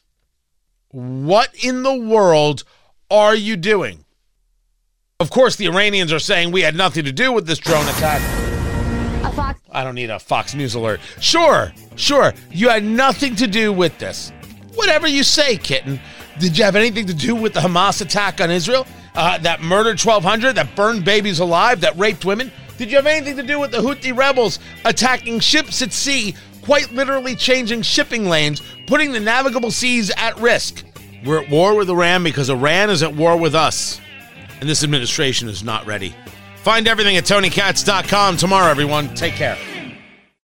what 0.89 1.53
in 1.63 1.83
the 1.83 1.95
world 1.95 2.63
are 3.09 3.35
you 3.35 3.55
doing? 3.55 4.05
Of 5.19 5.29
course, 5.29 5.55
the 5.55 5.67
Iranians 5.67 6.11
are 6.11 6.19
saying 6.19 6.51
we 6.51 6.61
had 6.61 6.75
nothing 6.75 7.05
to 7.05 7.11
do 7.11 7.31
with 7.31 7.47
this 7.47 7.59
drone 7.59 7.87
attack. 7.87 8.21
I 9.71 9.83
don't 9.83 9.95
need 9.95 10.09
a 10.09 10.19
Fox 10.19 10.53
News 10.53 10.75
alert. 10.75 10.99
Sure, 11.19 11.73
sure, 11.95 12.33
you 12.51 12.69
had 12.69 12.83
nothing 12.83 13.35
to 13.37 13.47
do 13.47 13.73
with 13.73 13.97
this. 13.97 14.31
Whatever 14.75 15.07
you 15.07 15.23
say, 15.23 15.57
kitten. 15.57 15.99
Did 16.39 16.57
you 16.57 16.63
have 16.63 16.75
anything 16.75 17.05
to 17.07 17.13
do 17.13 17.35
with 17.35 17.53
the 17.53 17.59
Hamas 17.59 18.01
attack 18.01 18.41
on 18.41 18.49
Israel? 18.49 18.87
Uh, 19.15 19.37
that 19.39 19.61
murdered 19.61 20.01
1,200, 20.01 20.53
that 20.53 20.75
burned 20.75 21.05
babies 21.05 21.39
alive, 21.39 21.81
that 21.81 21.95
raped 21.97 22.25
women? 22.25 22.51
Did 22.77 22.89
you 22.89 22.97
have 22.97 23.05
anything 23.05 23.37
to 23.37 23.43
do 23.43 23.59
with 23.59 23.71
the 23.71 23.77
Houthi 23.77 24.15
rebels 24.15 24.57
attacking 24.83 25.39
ships 25.39 25.81
at 25.81 25.93
sea 25.93 26.35
quite 26.63 26.91
literally 26.93 27.35
changing 27.35 27.81
shipping 27.81 28.27
lanes, 28.27 28.61
putting 28.87 29.11
the 29.11 29.19
navigable 29.19 29.71
seas 29.71 30.11
at 30.17 30.37
risk. 30.39 30.83
We're 31.25 31.43
at 31.43 31.49
war 31.49 31.75
with 31.75 31.89
Iran 31.89 32.23
because 32.23 32.49
Iran 32.49 32.89
is 32.89 33.03
at 33.03 33.15
war 33.15 33.37
with 33.37 33.55
us. 33.55 33.99
And 34.59 34.69
this 34.69 34.83
administration 34.83 35.49
is 35.49 35.63
not 35.63 35.85
ready. 35.85 36.15
Find 36.57 36.87
everything 36.87 37.17
at 37.17 37.25
TonyKatz.com 37.25 38.37
tomorrow, 38.37 38.69
everyone. 38.69 39.13
Take 39.15 39.33
care. 39.33 39.57